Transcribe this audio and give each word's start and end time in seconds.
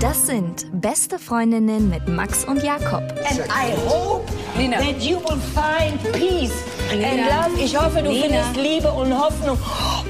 Das 0.00 0.26
sind 0.26 0.66
beste 0.80 1.18
Freundinnen 1.18 1.90
mit 1.90 2.08
Max 2.08 2.44
und 2.44 2.62
Jakob. 2.62 3.02
And 3.28 3.40
I 3.48 3.74
hope 3.88 4.24
Nina. 4.56 4.78
that 4.78 5.00
you 5.02 5.16
will 5.18 5.38
find 5.54 6.00
peace 6.12 6.52
and 6.92 7.26
love. 7.26 7.62
Ich 7.62 7.78
hoffe, 7.78 8.02
du 8.02 8.10
Nina. 8.10 8.42
findest 8.42 8.56
Liebe 8.56 8.90
und 8.90 9.12
Hoffnung. 9.12 9.58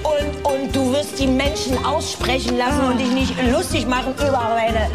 Und, 0.04 0.44
und 0.44 0.76
du 0.76 0.92
wirst 0.92 1.18
die 1.18 1.26
Menschen 1.26 1.84
aussprechen 1.84 2.56
lassen 2.58 2.80
und 2.86 3.00
dich 3.00 3.10
nicht 3.10 3.34
lustig 3.50 3.88
machen 3.88 4.14
über 4.14 4.54
meine 4.54 4.88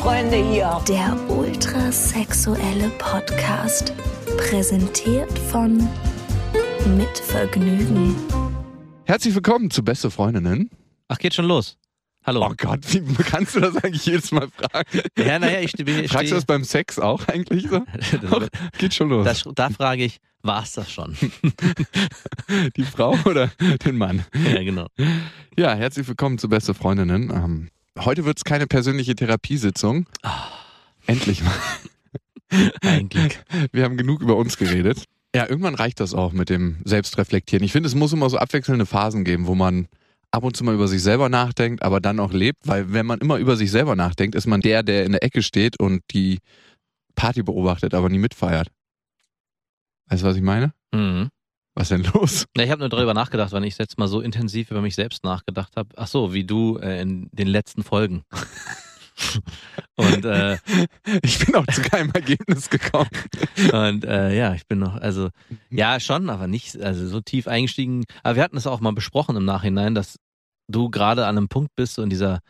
Freunde 0.00 0.36
hier. 0.36 0.80
Der 0.88 1.16
ultrasexuelle 1.28 2.88
Podcast. 2.98 3.92
Präsentiert 4.38 5.38
von 5.50 5.88
Mit 6.86 7.18
Vergnügen. 7.18 8.14
Herzlich 9.06 9.34
willkommen 9.34 9.70
zu 9.70 9.82
Beste 9.82 10.10
Freundinnen. 10.10 10.68
Ach, 11.08 11.16
geht 11.18 11.32
schon 11.32 11.46
los. 11.46 11.78
Hallo. 12.24 12.46
Oh 12.46 12.54
Gott, 12.56 12.80
wie 12.92 13.00
kannst 13.22 13.56
du 13.56 13.60
das 13.60 13.76
eigentlich 13.76 14.04
jedes 14.04 14.30
Mal 14.32 14.48
fragen? 14.48 15.00
Ja, 15.16 15.38
naja, 15.38 15.60
ich 15.60 15.70
stehe. 15.70 16.06
Fragst 16.08 16.30
du 16.30 16.34
das 16.34 16.44
beim 16.44 16.62
Sex 16.62 16.98
auch 16.98 17.26
eigentlich 17.28 17.68
so? 17.68 17.80
das, 18.20 18.48
Geht 18.76 18.92
schon 18.92 19.08
los. 19.08 19.24
das, 19.24 19.44
da 19.54 19.70
frage 19.70 20.04
ich, 20.04 20.18
war's 20.42 20.72
das 20.72 20.92
schon? 20.92 21.16
Die 22.76 22.84
Frau 22.84 23.16
oder 23.24 23.50
den 23.84 23.96
Mann? 23.96 24.24
ja, 24.34 24.62
genau. 24.62 24.88
Ja, 25.56 25.74
herzlich 25.74 26.06
willkommen 26.06 26.36
zu 26.36 26.50
Beste 26.50 26.74
Freundinnen. 26.74 27.30
Ähm, 27.30 27.68
heute 27.98 28.26
wird's 28.26 28.44
keine 28.44 28.66
persönliche 28.66 29.14
Therapiesitzung. 29.14 30.06
Endlich 31.06 31.42
mal. 31.42 31.54
Eigentlich. 32.82 33.38
Wir 33.72 33.84
haben 33.84 33.96
genug 33.96 34.20
über 34.20 34.36
uns 34.36 34.58
geredet. 34.58 35.04
Ja, 35.34 35.48
irgendwann 35.48 35.74
reicht 35.74 35.98
das 35.98 36.14
auch 36.14 36.32
mit 36.32 36.48
dem 36.48 36.76
Selbstreflektieren. 36.84 37.64
Ich 37.64 37.72
finde, 37.72 37.88
es 37.88 37.96
muss 37.96 38.12
immer 38.12 38.30
so 38.30 38.38
abwechselnde 38.38 38.86
Phasen 38.86 39.24
geben, 39.24 39.48
wo 39.48 39.56
man 39.56 39.88
ab 40.30 40.44
und 40.44 40.56
zu 40.56 40.62
mal 40.62 40.74
über 40.74 40.86
sich 40.86 41.02
selber 41.02 41.28
nachdenkt, 41.28 41.82
aber 41.82 42.00
dann 42.00 42.20
auch 42.20 42.32
lebt, 42.32 42.66
weil 42.66 42.92
wenn 42.92 43.04
man 43.06 43.18
immer 43.20 43.38
über 43.38 43.56
sich 43.56 43.70
selber 43.70 43.96
nachdenkt, 43.96 44.36
ist 44.36 44.46
man 44.46 44.60
der, 44.60 44.82
der 44.82 45.04
in 45.04 45.12
der 45.12 45.24
Ecke 45.24 45.42
steht 45.42 45.78
und 45.80 46.02
die 46.12 46.38
Party 47.16 47.42
beobachtet, 47.42 47.94
aber 47.94 48.08
nie 48.08 48.18
mitfeiert. 48.18 48.68
Weißt 50.08 50.22
du, 50.22 50.26
was 50.26 50.36
ich 50.36 50.42
meine? 50.42 50.72
Mhm. 50.92 51.30
Was 51.74 51.88
denn 51.88 52.04
los? 52.14 52.46
Na, 52.56 52.62
ich 52.62 52.70
habe 52.70 52.80
nur 52.80 52.88
darüber 52.88 53.14
nachgedacht, 53.14 53.52
weil 53.52 53.64
ich 53.64 53.76
jetzt 53.78 53.98
mal 53.98 54.06
so 54.06 54.20
intensiv 54.20 54.70
über 54.70 54.80
mich 54.80 54.94
selbst 54.94 55.24
nachgedacht 55.24 55.76
habe. 55.76 55.88
Ach 55.96 56.06
so, 56.06 56.32
wie 56.32 56.44
du 56.44 56.78
äh, 56.78 57.00
in 57.00 57.28
den 57.32 57.48
letzten 57.48 57.82
Folgen. 57.82 58.22
und 59.96 60.24
äh, 60.24 60.58
Ich 61.22 61.44
bin 61.44 61.54
auch 61.54 61.66
zu 61.66 61.82
keinem 61.82 62.10
Ergebnis 62.12 62.70
gekommen. 62.70 63.10
und 63.72 64.04
äh, 64.04 64.36
ja, 64.36 64.54
ich 64.54 64.66
bin 64.66 64.78
noch, 64.78 64.96
also 64.96 65.30
ja 65.70 66.00
schon, 66.00 66.30
aber 66.30 66.46
nicht, 66.46 66.80
also 66.80 67.06
so 67.06 67.20
tief 67.20 67.46
eingestiegen. 67.48 68.04
Aber 68.22 68.36
wir 68.36 68.42
hatten 68.42 68.56
es 68.56 68.66
auch 68.66 68.80
mal 68.80 68.92
besprochen 68.92 69.36
im 69.36 69.44
Nachhinein, 69.44 69.94
dass 69.94 70.16
du 70.68 70.90
gerade 70.90 71.26
an 71.26 71.36
einem 71.36 71.48
Punkt 71.48 71.74
bist, 71.76 71.94
so 71.94 72.02
in 72.02 72.10
dieser 72.10 72.40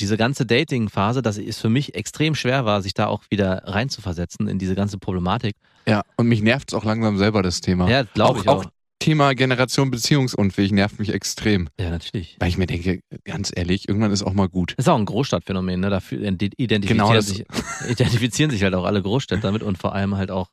diese 0.00 0.16
ganze 0.16 0.46
Dating-Phase, 0.46 1.22
dass 1.22 1.38
es 1.38 1.58
für 1.58 1.68
mich 1.68 1.94
extrem 1.94 2.34
schwer 2.34 2.64
war, 2.64 2.82
sich 2.82 2.94
da 2.94 3.06
auch 3.06 3.24
wieder 3.30 3.62
reinzuversetzen 3.64 4.46
in 4.46 4.58
diese 4.58 4.74
ganze 4.76 4.98
Problematik. 4.98 5.56
Ja, 5.86 6.02
und 6.16 6.28
mich 6.28 6.42
nervt's 6.42 6.74
auch 6.74 6.84
langsam 6.84 7.18
selber 7.18 7.42
das 7.42 7.60
Thema. 7.60 7.90
Ja, 7.90 8.02
glaube 8.04 8.40
ich 8.40 8.48
auch. 8.48 8.64
Thema 9.00 9.34
Generation 9.34 9.90
beziehungsunfähig 9.90 10.72
nervt 10.72 10.98
mich 10.98 11.12
extrem. 11.12 11.68
Ja, 11.78 11.90
natürlich. 11.90 12.36
Weil 12.40 12.48
ich 12.48 12.58
mir 12.58 12.66
denke, 12.66 13.00
ganz 13.24 13.52
ehrlich, 13.54 13.88
irgendwann 13.88 14.10
ist 14.10 14.22
auch 14.22 14.32
mal 14.32 14.48
gut. 14.48 14.74
Das 14.76 14.86
ist 14.86 14.88
auch 14.88 14.98
ein 14.98 15.04
Großstadtphänomen, 15.04 15.80
ne? 15.80 15.90
Dafür 15.90 16.18
identifizieren, 16.20 16.82
Genau, 16.82 17.20
sich, 17.20 17.44
identifizieren 17.88 18.50
sich 18.50 18.62
halt 18.64 18.74
auch 18.74 18.84
alle 18.84 19.02
Großstädter 19.02 19.42
damit 19.42 19.62
und 19.62 19.78
vor 19.78 19.94
allem 19.94 20.16
halt 20.16 20.30
auch 20.30 20.50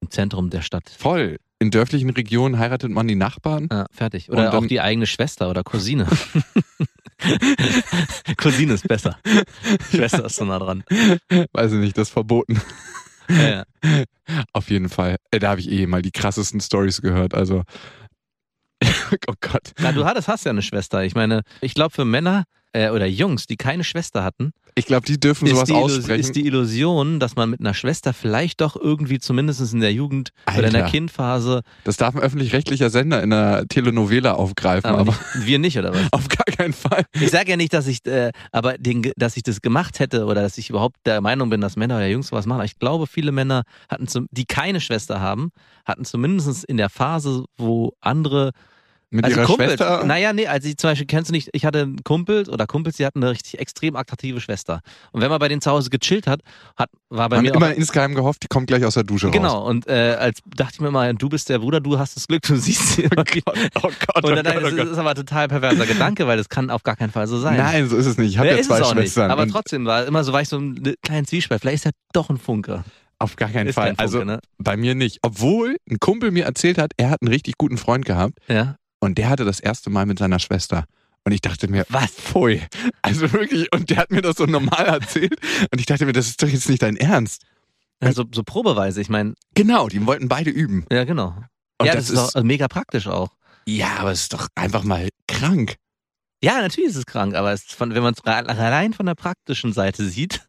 im 0.00 0.10
Zentrum 0.10 0.50
der 0.50 0.62
Stadt. 0.62 0.88
Voll. 0.88 1.36
In 1.58 1.70
dörflichen 1.70 2.10
Regionen 2.10 2.58
heiratet 2.58 2.90
man 2.90 3.06
die 3.06 3.14
Nachbarn. 3.14 3.68
Ja, 3.70 3.86
fertig. 3.92 4.30
Oder 4.30 4.50
dann- 4.50 4.64
auch 4.64 4.66
die 4.66 4.80
eigene 4.80 5.06
Schwester 5.06 5.50
oder 5.50 5.62
Cousine. 5.62 6.06
Cousine 8.36 8.74
ist 8.74 8.86
besser. 8.88 9.18
Schwester 9.90 10.24
ist 10.26 10.36
so 10.36 10.44
nah 10.44 10.58
dran. 10.58 10.84
Weiß 11.52 11.72
ich 11.72 11.78
nicht, 11.78 11.96
das 11.96 12.08
ist 12.08 12.12
verboten. 12.12 12.60
Ja, 13.32 13.64
ja. 13.84 14.04
Auf 14.52 14.70
jeden 14.70 14.88
Fall. 14.88 15.16
Äh, 15.30 15.38
Da 15.38 15.50
habe 15.50 15.60
ich 15.60 15.70
eh 15.70 15.86
mal 15.86 16.02
die 16.02 16.10
krassesten 16.12 16.60
Stories 16.60 17.00
gehört. 17.02 17.34
Also, 17.34 17.62
oh 19.28 19.34
Gott. 19.40 19.72
Na, 19.78 19.92
du 19.92 20.04
hattest, 20.04 20.28
hast 20.28 20.44
ja 20.44 20.50
eine 20.50 20.62
Schwester. 20.62 21.04
Ich 21.04 21.14
meine, 21.14 21.42
ich 21.60 21.74
glaube 21.74 21.90
für 21.94 22.04
Männer 22.04 22.44
äh, 22.72 22.90
oder 22.90 23.06
Jungs, 23.06 23.46
die 23.46 23.56
keine 23.56 23.84
Schwester 23.84 24.24
hatten, 24.24 24.52
Ich 24.74 24.86
glaube, 24.86 25.06
die 25.06 25.20
dürfen 25.20 25.46
sowas 25.46 25.64
die, 25.64 25.74
aussprechen. 25.74 26.20
ist 26.20 26.34
die 26.34 26.46
Illusion, 26.46 27.20
dass 27.20 27.36
man 27.36 27.50
mit 27.50 27.60
einer 27.60 27.74
Schwester 27.74 28.12
vielleicht 28.12 28.60
doch 28.60 28.76
irgendwie 28.76 29.18
zumindest 29.18 29.72
in 29.72 29.80
der 29.80 29.92
Jugend 29.92 30.30
oder 30.46 30.66
in 30.66 30.72
der 30.72 30.84
Alter. 30.84 30.92
Kindphase, 30.92 31.62
das 31.84 31.96
darf 31.98 32.14
ein 32.14 32.22
öffentlich-rechtlicher 32.22 32.88
Sender 32.88 33.22
in 33.22 33.32
einer 33.32 33.66
Telenovela 33.68 34.32
aufgreifen, 34.32 34.90
aber, 34.90 35.00
aber, 35.00 35.10
nicht, 35.34 35.46
wir 35.46 35.58
nicht, 35.58 35.78
oder 35.78 35.92
was? 35.92 36.00
auf 36.12 36.28
gar 36.28 36.46
keinen 36.46 36.72
Fall. 36.72 37.04
Ich 37.12 37.30
sage 37.30 37.50
ja 37.50 37.56
nicht, 37.56 37.72
dass 37.74 37.86
ich, 37.86 38.04
äh, 38.06 38.32
aber 38.50 38.78
den, 38.78 39.12
dass 39.16 39.36
ich 39.36 39.42
das 39.42 39.60
gemacht 39.60 39.98
hätte 40.00 40.24
oder 40.24 40.42
dass 40.42 40.56
ich 40.56 40.70
überhaupt 40.70 40.96
der 41.04 41.20
Meinung 41.20 41.50
bin, 41.50 41.60
dass 41.60 41.76
Männer 41.76 41.96
oder 41.96 42.08
Jungs 42.08 42.28
sowas 42.28 42.46
machen. 42.46 42.60
Aber 42.60 42.64
ich 42.64 42.78
glaube, 42.78 43.06
viele 43.06 43.32
Männer 43.32 43.64
hatten, 43.88 44.08
zum, 44.08 44.26
die 44.30 44.46
keine 44.46 44.80
Schwester 44.80 45.20
haben, 45.20 45.50
hatten 45.84 46.04
zumindest 46.04 46.64
in 46.64 46.76
der 46.78 46.88
Phase, 46.88 47.44
wo 47.58 47.92
andere 48.00 48.52
Mit 49.14 49.24
also 49.26 49.36
ihrer 49.36 49.46
Kumpels, 49.46 49.70
Schwester. 49.72 50.04
naja, 50.04 50.32
nee, 50.32 50.46
also 50.46 50.66
ich 50.68 50.78
zum 50.78 50.90
Beispiel 50.90 51.06
kennst 51.06 51.28
du 51.30 51.32
nicht, 51.32 51.50
ich 51.52 51.64
hatte 51.66 51.82
einen 51.82 52.02
Kumpel 52.02 52.48
oder 52.48 52.66
Kumpels, 52.66 52.96
die 52.96 53.04
hatten 53.04 53.22
eine 53.22 53.30
richtig 53.32 53.58
extrem 53.60 53.94
attraktive 53.94 54.40
Schwester. 54.40 54.80
Und 55.12 55.20
wenn 55.20 55.28
man 55.30 55.38
bei 55.38 55.48
denen 55.48 55.60
zu 55.60 55.70
Hause 55.70 55.90
gechillt 55.90 56.26
hat, 56.26 56.40
hat 56.76 56.88
war 57.10 57.28
bei 57.28 57.36
haben 57.36 57.42
mir 57.44 57.54
immer 57.54 57.66
auch, 57.68 57.76
insgeheim 57.76 58.14
gehofft, 58.14 58.42
die 58.42 58.48
kommt 58.48 58.68
gleich 58.68 58.84
aus 58.86 58.94
der 58.94 59.04
Dusche 59.04 59.26
raus. 59.26 59.32
Genau, 59.34 59.66
und 59.68 59.86
äh, 59.86 60.16
als 60.18 60.40
dachte 60.56 60.72
ich 60.76 60.80
mir 60.80 60.90
mal, 60.90 61.12
du 61.14 61.28
bist 61.28 61.48
der 61.50 61.58
Bruder, 61.58 61.80
du 61.80 61.98
hast 61.98 62.16
das 62.16 62.26
Glück, 62.26 62.42
du 62.42 62.56
siehst 62.56 62.94
sie. 62.94 63.02
immer. 63.02 63.22
Oh 63.82 63.82
Gott, 63.82 64.24
oh 64.24 64.28
Und 64.28 64.36
dann, 64.36 64.44
Gott, 64.44 64.56
oh 64.56 64.60
das 64.62 64.76
Gott. 64.76 64.88
ist 64.88 64.98
aber 64.98 65.10
ein 65.10 65.16
total 65.16 65.48
perverser 65.48 65.84
Gedanke, 65.86 66.26
weil 66.26 66.38
das 66.38 66.48
kann 66.48 66.70
auf 66.70 66.82
gar 66.82 66.96
keinen 66.96 67.10
Fall 67.12 67.26
so 67.26 67.38
sein. 67.38 67.58
Nein, 67.58 67.88
so 67.88 67.96
ist 67.96 68.06
es 68.06 68.16
nicht. 68.16 68.30
Ich 68.30 68.38
habe 68.38 68.48
Ja, 68.48 68.60
zwei 68.62 68.78
Schwestern. 68.82 68.96
Nicht. 68.98 69.18
Aber 69.18 69.46
trotzdem 69.46 69.84
war 69.84 70.06
immer 70.06 70.24
so, 70.24 70.32
war 70.32 70.40
ich 70.40 70.48
so 70.48 70.56
ein 70.58 70.94
kleinen 71.02 71.26
Zwiespalt. 71.26 71.60
Vielleicht 71.60 71.84
ist 71.84 71.86
er 71.86 71.92
doch 72.14 72.30
ein 72.30 72.38
Funke. 72.38 72.82
auf 73.18 73.36
gar 73.36 73.50
keinen 73.50 73.66
Ist 73.68 73.74
Fall. 73.74 73.94
kein 73.94 73.96
Funke, 73.96 74.02
also 74.02 74.24
ne? 74.24 74.40
bei 74.58 74.76
mir 74.76 74.94
nicht. 74.94 75.18
Obwohl 75.22 75.76
ein 75.90 75.98
Kumpel 76.00 76.30
mir 76.30 76.44
erzählt 76.44 76.78
hat, 76.78 76.92
er 76.96 77.10
hat 77.10 77.20
einen 77.22 77.28
richtig 77.32 77.54
guten 77.58 77.76
Freund 77.76 78.04
gehabt 78.04 78.38
Ja. 78.48 78.76
Und 79.02 79.18
der 79.18 79.28
hatte 79.28 79.44
das 79.44 79.60
erste 79.60 79.90
Mal 79.90 80.06
mit 80.06 80.18
seiner 80.18 80.38
Schwester. 80.38 80.84
Und 81.24 81.32
ich 81.32 81.40
dachte 81.40 81.68
mir, 81.68 81.84
Was? 81.88 82.10
pfui. 82.12 82.62
Also 83.02 83.32
wirklich, 83.32 83.72
und 83.74 83.90
der 83.90 83.98
hat 83.98 84.10
mir 84.10 84.22
das 84.22 84.36
so 84.36 84.44
normal 84.46 84.86
erzählt. 84.86 85.36
Und 85.72 85.78
ich 85.80 85.86
dachte 85.86 86.06
mir, 86.06 86.12
das 86.12 86.28
ist 86.28 86.42
doch 86.42 86.48
jetzt 86.48 86.68
nicht 86.68 86.82
dein 86.82 86.96
Ernst. 86.96 87.42
Also 88.00 88.24
so 88.34 88.42
probeweise, 88.42 89.00
ich 89.00 89.08
meine, 89.08 89.34
Genau, 89.54 89.88
die 89.88 90.04
wollten 90.06 90.28
beide 90.28 90.50
üben. 90.50 90.84
ja 90.90 91.04
genau. 91.04 91.36
Und 91.78 91.86
ja, 91.86 91.94
das 91.94 92.08
das, 92.08 92.28
ist, 92.28 92.34
ist- 92.36 92.44
mega 92.44 92.66
praktisch 92.68 93.06
auch. 93.06 93.30
Ja, 93.66 93.96
aber 93.98 94.10
es 94.10 94.22
ist 94.22 94.32
doch 94.32 94.48
einfach 94.56 94.82
mal 94.82 95.08
krank. 95.28 95.76
Ja, 96.42 96.60
natürlich 96.60 96.90
ist 96.90 96.96
es 96.96 97.06
krank, 97.06 97.34
aber 97.34 97.52
es 97.52 97.62
von, 97.64 97.94
wenn 97.94 98.02
man 98.02 98.14
es 98.14 98.24
allein 98.24 98.92
von 98.92 99.06
der 99.06 99.14
praktischen 99.14 99.72
Seite 99.72 100.04
sieht, 100.04 100.46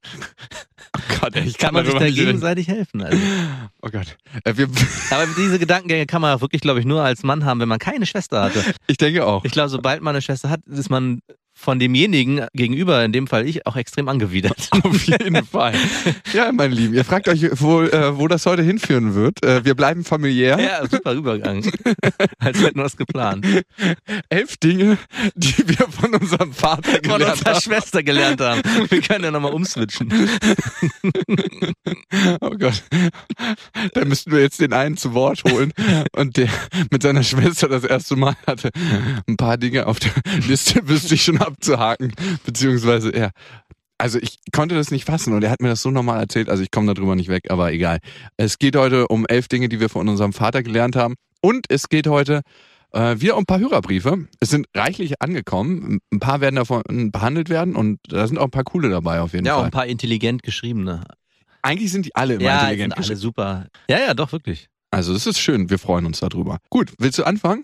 Oh 0.96 1.00
Gott, 1.20 1.36
ey, 1.36 1.44
ich 1.44 1.58
kann 1.58 1.74
kann, 1.74 1.76
man 1.76 1.86
sich 1.86 1.96
da 1.96 2.10
gegenseitig 2.10 2.68
helfen. 2.68 3.02
Also. 3.02 3.18
Oh 3.82 3.90
Gott. 3.90 4.16
Äh, 4.44 4.54
Aber 5.12 5.26
diese 5.38 5.58
Gedankengänge 5.58 6.06
kann 6.06 6.22
man 6.22 6.40
wirklich, 6.40 6.62
glaube 6.62 6.80
ich, 6.80 6.86
nur 6.86 7.04
als 7.04 7.24
Mann 7.24 7.46
haben, 7.46 7.60
wenn 7.60 7.70
man 7.70 7.80
keine 7.80 8.06
Schwester 8.06 8.44
hatte. 8.44 8.64
ich 8.88 8.98
denke 8.98 9.26
auch. 9.26 9.44
Ich 9.44 9.52
glaube, 9.52 9.70
sobald 9.70 10.02
man 10.04 10.16
eine 10.16 10.22
Schwester 10.22 10.50
hat, 10.50 10.62
ist 10.68 10.90
man 10.90 11.22
von 11.64 11.80
demjenigen 11.80 12.46
gegenüber, 12.54 13.06
in 13.06 13.14
dem 13.14 13.26
Fall 13.26 13.48
ich, 13.48 13.66
auch 13.66 13.78
extrem 13.78 14.10
angewidert. 14.10 14.70
Auf 14.84 15.04
jeden 15.06 15.46
Fall. 15.46 15.74
Ja, 16.34 16.52
meine 16.52 16.74
Lieben, 16.74 16.96
ihr 16.96 17.06
fragt 17.06 17.28
euch 17.28 17.62
wohl, 17.62 17.90
äh, 17.90 18.18
wo 18.18 18.28
das 18.28 18.46
heute 18.48 18.64
hinführen 18.64 19.14
wird. 19.14 19.46
Äh, 19.46 19.64
wir 19.66 19.76
bleiben 19.76 20.04
familiär. 20.04 20.60
Ja, 20.60 20.88
super 20.88 21.14
Übergang. 21.14 21.64
Als 22.40 22.60
hätten 22.60 22.80
wir 22.80 22.86
es 22.86 22.98
geplant. 22.98 23.46
Elf 24.30 24.58
Dinge, 24.58 24.98
die 25.36 25.56
wir 25.68 25.88
von 25.90 26.16
unserem 26.16 26.54
Vater 26.54 26.92
Von 26.92 27.02
gelernt 27.02 27.34
unserer 27.34 27.54
haben. 27.54 27.62
Schwester 27.62 28.02
gelernt 28.02 28.42
haben. 28.42 28.62
Wir 28.90 29.02
können 29.02 29.26
ja 29.26 29.32
nochmal 29.32 29.54
umswitchen. 29.54 30.12
Oh 32.42 32.52
Gott. 32.58 32.84
Da 33.94 34.06
müssten 34.06 34.32
wir 34.32 34.42
jetzt 34.42 34.60
den 34.60 34.74
einen 34.74 34.98
zu 34.98 35.14
Wort 35.14 35.44
holen 35.44 35.72
und 36.16 36.38
der 36.38 36.50
mit 36.90 37.04
seiner 37.04 37.24
Schwester 37.24 37.68
das 37.68 37.84
erste 37.84 38.16
Mal 38.16 38.36
hatte. 38.48 38.72
Ein 39.28 39.38
paar 39.38 39.58
Dinge 39.58 39.86
auf 39.86 40.00
der 40.00 40.12
Liste 40.48 40.88
wüsste 40.88 41.14
ich 41.14 41.24
schon 41.24 41.40
abzuhaken. 41.54 42.14
Beziehungsweise, 42.46 43.16
ja. 43.16 43.30
Also 43.98 44.20
ich 44.20 44.40
konnte 44.52 44.76
das 44.76 44.92
nicht 44.92 45.06
fassen 45.06 45.34
und 45.34 45.44
er 45.44 45.50
hat 45.52 45.62
mir 45.62 45.70
das 45.70 45.82
so 45.82 45.90
normal 45.92 46.20
erzählt, 46.20 46.50
also 46.50 46.62
ich 46.62 46.72
komme 46.72 46.94
darüber 46.94 47.16
nicht 47.16 47.30
weg, 47.30 47.50
aber 47.50 47.72
egal. 47.72 48.00
Es 48.38 48.60
geht 48.60 48.76
heute 48.76 49.08
um 49.08 49.26
elf 49.28 49.48
Dinge, 49.48 49.70
die 49.70 49.80
wir 49.80 49.88
von 49.90 50.10
unserem 50.10 50.34
Vater 50.34 50.62
gelernt 50.64 50.96
haben. 50.96 51.16
Und 51.42 51.68
es 51.70 51.88
geht 51.90 52.08
heute 52.08 52.42
äh, 52.92 53.20
wieder 53.22 53.36
um 53.38 53.44
ein 53.44 53.46
paar 53.46 53.60
Hörerbriefe. 53.60 54.28
Es 54.40 54.50
sind 54.50 54.66
reichlich 54.76 55.22
angekommen. 55.22 56.00
Ein 56.12 56.20
paar 56.20 56.42
werden 56.42 56.56
davon 56.56 57.12
behandelt 57.12 57.50
werden 57.50 57.76
und 57.76 58.00
da 58.10 58.28
sind 58.28 58.38
auch 58.40 58.46
ein 58.46 58.52
paar 58.52 58.64
coole 58.66 58.90
dabei 58.90 59.22
auf 59.22 59.34
jeden 59.34 59.46
Ja, 59.46 59.56
Fall. 59.56 59.66
ein 59.66 59.72
paar 59.72 59.86
intelligent 59.86 60.44
geschriebene. 60.44 61.04
Eigentlich 61.62 61.92
sind 61.92 62.06
die 62.06 62.16
alle 62.16 62.34
immer 62.36 62.44
Ja, 62.44 62.60
intelligent 62.62 62.96
sind 62.96 63.06
alle 63.06 63.16
super. 63.16 63.68
Ja, 63.90 64.00
ja, 64.00 64.14
doch, 64.14 64.32
wirklich. 64.34 64.68
Also 64.92 65.14
es 65.14 65.26
ist 65.28 65.40
schön, 65.40 65.70
wir 65.70 65.80
freuen 65.80 66.06
uns 66.06 66.20
darüber. 66.20 66.58
Gut, 66.70 66.94
willst 67.00 67.20
du 67.20 67.24
anfangen? 67.24 67.64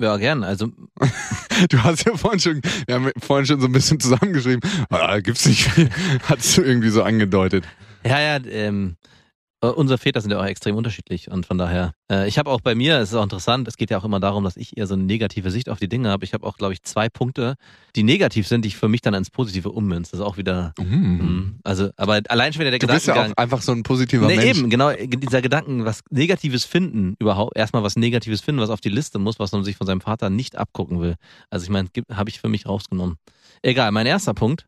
Ja, 0.00 0.16
gern. 0.16 0.42
Also, 0.44 0.68
Du 1.68 1.82
hast 1.82 2.06
ja 2.06 2.16
vorhin 2.16 2.40
schon, 2.40 2.60
wir 2.86 2.94
haben 2.94 3.10
vorhin 3.20 3.44
schon 3.46 3.60
so 3.60 3.66
ein 3.66 3.72
bisschen 3.72 4.00
zusammengeschrieben. 4.00 4.60
Ah, 4.88 5.20
gibt's 5.20 5.44
nicht 5.46 5.68
viel. 5.70 5.90
Hast 6.22 6.56
du 6.56 6.62
irgendwie 6.62 6.88
so 6.88 7.02
angedeutet. 7.02 7.64
ja, 8.04 8.18
ja, 8.18 8.38
ähm, 8.46 8.96
Äh, 8.96 9.19
unsere 9.68 9.98
Väter 9.98 10.20
sind 10.20 10.30
ja 10.30 10.40
auch 10.40 10.44
extrem 10.46 10.74
unterschiedlich 10.76 11.30
und 11.30 11.44
von 11.44 11.58
daher, 11.58 11.92
äh, 12.10 12.26
ich 12.26 12.38
habe 12.38 12.50
auch 12.50 12.60
bei 12.62 12.74
mir, 12.74 12.98
es 12.98 13.10
ist 13.10 13.14
auch 13.14 13.22
interessant, 13.22 13.68
es 13.68 13.76
geht 13.76 13.90
ja 13.90 13.98
auch 13.98 14.04
immer 14.04 14.18
darum, 14.20 14.42
dass 14.44 14.56
ich 14.56 14.76
eher 14.78 14.86
so 14.86 14.94
eine 14.94 15.02
negative 15.02 15.50
Sicht 15.50 15.68
auf 15.68 15.78
die 15.78 15.88
Dinge 15.88 16.08
habe. 16.08 16.24
Ich 16.24 16.32
habe 16.32 16.46
auch, 16.46 16.56
glaube 16.56 16.72
ich, 16.72 16.82
zwei 16.82 17.08
Punkte, 17.10 17.56
die 17.94 18.02
negativ 18.02 18.48
sind, 18.48 18.64
die 18.64 18.68
ich 18.68 18.76
für 18.76 18.88
mich 18.88 19.02
dann 19.02 19.12
ins 19.12 19.30
Positive 19.30 19.70
ummünze. 19.70 20.12
Das 20.12 20.20
ist 20.20 20.26
auch 20.26 20.36
wieder, 20.38 20.72
mh, 20.78 21.52
also, 21.64 21.90
aber 21.96 22.20
allein 22.28 22.52
schon 22.52 22.60
wieder 22.60 22.70
der 22.70 22.80
Du 22.80 22.86
bist 22.86 23.06
ja 23.06 23.12
Gedankengang. 23.12 23.32
auch 23.38 23.42
einfach 23.42 23.62
so 23.62 23.72
ein 23.72 23.82
positiver 23.82 24.26
Nee, 24.26 24.36
Mensch. 24.36 24.58
eben, 24.58 24.70
genau, 24.70 24.92
dieser 24.92 25.42
Gedanken, 25.42 25.84
was 25.84 26.00
Negatives 26.10 26.64
finden, 26.64 27.14
überhaupt, 27.18 27.56
erstmal 27.56 27.82
was 27.82 27.96
Negatives 27.96 28.40
finden, 28.40 28.60
was 28.62 28.70
auf 28.70 28.80
die 28.80 28.88
Liste 28.88 29.18
muss, 29.18 29.38
was 29.38 29.52
man 29.52 29.62
sich 29.64 29.76
von 29.76 29.86
seinem 29.86 30.00
Vater 30.00 30.30
nicht 30.30 30.56
abgucken 30.56 31.00
will. 31.00 31.16
Also 31.50 31.64
ich 31.64 31.70
meine, 31.70 31.88
habe 32.12 32.30
ich 32.30 32.40
für 32.40 32.48
mich 32.48 32.66
rausgenommen. 32.66 33.16
Egal, 33.62 33.90
mein 33.92 34.06
erster 34.06 34.32
Punkt 34.32 34.66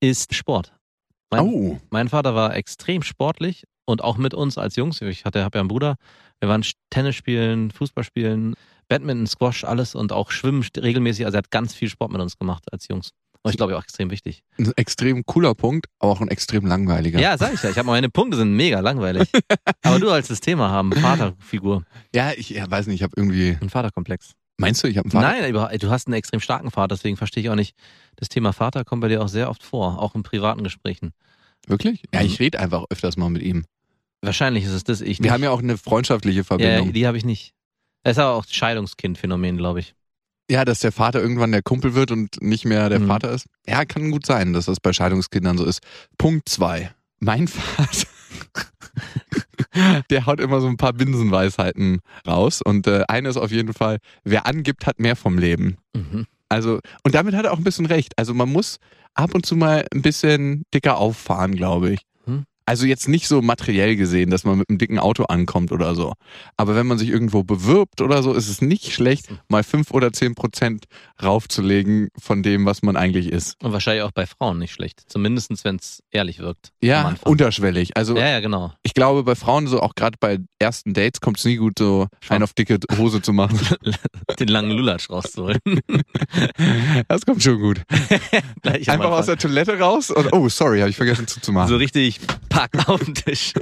ist 0.00 0.34
Sport. 0.34 0.74
Mein, 1.30 1.40
Oh, 1.40 1.80
mein 1.90 2.08
Vater 2.10 2.34
war 2.34 2.54
extrem 2.54 3.02
sportlich 3.02 3.64
und 3.86 4.02
auch 4.02 4.16
mit 4.16 4.34
uns 4.34 4.58
als 4.58 4.76
Jungs. 4.76 5.00
Ich 5.02 5.24
hatte, 5.24 5.44
habe 5.44 5.58
ja 5.58 5.60
einen 5.60 5.68
Bruder. 5.68 5.96
Wir 6.40 6.48
waren 6.48 6.64
Tennis 6.90 7.14
spielen, 7.16 7.70
Fußball 7.70 8.04
spielen, 8.04 8.54
Badminton, 8.88 9.26
Squash, 9.26 9.64
alles 9.64 9.94
und 9.94 10.12
auch 10.12 10.30
Schwimmen 10.30 10.64
regelmäßig. 10.76 11.24
Also 11.26 11.36
er 11.36 11.38
hat 11.38 11.50
ganz 11.50 11.74
viel 11.74 11.88
Sport 11.88 12.12
mit 12.12 12.20
uns 12.20 12.38
gemacht 12.38 12.64
als 12.72 12.88
Jungs. 12.88 13.10
Und 13.42 13.50
ich 13.50 13.58
glaube 13.58 13.76
auch 13.76 13.82
extrem 13.82 14.10
wichtig. 14.10 14.42
ein 14.58 14.72
extrem 14.76 15.26
cooler 15.26 15.54
Punkt, 15.54 15.86
aber 15.98 16.12
auch 16.12 16.22
ein 16.22 16.28
extrem 16.28 16.64
langweiliger. 16.64 17.20
Ja, 17.20 17.36
sag 17.36 17.52
ich 17.52 17.62
ja. 17.62 17.68
Ich 17.68 17.76
habe 17.76 17.86
meine 17.86 18.08
Punkte 18.08 18.38
sind 18.38 18.54
mega 18.54 18.80
langweilig. 18.80 19.30
Aber 19.82 19.98
du 20.00 20.10
als 20.10 20.28
das 20.28 20.40
Thema 20.40 20.70
haben, 20.70 20.90
Vaterfigur, 20.92 21.84
Ja, 22.14 22.32
ich 22.34 22.48
ja, 22.48 22.70
weiß 22.70 22.86
nicht, 22.86 22.96
ich 22.96 23.02
habe 23.02 23.12
irgendwie. 23.16 23.58
ein 23.60 23.68
Vaterkomplex. 23.68 24.32
Meinst 24.56 24.82
du, 24.82 24.88
ich 24.88 24.96
habe 24.96 25.06
einen 25.06 25.10
Vater? 25.10 25.40
Nein, 25.42 25.78
du 25.78 25.90
hast 25.90 26.06
einen 26.06 26.14
extrem 26.14 26.40
starken 26.40 26.70
Vater, 26.70 26.94
deswegen 26.94 27.18
verstehe 27.18 27.42
ich 27.42 27.50
auch 27.50 27.54
nicht. 27.54 27.76
Das 28.16 28.30
Thema 28.30 28.52
Vater 28.54 28.82
kommt 28.84 29.02
bei 29.02 29.08
dir 29.08 29.22
auch 29.22 29.28
sehr 29.28 29.50
oft 29.50 29.62
vor, 29.62 30.00
auch 30.00 30.14
in 30.14 30.22
privaten 30.22 30.62
Gesprächen. 30.64 31.12
Wirklich? 31.66 32.02
Ja, 32.12 32.20
Mhm. 32.20 32.26
ich 32.26 32.40
rede 32.40 32.58
einfach 32.60 32.84
öfters 32.90 33.16
mal 33.16 33.30
mit 33.30 33.42
ihm. 33.42 33.64
Wahrscheinlich 34.22 34.64
ist 34.64 34.72
es 34.72 34.84
das, 34.84 35.00
ich 35.00 35.18
Wir 35.18 35.24
nicht. 35.24 35.30
haben 35.32 35.42
ja 35.42 35.50
auch 35.50 35.62
eine 35.62 35.76
freundschaftliche 35.76 36.38
ja, 36.40 36.44
Verbindung. 36.44 36.92
die 36.92 37.06
habe 37.06 37.16
ich 37.18 37.24
nicht. 37.24 37.52
Das 38.02 38.12
ist 38.16 38.18
aber 38.22 38.34
auch 38.34 38.44
Scheidungskind-Phänomen, 38.48 39.56
glaube 39.56 39.80
ich. 39.80 39.94
Ja, 40.50 40.64
dass 40.66 40.80
der 40.80 40.92
Vater 40.92 41.20
irgendwann 41.22 41.52
der 41.52 41.62
Kumpel 41.62 41.94
wird 41.94 42.10
und 42.10 42.42
nicht 42.42 42.64
mehr 42.66 42.88
der 42.90 43.00
Mhm. 43.00 43.06
Vater 43.08 43.30
ist. 43.32 43.46
Ja, 43.66 43.84
kann 43.86 44.10
gut 44.10 44.26
sein, 44.26 44.52
dass 44.52 44.66
das 44.66 44.78
bei 44.80 44.92
Scheidungskindern 44.92 45.56
so 45.58 45.64
ist. 45.64 45.80
Punkt 46.18 46.48
zwei. 46.48 46.90
Mein 47.20 47.48
Vater, 47.48 48.06
der 50.10 50.26
haut 50.26 50.40
immer 50.40 50.60
so 50.60 50.66
ein 50.68 50.76
paar 50.76 50.92
Binsenweisheiten 50.92 52.00
raus. 52.26 52.60
Und 52.62 52.86
äh, 52.86 53.04
eine 53.08 53.28
ist 53.28 53.36
auf 53.36 53.50
jeden 53.50 53.72
Fall, 53.72 53.98
wer 54.24 54.46
angibt, 54.46 54.86
hat 54.86 54.98
mehr 54.98 55.16
vom 55.16 55.38
Leben. 55.38 55.76
Mhm. 55.94 56.26
Also, 56.48 56.80
und 57.02 57.14
damit 57.14 57.34
hat 57.34 57.46
er 57.46 57.52
auch 57.52 57.58
ein 57.58 57.64
bisschen 57.64 57.86
recht. 57.86 58.12
Also 58.18 58.34
man 58.34 58.50
muss 58.52 58.78
ab 59.14 59.34
und 59.34 59.46
zu 59.46 59.56
mal 59.56 59.86
ein 59.92 60.02
bisschen 60.02 60.64
dicker 60.72 60.98
auffahren, 60.98 61.54
glaube 61.54 61.90
ich. 61.92 62.00
Also 62.66 62.86
jetzt 62.86 63.08
nicht 63.08 63.28
so 63.28 63.42
materiell 63.42 63.96
gesehen, 63.96 64.30
dass 64.30 64.44
man 64.44 64.58
mit 64.58 64.68
einem 64.68 64.78
dicken 64.78 64.98
Auto 64.98 65.24
ankommt 65.24 65.70
oder 65.72 65.94
so. 65.94 66.14
Aber 66.56 66.74
wenn 66.74 66.86
man 66.86 66.98
sich 66.98 67.10
irgendwo 67.10 67.44
bewirbt 67.44 68.00
oder 68.00 68.22
so, 68.22 68.32
ist 68.32 68.48
es 68.48 68.62
nicht 68.62 68.92
schlecht, 68.92 69.28
mal 69.48 69.62
fünf 69.62 69.90
oder 69.90 70.12
zehn 70.12 70.34
Prozent 70.34 70.86
raufzulegen 71.22 72.08
von 72.18 72.42
dem, 72.42 72.64
was 72.64 72.82
man 72.82 72.96
eigentlich 72.96 73.30
ist. 73.30 73.62
Und 73.62 73.72
wahrscheinlich 73.72 74.02
auch 74.02 74.12
bei 74.12 74.26
Frauen 74.26 74.58
nicht 74.58 74.72
schlecht. 74.72 75.02
Zumindest, 75.06 75.64
wenn 75.64 75.76
es 75.76 76.02
ehrlich 76.10 76.38
wirkt. 76.38 76.72
Ja, 76.82 77.14
unterschwellig. 77.24 77.96
Also 77.96 78.16
Ja, 78.16 78.28
ja, 78.28 78.40
genau. 78.40 78.72
ich 78.82 78.94
glaube, 78.94 79.24
bei 79.24 79.34
Frauen 79.34 79.66
so, 79.66 79.80
auch 79.80 79.94
gerade 79.94 80.16
bei 80.18 80.38
ersten 80.58 80.94
Dates, 80.94 81.20
kommt 81.20 81.38
es 81.38 81.44
nie 81.44 81.56
gut, 81.56 81.78
so 81.78 82.06
Schon. 82.20 82.36
einen 82.36 82.44
auf 82.44 82.54
dicke 82.54 82.78
Hose 82.96 83.20
zu 83.20 83.32
machen. 83.32 83.58
Den 84.38 84.48
langen 84.48 84.70
Lulatsch 84.70 85.10
rauszuholen. 85.10 85.58
Das 87.08 87.26
kommt 87.26 87.42
schon 87.42 87.60
gut. 87.60 87.82
Einfach 88.62 89.10
aus 89.10 89.26
der 89.26 89.36
Toilette 89.36 89.78
raus 89.78 90.10
und 90.10 90.32
oh, 90.32 90.48
sorry, 90.48 90.80
habe 90.80 90.90
ich 90.90 90.96
vergessen 90.96 91.26
zuzumachen. 91.26 91.68
So 91.68 91.76
richtig 91.76 92.20
pack 92.54 92.88
auf 92.88 93.04
den 93.04 93.14
Tisch. 93.14 93.52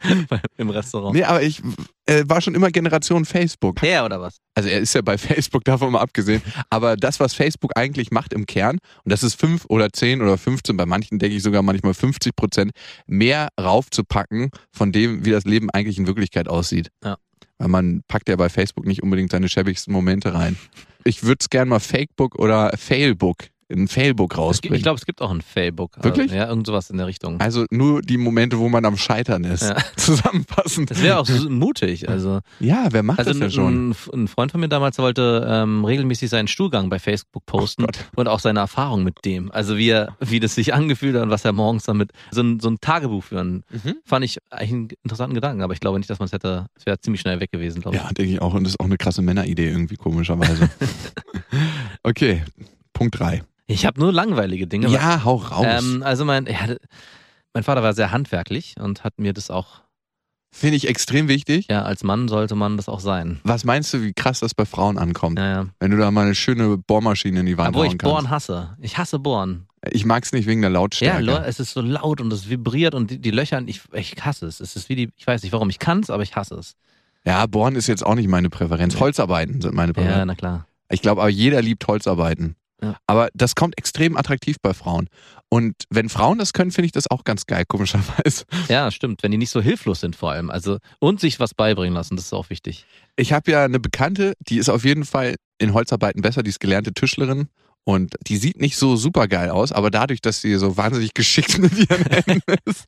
Im 0.56 0.70
Restaurant. 0.70 1.14
Nee, 1.14 1.24
aber 1.24 1.42
ich 1.42 1.60
äh, 2.06 2.24
war 2.26 2.40
schon 2.40 2.54
immer 2.54 2.70
Generation 2.70 3.24
Facebook. 3.24 3.80
Der 3.80 4.04
oder 4.04 4.20
was? 4.20 4.38
Also 4.54 4.68
er 4.68 4.80
ist 4.80 4.94
ja 4.94 5.02
bei 5.02 5.18
Facebook 5.18 5.64
davon 5.64 5.92
mal 5.92 6.00
abgesehen. 6.00 6.40
Aber 6.70 6.96
das, 6.96 7.18
was 7.18 7.34
Facebook 7.34 7.72
eigentlich 7.76 8.10
macht 8.10 8.32
im 8.32 8.46
Kern, 8.46 8.78
und 9.04 9.12
das 9.12 9.22
ist 9.22 9.34
fünf 9.34 9.64
oder 9.68 9.92
zehn 9.92 10.22
oder 10.22 10.38
15, 10.38 10.76
bei 10.76 10.86
manchen 10.86 11.18
denke 11.18 11.36
ich 11.36 11.42
sogar 11.42 11.62
manchmal 11.62 11.94
50 11.94 12.36
Prozent, 12.36 12.70
mehr 13.06 13.48
raufzupacken 13.60 14.50
von 14.72 14.92
dem, 14.92 15.24
wie 15.24 15.30
das 15.30 15.44
Leben 15.44 15.68
eigentlich 15.70 15.98
in 15.98 16.06
Wirklichkeit 16.06 16.48
aussieht. 16.48 16.90
Ja. 17.04 17.16
Weil 17.58 17.68
man 17.68 18.02
packt 18.06 18.28
ja 18.28 18.36
bei 18.36 18.48
Facebook 18.48 18.86
nicht 18.86 19.02
unbedingt 19.02 19.32
seine 19.32 19.48
schäbigsten 19.48 19.92
Momente 19.92 20.32
rein. 20.32 20.56
Ich 21.04 21.24
würde 21.24 21.38
es 21.40 21.50
gerne 21.50 21.70
mal 21.70 21.80
Fakebook 21.80 22.38
oder 22.38 22.70
Failbook, 22.76 23.48
ein 23.70 23.88
Failbook 23.88 24.36
rausbringen. 24.38 24.76
ich 24.76 24.82
glaube, 24.82 24.98
es 24.98 25.04
gibt 25.06 25.20
auch 25.20 25.30
ein 25.30 25.42
Failbook. 25.42 26.02
Wirklich? 26.02 26.32
Ja, 26.32 26.48
irgend 26.48 26.66
sowas 26.66 26.88
in 26.90 26.96
der 26.96 27.06
Richtung. 27.06 27.40
also 27.40 27.66
nur 27.70 28.00
die 28.02 28.16
Momente, 28.16 28.58
wo 28.58 28.68
man 28.68 28.84
am 28.84 28.96
Scheitern 28.96 29.44
ist. 29.44 29.62
Ja. 29.62 29.76
Zusammenfassend. 29.96 30.90
Das 30.90 31.02
wäre 31.02 31.18
auch 31.18 31.26
so 31.26 31.50
mutig. 31.50 32.08
Also, 32.08 32.40
Ja, 32.60 32.88
wer 32.90 33.02
macht 33.02 33.18
also 33.18 33.30
das 33.32 33.38
denn 33.38 33.50
schon? 33.50 33.90
ein, 33.90 33.96
ein 34.14 34.28
Freund 34.28 34.52
von 34.52 34.60
mir 34.60 34.68
damals 34.68 34.98
wollte 34.98 35.46
ähm, 35.48 35.84
regelmäßig 35.84 36.30
seinen 36.30 36.48
Stuhlgang 36.48 36.88
bei 36.88 36.98
Facebook 36.98 37.44
posten 37.46 37.84
Oh 37.84 37.88
und 38.16 38.28
auch 38.28 38.40
seine 38.40 38.60
Erfahrung 38.60 39.04
mit 39.04 39.24
dem. 39.24 39.50
Also 39.52 39.76
wie 39.76 39.90
er, 39.90 40.16
wie 40.20 40.40
das 40.40 40.54
sich 40.54 40.72
angefühlt 40.74 41.14
hat 41.14 41.22
und 41.22 41.30
was 41.30 41.44
er 41.44 41.52
morgens 41.52 41.84
damit 41.84 42.12
so 42.30 42.40
ein, 42.42 42.60
so 42.60 42.70
ein 42.70 42.80
Tagebuch 42.80 43.24
führen. 43.24 43.64
Mhm. 43.70 43.96
Fand 44.04 44.24
ich 44.24 44.38
eigentlich 44.50 44.72
einen 44.72 44.88
interessanten 45.04 45.34
Gedanken, 45.34 45.62
aber 45.62 45.74
ich 45.74 45.80
glaube 45.80 45.98
nicht, 45.98 46.08
dass 46.08 46.18
man 46.18 46.26
es 46.26 46.32
hätte. 46.32 46.66
Es 46.74 46.86
wäre 46.86 46.98
ziemlich 47.00 47.20
schnell 47.20 47.38
weg 47.40 47.52
gewesen, 47.52 47.82
glaube 47.82 47.96
ich. 47.96 48.02
Ja, 48.02 48.08
denke 48.12 48.32
ich 48.32 48.40
auch. 48.40 48.54
Und 48.54 48.64
das 48.64 48.72
ist 48.72 48.80
auch 48.80 48.86
eine 48.86 48.96
krasse 48.96 49.20
Männeridee 49.22 49.68
irgendwie, 49.68 49.96
komischerweise. 49.96 50.70
okay, 52.02 52.42
Punkt 52.92 53.18
drei. 53.18 53.42
Ich 53.70 53.86
habe 53.86 54.00
nur 54.00 54.12
langweilige 54.12 54.66
Dinge. 54.66 54.88
Ja, 54.88 55.22
hau 55.24 55.36
raus. 55.36 55.66
Ähm, 55.84 56.02
also 56.02 56.24
mein, 56.24 56.46
ja, 56.46 56.74
mein 57.54 57.62
Vater 57.64 57.82
war 57.82 57.92
sehr 57.94 58.10
handwerklich 58.10 58.74
und 58.80 59.04
hat 59.04 59.18
mir 59.18 59.32
das 59.32 59.50
auch, 59.50 59.82
Finde 60.50 60.76
ich 60.76 60.88
extrem 60.88 61.28
wichtig. 61.28 61.66
ja, 61.70 61.82
als 61.82 62.02
Mann 62.02 62.26
sollte 62.28 62.54
man 62.54 62.78
das 62.78 62.88
auch 62.88 63.00
sein. 63.00 63.38
Was 63.44 63.64
meinst 63.64 63.92
du, 63.92 64.00
wie 64.02 64.14
krass 64.14 64.40
das 64.40 64.54
bei 64.54 64.64
Frauen 64.64 64.96
ankommt? 64.96 65.38
Ja, 65.38 65.46
ja. 65.50 65.66
Wenn 65.78 65.90
du 65.90 65.98
da 65.98 66.10
mal 66.10 66.24
eine 66.24 66.34
schöne 66.34 66.78
Bohrmaschine 66.78 67.40
in 67.40 67.46
die 67.46 67.58
Wand 67.58 67.68
Obwohl 67.68 67.82
hauen 67.84 67.92
ich 67.92 67.98
kannst. 67.98 68.14
Bohren 68.14 68.30
hasse. 68.30 68.76
Ich 68.80 68.96
hasse 68.96 69.18
Bohren. 69.18 69.66
Ich 69.90 70.06
mag 70.06 70.24
es 70.24 70.32
nicht 70.32 70.46
wegen 70.48 70.62
der 70.62 70.70
Ja, 70.70 70.74
Lautstärke. 70.74 71.22
Leute, 71.22 71.44
es 71.44 71.60
ist 71.60 71.72
so 71.74 71.82
laut 71.82 72.22
und 72.22 72.32
es 72.32 72.48
vibriert 72.48 72.94
und 72.94 73.10
die, 73.10 73.18
die 73.20 73.30
Löcher, 73.30 73.62
ich, 73.66 73.82
ich 73.92 74.16
hasse 74.24 74.46
es. 74.46 74.60
Es 74.60 74.74
ist 74.74 74.88
wie 74.88 74.96
die, 74.96 75.10
ich 75.16 75.26
weiß 75.26 75.42
nicht 75.42 75.52
warum, 75.52 75.68
ich 75.68 75.78
kann 75.78 76.00
es, 76.00 76.08
aber 76.08 76.22
ich 76.22 76.34
hasse 76.34 76.54
es. 76.54 76.74
ja, 77.24 77.44
Bohren 77.46 77.76
ist 77.76 77.86
jetzt 77.86 78.04
auch 78.04 78.14
nicht 78.14 78.28
meine 78.28 78.48
Präferenz. 78.48 78.98
Holzarbeiten 78.98 79.60
sind 79.60 79.74
meine 79.74 79.90
Ja, 79.90 79.92
Präferenz. 79.92 80.24
na 80.26 80.34
klar. 80.34 80.66
Ich 80.90 81.02
glaube 81.02 81.20
aber, 81.20 81.30
jeder 81.30 81.60
liebt 81.60 81.86
Holzarbeiten. 81.86 82.56
Ja. 82.82 82.96
Aber 83.06 83.28
das 83.34 83.54
kommt 83.54 83.76
extrem 83.76 84.16
attraktiv 84.16 84.56
bei 84.62 84.72
Frauen. 84.72 85.08
Und 85.48 85.74
wenn 85.90 86.08
Frauen 86.08 86.38
das 86.38 86.52
können, 86.52 86.70
finde 86.70 86.86
ich 86.86 86.92
das 86.92 87.10
auch 87.10 87.24
ganz 87.24 87.46
geil, 87.46 87.64
komischerweise. 87.66 88.44
Ja, 88.68 88.90
stimmt. 88.90 89.22
Wenn 89.22 89.30
die 89.30 89.38
nicht 89.38 89.50
so 89.50 89.60
hilflos 89.60 90.00
sind 90.00 90.14
vor 90.14 90.32
allem. 90.32 90.50
Also, 90.50 90.78
und 91.00 91.20
sich 91.20 91.40
was 91.40 91.54
beibringen 91.54 91.94
lassen, 91.94 92.16
das 92.16 92.26
ist 92.26 92.32
auch 92.32 92.50
wichtig. 92.50 92.86
Ich 93.16 93.32
habe 93.32 93.50
ja 93.50 93.64
eine 93.64 93.80
Bekannte, 93.80 94.34
die 94.40 94.58
ist 94.58 94.68
auf 94.68 94.84
jeden 94.84 95.04
Fall 95.04 95.34
in 95.58 95.74
Holzarbeiten 95.74 96.22
besser, 96.22 96.42
die 96.42 96.50
ist 96.50 96.60
gelernte 96.60 96.92
Tischlerin. 96.92 97.48
Und 97.88 98.16
die 98.26 98.36
sieht 98.36 98.60
nicht 98.60 98.76
so 98.76 98.96
super 98.96 99.28
geil 99.28 99.48
aus, 99.48 99.72
aber 99.72 99.90
dadurch, 99.90 100.20
dass 100.20 100.42
sie 100.42 100.54
so 100.56 100.76
wahnsinnig 100.76 101.14
geschickt 101.14 101.58
mit 101.58 101.72
ihren 101.72 102.04
Händen 102.04 102.42
ist, 102.66 102.84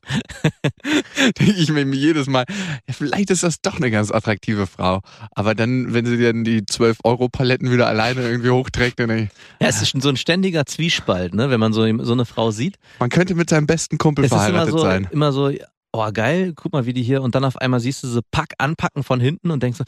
denke 1.39 1.53
ich 1.53 1.71
mir 1.71 1.83
jedes 1.85 2.27
Mal, 2.27 2.45
ja, 2.87 2.93
vielleicht 2.93 3.31
ist 3.31 3.41
das 3.41 3.61
doch 3.61 3.77
eine 3.77 3.89
ganz 3.89 4.11
attraktive 4.11 4.67
Frau. 4.67 5.01
Aber 5.31 5.55
dann, 5.55 5.91
wenn 5.91 6.05
sie 6.05 6.21
dann 6.21 6.43
die 6.43 6.61
12-Euro-Paletten 6.61 7.71
wieder 7.71 7.87
alleine 7.87 8.21
irgendwie 8.21 8.51
hochträgt, 8.51 8.99
dann 8.99 9.09
ich, 9.09 9.29
Ja, 9.59 9.69
es 9.69 9.81
ist 9.81 9.99
so 9.99 10.09
ein 10.09 10.17
ständiger 10.17 10.67
Zwiespalt, 10.67 11.33
ne? 11.33 11.49
Wenn 11.49 11.59
man 11.59 11.73
so, 11.73 11.81
so 12.03 12.13
eine 12.13 12.25
Frau 12.25 12.51
sieht. 12.51 12.75
man 12.99 13.09
könnte 13.09 13.33
mit 13.33 13.49
seinem 13.49 13.65
besten 13.65 13.97
Kumpel 13.97 14.25
Es 14.25 14.31
ist 14.31 14.37
immer 14.37 14.43
verheiratet 14.43 14.71
so, 14.71 14.81
sein. 14.81 15.07
immer 15.09 15.31
so, 15.31 15.51
oh 15.93 16.11
geil, 16.13 16.53
guck 16.55 16.73
mal, 16.73 16.85
wie 16.85 16.93
die 16.93 17.01
hier. 17.01 17.23
Und 17.23 17.33
dann 17.33 17.43
auf 17.43 17.57
einmal 17.57 17.79
siehst 17.79 18.03
du 18.03 18.07
so 18.07 18.21
Pack 18.29 18.53
anpacken 18.59 19.03
von 19.03 19.19
hinten 19.19 19.49
und 19.49 19.63
denkst 19.63 19.79
so, 19.79 19.83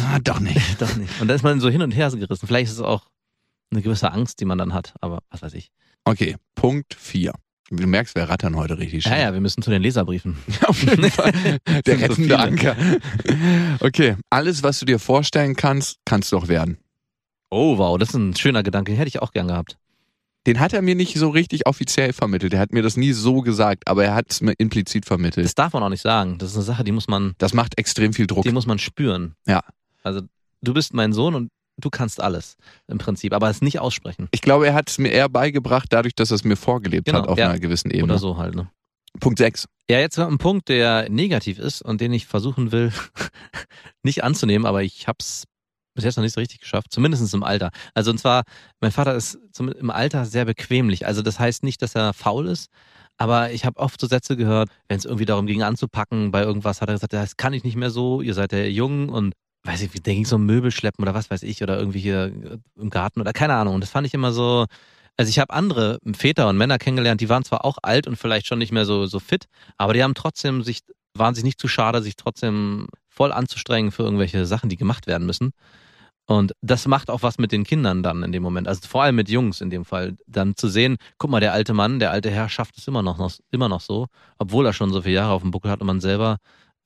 Ah, 0.00 0.18
doch 0.18 0.40
nicht. 0.40 0.58
doch 0.80 0.96
nicht. 0.96 1.20
Und 1.20 1.28
dann 1.28 1.36
ist 1.36 1.42
man 1.42 1.60
so 1.60 1.68
hin 1.68 1.82
und 1.82 1.90
her 1.92 2.10
gerissen. 2.10 2.46
Vielleicht 2.46 2.68
ist 2.70 2.78
es 2.78 2.80
auch 2.80 3.02
eine 3.74 3.82
gewisse 3.82 4.10
Angst, 4.12 4.40
die 4.40 4.44
man 4.44 4.58
dann 4.58 4.72
hat, 4.72 4.94
aber 5.00 5.18
was 5.30 5.42
weiß 5.42 5.54
ich. 5.54 5.70
Okay, 6.04 6.36
Punkt 6.54 6.94
4. 6.94 7.32
Du 7.70 7.86
merkst, 7.86 8.14
wir 8.14 8.24
rattern 8.24 8.56
heute 8.56 8.78
richtig 8.78 9.04
Ja, 9.04 9.10
schnell. 9.12 9.22
ja, 9.22 9.32
wir 9.32 9.40
müssen 9.40 9.62
zu 9.62 9.70
den 9.70 9.80
Leserbriefen. 9.82 10.36
Auf 10.66 10.82
jeden 10.82 11.10
Fall. 11.10 11.32
Der 11.86 11.96
so 11.98 12.04
rettende 12.04 12.14
viele. 12.14 12.38
Anker. 12.38 12.76
Okay, 13.80 14.16
alles, 14.30 14.62
was 14.62 14.78
du 14.80 14.86
dir 14.86 14.98
vorstellen 14.98 15.56
kannst, 15.56 15.96
kannst 16.04 16.32
du 16.32 16.36
auch 16.36 16.48
werden. 16.48 16.78
Oh, 17.50 17.78
wow, 17.78 17.98
das 17.98 18.10
ist 18.10 18.14
ein 18.16 18.36
schöner 18.36 18.62
Gedanke. 18.62 18.92
Den 18.92 18.98
hätte 18.98 19.08
ich 19.08 19.20
auch 19.22 19.32
gern 19.32 19.48
gehabt. 19.48 19.78
Den 20.46 20.60
hat 20.60 20.74
er 20.74 20.82
mir 20.82 20.94
nicht 20.94 21.14
so 21.16 21.30
richtig 21.30 21.66
offiziell 21.66 22.12
vermittelt. 22.12 22.52
Er 22.52 22.60
hat 22.60 22.72
mir 22.72 22.82
das 22.82 22.98
nie 22.98 23.12
so 23.12 23.40
gesagt, 23.40 23.88
aber 23.88 24.04
er 24.04 24.14
hat 24.14 24.26
es 24.30 24.42
mir 24.42 24.52
implizit 24.58 25.06
vermittelt. 25.06 25.46
Das 25.46 25.54
darf 25.54 25.72
man 25.72 25.82
auch 25.82 25.88
nicht 25.88 26.02
sagen. 26.02 26.36
Das 26.38 26.50
ist 26.50 26.56
eine 26.56 26.64
Sache, 26.64 26.84
die 26.84 26.92
muss 26.92 27.08
man, 27.08 27.34
Das 27.38 27.54
macht 27.54 27.78
extrem 27.78 28.12
viel 28.12 28.26
Druck. 28.26 28.44
die 28.44 28.52
muss 28.52 28.66
man 28.66 28.78
spüren. 28.78 29.34
Ja. 29.46 29.62
Also, 30.02 30.20
du 30.60 30.74
bist 30.74 30.92
mein 30.92 31.14
Sohn 31.14 31.34
und 31.34 31.48
du 31.76 31.90
kannst 31.90 32.20
alles 32.20 32.56
im 32.86 32.98
Prinzip, 32.98 33.32
aber 33.32 33.50
es 33.50 33.62
nicht 33.62 33.80
aussprechen. 33.80 34.28
Ich 34.30 34.42
glaube, 34.42 34.66
er 34.66 34.74
hat 34.74 34.90
es 34.90 34.98
mir 34.98 35.10
eher 35.10 35.28
beigebracht, 35.28 35.86
dadurch, 35.90 36.14
dass 36.14 36.30
er 36.30 36.36
es 36.36 36.44
mir 36.44 36.56
vorgelebt 36.56 37.06
Genau, 37.06 37.20
hat 37.20 37.28
auf 37.28 37.38
ja. 37.38 37.48
einer 37.48 37.58
gewissen 37.58 37.90
Ebene. 37.90 38.12
Oder 38.12 38.18
so 38.18 38.36
halt, 38.36 38.54
ne? 38.54 38.68
Punkt 39.20 39.38
6. 39.38 39.66
Ja, 39.88 40.00
jetzt 40.00 40.16
kommt 40.16 40.32
ein 40.32 40.38
Punkt, 40.38 40.68
der 40.68 41.08
negativ 41.08 41.58
ist 41.58 41.82
und 41.82 42.00
den 42.00 42.12
ich 42.12 42.26
versuchen 42.26 42.72
will, 42.72 42.92
nicht 44.02 44.24
anzunehmen, 44.24 44.66
aber 44.66 44.82
ich 44.82 45.06
hab's 45.06 45.44
bis 45.94 46.04
jetzt 46.04 46.16
noch 46.16 46.24
nicht 46.24 46.34
so 46.34 46.40
richtig 46.40 46.60
geschafft, 46.60 46.88
zumindest 46.90 47.32
im 47.34 47.44
Alter. 47.44 47.70
Also 47.94 48.10
und 48.10 48.18
zwar, 48.18 48.42
mein 48.80 48.90
Vater 48.90 49.14
ist 49.14 49.38
zum, 49.52 49.68
im 49.68 49.90
Alter 49.90 50.24
sehr 50.24 50.44
bequemlich. 50.44 51.06
Also 51.06 51.22
das 51.22 51.38
heißt 51.38 51.62
nicht, 51.62 51.80
dass 51.82 51.94
er 51.94 52.12
faul 52.12 52.48
ist, 52.48 52.68
aber 53.16 53.52
ich 53.52 53.64
habe 53.64 53.78
oft 53.78 54.00
so 54.00 54.08
Sätze 54.08 54.36
gehört, 54.36 54.70
wenn 54.88 54.98
es 54.98 55.04
irgendwie 55.04 55.24
darum 55.24 55.46
ging 55.46 55.62
anzupacken, 55.62 56.32
bei 56.32 56.42
irgendwas 56.42 56.80
hat 56.80 56.88
er 56.88 56.94
gesagt, 56.94 57.12
das 57.12 57.36
kann 57.36 57.52
ich 57.52 57.62
nicht 57.62 57.76
mehr 57.76 57.90
so, 57.90 58.20
ihr 58.20 58.34
seid 58.34 58.52
ja 58.52 58.64
jung 58.64 59.08
und 59.08 59.34
weiß 59.64 59.82
ich, 59.82 59.90
der 59.90 60.14
ging 60.14 60.26
so 60.26 60.36
um 60.36 60.46
Möbel 60.46 60.70
schleppen 60.70 61.02
oder 61.02 61.14
was 61.14 61.30
weiß 61.30 61.42
ich 61.42 61.62
oder 61.62 61.78
irgendwie 61.78 62.00
hier 62.00 62.32
im 62.76 62.90
Garten 62.90 63.20
oder 63.20 63.32
keine 63.32 63.54
Ahnung. 63.54 63.74
Und 63.74 63.80
das 63.80 63.90
fand 63.90 64.06
ich 64.06 64.14
immer 64.14 64.32
so, 64.32 64.66
also 65.16 65.30
ich 65.30 65.38
habe 65.38 65.52
andere 65.52 65.98
Väter 66.14 66.48
und 66.48 66.58
Männer 66.58 66.78
kennengelernt, 66.78 67.20
die 67.20 67.28
waren 67.28 67.44
zwar 67.44 67.64
auch 67.64 67.78
alt 67.82 68.06
und 68.06 68.16
vielleicht 68.16 68.46
schon 68.46 68.58
nicht 68.58 68.72
mehr 68.72 68.84
so, 68.84 69.06
so 69.06 69.20
fit, 69.20 69.46
aber 69.78 69.94
die 69.94 70.02
haben 70.02 70.14
trotzdem 70.14 70.62
sich, 70.62 70.80
waren 71.16 71.34
sich 71.34 71.44
nicht 71.44 71.60
zu 71.60 71.68
schade, 71.68 72.02
sich 72.02 72.16
trotzdem 72.16 72.88
voll 73.08 73.32
anzustrengen 73.32 73.90
für 73.90 74.02
irgendwelche 74.02 74.44
Sachen, 74.46 74.68
die 74.68 74.76
gemacht 74.76 75.06
werden 75.06 75.26
müssen. 75.26 75.52
Und 76.26 76.52
das 76.62 76.86
macht 76.86 77.10
auch 77.10 77.22
was 77.22 77.38
mit 77.38 77.52
den 77.52 77.64
Kindern 77.64 78.02
dann 78.02 78.22
in 78.22 78.32
dem 78.32 78.42
Moment. 78.42 78.66
Also 78.66 78.88
vor 78.88 79.02
allem 79.02 79.14
mit 79.14 79.28
Jungs 79.28 79.60
in 79.60 79.68
dem 79.68 79.84
Fall. 79.84 80.16
Dann 80.26 80.56
zu 80.56 80.68
sehen, 80.68 80.96
guck 81.18 81.30
mal, 81.30 81.40
der 81.40 81.52
alte 81.52 81.74
Mann, 81.74 81.98
der 81.98 82.12
alte 82.12 82.30
Herr 82.30 82.48
schafft 82.48 82.78
es 82.78 82.88
immer 82.88 83.02
noch, 83.02 83.18
noch 83.18 83.32
immer 83.50 83.68
noch 83.68 83.82
so, 83.82 84.06
obwohl 84.38 84.64
er 84.64 84.72
schon 84.72 84.90
so 84.90 85.02
viele 85.02 85.16
Jahre 85.16 85.32
auf 85.32 85.42
dem 85.42 85.50
Buckel 85.50 85.70
hat 85.70 85.80
und 85.80 85.86
man 85.86 86.00
selber 86.00 86.38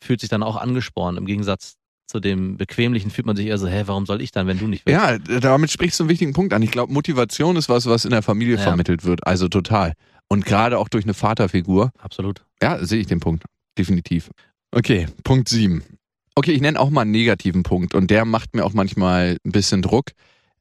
fühlt 0.02 0.20
sich 0.20 0.28
dann 0.28 0.42
auch 0.42 0.56
angespornt. 0.56 1.18
Im 1.18 1.26
Gegensatz 1.26 1.76
zu 2.08 2.20
dem 2.20 2.56
Bequemlichen 2.56 3.10
fühlt 3.10 3.26
man 3.26 3.36
sich 3.36 3.46
eher 3.46 3.58
so, 3.58 3.68
hä, 3.68 3.82
warum 3.86 4.06
soll 4.06 4.22
ich 4.22 4.32
dann, 4.32 4.46
wenn 4.46 4.58
du 4.58 4.66
nicht 4.66 4.86
willst? 4.86 4.98
Ja, 4.98 5.18
damit 5.40 5.70
sprichst 5.70 6.00
du 6.00 6.04
einen 6.04 6.08
wichtigen 6.10 6.32
Punkt 6.32 6.52
an. 6.54 6.62
Ich 6.62 6.70
glaube, 6.70 6.92
Motivation 6.92 7.56
ist 7.56 7.68
was, 7.68 7.86
was 7.86 8.04
in 8.06 8.10
der 8.10 8.22
Familie 8.22 8.56
Ja. 8.56 8.62
vermittelt 8.62 9.04
wird. 9.04 9.26
Also 9.26 9.48
total. 9.48 9.92
Und 10.26 10.44
gerade 10.46 10.78
auch 10.78 10.88
durch 10.88 11.04
eine 11.04 11.14
Vaterfigur. 11.14 11.90
Absolut. 11.98 12.44
Ja, 12.62 12.82
sehe 12.84 13.00
ich 13.00 13.06
den 13.06 13.20
Punkt. 13.20 13.44
Definitiv. 13.76 14.30
Okay, 14.70 15.06
Punkt 15.22 15.48
7. 15.48 15.82
Okay, 16.34 16.52
ich 16.52 16.60
nenne 16.60 16.80
auch 16.80 16.90
mal 16.90 17.02
einen 17.02 17.10
negativen 17.10 17.62
Punkt 17.62 17.94
und 17.94 18.10
der 18.10 18.24
macht 18.24 18.54
mir 18.54 18.64
auch 18.64 18.72
manchmal 18.72 19.36
ein 19.44 19.52
bisschen 19.52 19.82
Druck. 19.82 20.10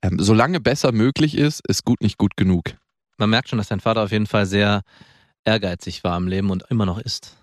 Ähm, 0.01 0.17
solange 0.19 0.59
besser 0.59 0.91
möglich 0.91 1.35
ist, 1.37 1.61
ist 1.67 1.83
gut 1.85 2.01
nicht 2.01 2.17
gut 2.17 2.35
genug. 2.37 2.75
Man 3.17 3.29
merkt 3.29 3.49
schon, 3.49 3.57
dass 3.57 3.67
dein 3.69 3.79
Vater 3.79 4.03
auf 4.03 4.11
jeden 4.11 4.27
Fall 4.27 4.45
sehr 4.45 4.81
ehrgeizig 5.45 6.03
war 6.03 6.17
im 6.17 6.27
Leben 6.27 6.49
und 6.49 6.65
immer 6.69 6.85
noch 6.85 6.99
ist. 6.99 7.37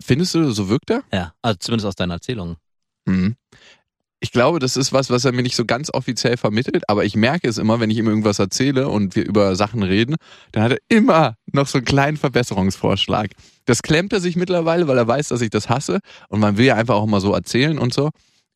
Findest 0.00 0.34
du, 0.34 0.50
so 0.52 0.68
wirkt 0.68 0.90
er? 0.90 1.02
Ja, 1.12 1.32
also 1.42 1.56
zumindest 1.58 1.86
aus 1.86 1.94
deinen 1.96 2.10
Erzählungen. 2.10 2.56
Mhm. 3.08 3.36
Ich 4.20 4.32
glaube, 4.32 4.58
das 4.58 4.76
ist 4.76 4.92
was, 4.92 5.10
was 5.10 5.24
er 5.24 5.32
mir 5.32 5.42
nicht 5.42 5.54
so 5.54 5.64
ganz 5.64 5.90
offiziell 5.94 6.36
vermittelt, 6.36 6.82
aber 6.88 7.04
ich 7.04 7.14
merke 7.14 7.48
es 7.48 7.56
immer, 7.56 7.78
wenn 7.78 7.88
ich 7.88 7.98
ihm 7.98 8.08
irgendwas 8.08 8.40
erzähle 8.40 8.88
und 8.88 9.14
wir 9.14 9.24
über 9.24 9.54
Sachen 9.54 9.84
reden, 9.84 10.16
dann 10.50 10.64
hat 10.64 10.72
er 10.72 10.78
immer 10.88 11.36
noch 11.52 11.68
so 11.68 11.78
einen 11.78 11.84
kleinen 11.84 12.16
Verbesserungsvorschlag. 12.16 13.30
Das 13.66 13.82
klemmt 13.82 14.12
er 14.12 14.18
sich 14.18 14.34
mittlerweile, 14.34 14.88
weil 14.88 14.98
er 14.98 15.06
weiß, 15.06 15.28
dass 15.28 15.40
ich 15.40 15.50
das 15.50 15.68
hasse 15.68 16.00
und 16.28 16.40
man 16.40 16.56
will 16.56 16.66
ja 16.66 16.74
einfach 16.74 16.96
auch 16.96 17.06
mal 17.06 17.20
so 17.20 17.32
erzählen 17.32 17.78
und 17.78 17.94
so. 17.94 18.10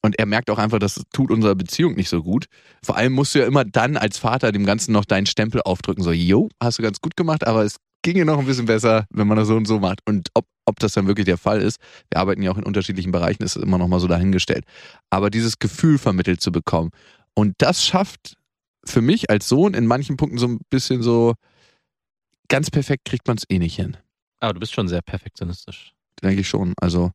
Und 0.05 0.19
er 0.19 0.27
merkt 0.27 0.51
auch 0.51 0.59
einfach, 0.59 0.81
das 0.81 1.01
tut 1.13 1.31
unserer 1.31 1.55
Beziehung 1.55 1.95
nicht 1.95 2.09
so 2.09 2.25
gut. 2.25 2.47
Vor 2.83 2.97
allem 2.97 3.13
musst 3.13 3.37
du 3.37 3.39
ja 3.39 3.47
immer 3.47 3.65
dann 3.65 3.97
als 3.97 4.19
Vater 4.19 4.51
dem 4.51 4.67
Ganzen 4.67 4.91
noch 4.91 5.05
deinen 5.05 5.27
Stempel 5.27 5.63
aufdrücken. 5.63 6.03
So, 6.03 6.11
jo, 6.11 6.49
hast 6.61 6.81
du 6.81 6.83
ganz 6.83 7.01
gut 7.01 7.17
gemacht, 7.17 7.47
aber 7.47 7.63
es 7.63 7.77
ginge 8.03 8.25
noch 8.25 8.41
ein 8.41 8.47
bisschen 8.47 8.67
besser, 8.67 9.07
wenn 9.11 9.29
man 9.29 9.37
das 9.37 9.47
so 9.47 9.55
und 9.55 9.67
so 9.67 9.79
macht. 9.79 10.01
Und 10.07 10.29
ob, 10.35 10.45
ob 10.65 10.79
das 10.79 10.93
dann 10.93 11.07
wirklich 11.07 11.27
der 11.27 11.39
Fall 11.39 11.61
ist, 11.61 11.81
wir 12.11 12.21
arbeiten 12.21 12.43
ja 12.43 12.51
auch 12.53 12.59
in 12.59 12.65
unterschiedlichen 12.65 13.13
Bereichen, 13.13 13.43
ist 13.43 13.57
immer 13.57 13.79
noch 13.79 13.89
mal 13.89 14.01
so 14.01 14.09
dahingestellt. 14.09 14.65
Aber 15.11 15.31
dieses 15.31 15.59
Gefühl 15.59 15.99
vermittelt 15.99 16.41
zu 16.41 16.53
bekommen. 16.53 16.91
Und 17.35 17.55
das 17.59 17.85
schafft 17.85 18.37
für 18.85 19.01
mich 19.01 19.31
als 19.31 19.49
Sohn 19.49 19.75
in 19.75 19.87
manchen 19.87 20.17
Punkten 20.17 20.39
so 20.39 20.47
ein 20.47 20.61
bisschen 20.71 21.03
so, 21.03 21.35
ganz 22.49 22.71
perfekt 22.71 23.05
kriegt 23.05 23.27
man 23.27 23.37
es 23.37 23.45
eh 23.49 23.59
nicht 23.59 23.77
hin. 23.77 23.97
Aber 24.41 24.55
du 24.55 24.61
bist 24.61 24.73
schon 24.75 24.89
sehr 24.89 25.03
perfektionistisch. 25.03 25.93
Denke 26.23 26.41
ich 26.41 26.49
schon. 26.49 26.75
Also, 26.81 27.13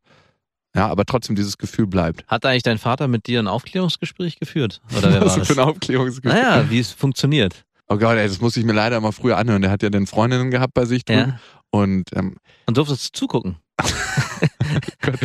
ja, 0.76 0.88
aber 0.88 1.06
trotzdem 1.06 1.36
dieses 1.36 1.58
Gefühl 1.58 1.88
bleibt. 1.88 2.26
Hat 2.28 2.46
eigentlich 2.46 2.64
dein 2.64 2.78
Vater 2.78 3.08
mit 3.08 3.28
dir 3.28 3.40
ein 3.40 3.48
Aufklärungsgespräch 3.48 4.40
geführt? 4.40 4.82
Oder 4.98 5.12
wer 5.12 5.20
war 5.22 5.28
Was 5.28 5.36
das? 5.36 5.48
für 5.48 5.54
ein 5.54 5.68
Aufklärungsgefühl. 5.68 6.32
Naja, 6.40 6.70
wie 6.70 6.80
es 6.80 6.92
funktioniert. 6.92 7.66
Oh 7.90 7.98
Gott, 7.98 8.18
ey, 8.18 8.28
das 8.28 8.42
muss 8.42 8.58
ich 8.58 8.66
mir 8.66 8.74
leider 8.74 9.00
mal 9.02 9.12
früher 9.12 9.38
anhören. 9.38 9.62
Der 9.62 9.72
hat 9.72 9.82
ja 9.84 9.90
dann 9.90 10.08
Freundinnen 10.08 10.52
gehabt 10.52 10.74
bei 10.74 10.86
sich 10.86 11.06
drüben. 11.06 11.20
Ja. 11.20 11.40
Und 11.72 12.06
ähm, 12.16 12.36
Und 12.66 12.78
durftest 12.78 13.16
du 13.16 13.20
zugucken. 13.20 13.58
Gott, 15.02 15.22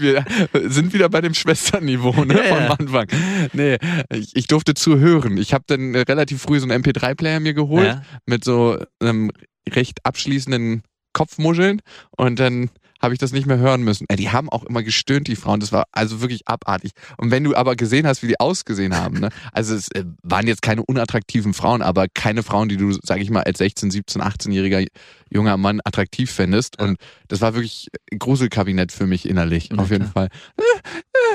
wir 0.00 0.24
sind 0.68 0.92
wieder 0.92 1.08
bei 1.08 1.20
dem 1.20 1.34
Schwesternniveau 1.34 2.24
ne, 2.24 2.34
Ja, 2.38 2.44
ja. 2.44 2.56
vom 2.70 2.86
Anfang. 2.86 3.06
Nee, 3.52 3.78
ich, 4.12 4.34
ich 4.34 4.46
durfte 4.46 4.74
zuhören. 4.74 5.36
Ich 5.36 5.52
habe 5.54 5.64
dann 5.66 5.94
relativ 5.94 6.42
früh 6.42 6.58
so 6.60 6.66
einen 6.68 6.82
MP3-Player 6.82 7.40
mir 7.40 7.54
geholt 7.54 7.86
Ja. 7.86 8.02
mit 8.26 8.44
so 8.44 8.78
einem 9.00 9.30
recht 9.68 9.98
abschließenden 10.04 10.82
Kopfmuscheln 11.12 11.80
und 12.16 12.38
dann 12.40 12.70
habe 13.02 13.14
ich 13.14 13.18
das 13.18 13.32
nicht 13.32 13.46
mehr 13.46 13.58
hören 13.58 13.82
müssen. 13.82 14.06
Ey, 14.08 14.16
die 14.16 14.30
haben 14.30 14.48
auch 14.48 14.64
immer 14.64 14.82
gestöhnt, 14.82 15.26
die 15.26 15.36
Frauen. 15.36 15.60
Das 15.60 15.72
war 15.72 15.86
also 15.92 16.20
wirklich 16.20 16.46
abartig. 16.46 16.92
Und 17.16 17.30
wenn 17.30 17.42
du 17.42 17.56
aber 17.56 17.74
gesehen 17.74 18.06
hast, 18.06 18.22
wie 18.22 18.28
die 18.28 18.38
ausgesehen 18.38 18.96
haben, 18.96 19.18
ne? 19.18 19.30
also 19.52 19.74
es 19.74 19.88
äh, 19.90 20.04
waren 20.22 20.46
jetzt 20.46 20.62
keine 20.62 20.84
unattraktiven 20.84 21.52
Frauen, 21.52 21.82
aber 21.82 22.06
keine 22.08 22.42
Frauen, 22.42 22.68
die 22.68 22.76
du, 22.76 22.92
sag 23.02 23.20
ich 23.20 23.30
mal, 23.30 23.42
als 23.42 23.58
16, 23.58 23.90
17, 23.90 24.22
18-jähriger 24.22 24.86
junger 25.30 25.56
Mann 25.56 25.80
attraktiv 25.84 26.30
fändest. 26.30 26.76
Ja. 26.78 26.86
Und 26.86 26.98
das 27.28 27.40
war 27.40 27.54
wirklich 27.54 27.88
ein 28.12 28.18
Gruselkabinett 28.18 28.92
für 28.92 29.06
mich 29.06 29.28
innerlich, 29.28 29.70
Na 29.70 29.82
auf 29.82 29.90
jeden 29.90 30.10
klar. 30.10 30.28
Fall. 30.28 30.28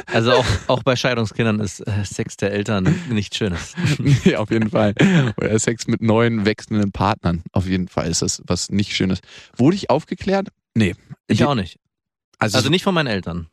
Also 0.06 0.34
auch, 0.34 0.46
auch 0.68 0.84
bei 0.84 0.96
Scheidungskindern 0.96 1.60
ist 1.60 1.82
äh, 1.82 2.06
Sex 2.06 2.38
der 2.38 2.52
Eltern 2.52 2.96
nichts 3.10 3.36
Schönes. 3.36 3.74
nee, 3.98 4.36
auf 4.36 4.52
jeden 4.52 4.70
Fall. 4.70 4.94
Oder 5.38 5.60
Sex 5.60 5.88
mit 5.88 6.02
neuen, 6.02 6.46
wechselnden 6.46 6.92
Partnern. 6.92 7.44
Auf 7.52 7.68
jeden 7.68 7.88
Fall 7.88 8.10
ist 8.10 8.22
das 8.22 8.42
was 8.46 8.70
nicht 8.70 8.96
Schönes. 8.96 9.20
Wurde 9.58 9.76
ich 9.76 9.90
aufgeklärt? 9.90 10.50
Nee. 10.78 10.96
Ich 11.28 11.38
Die- 11.40 11.44
auch 11.46 11.56
nicht. 11.56 11.80
Also, 12.40 12.58
Also 12.58 12.70
nicht 12.70 12.84
von 12.84 12.94
meinen 12.94 13.08
Eltern. 13.08 13.48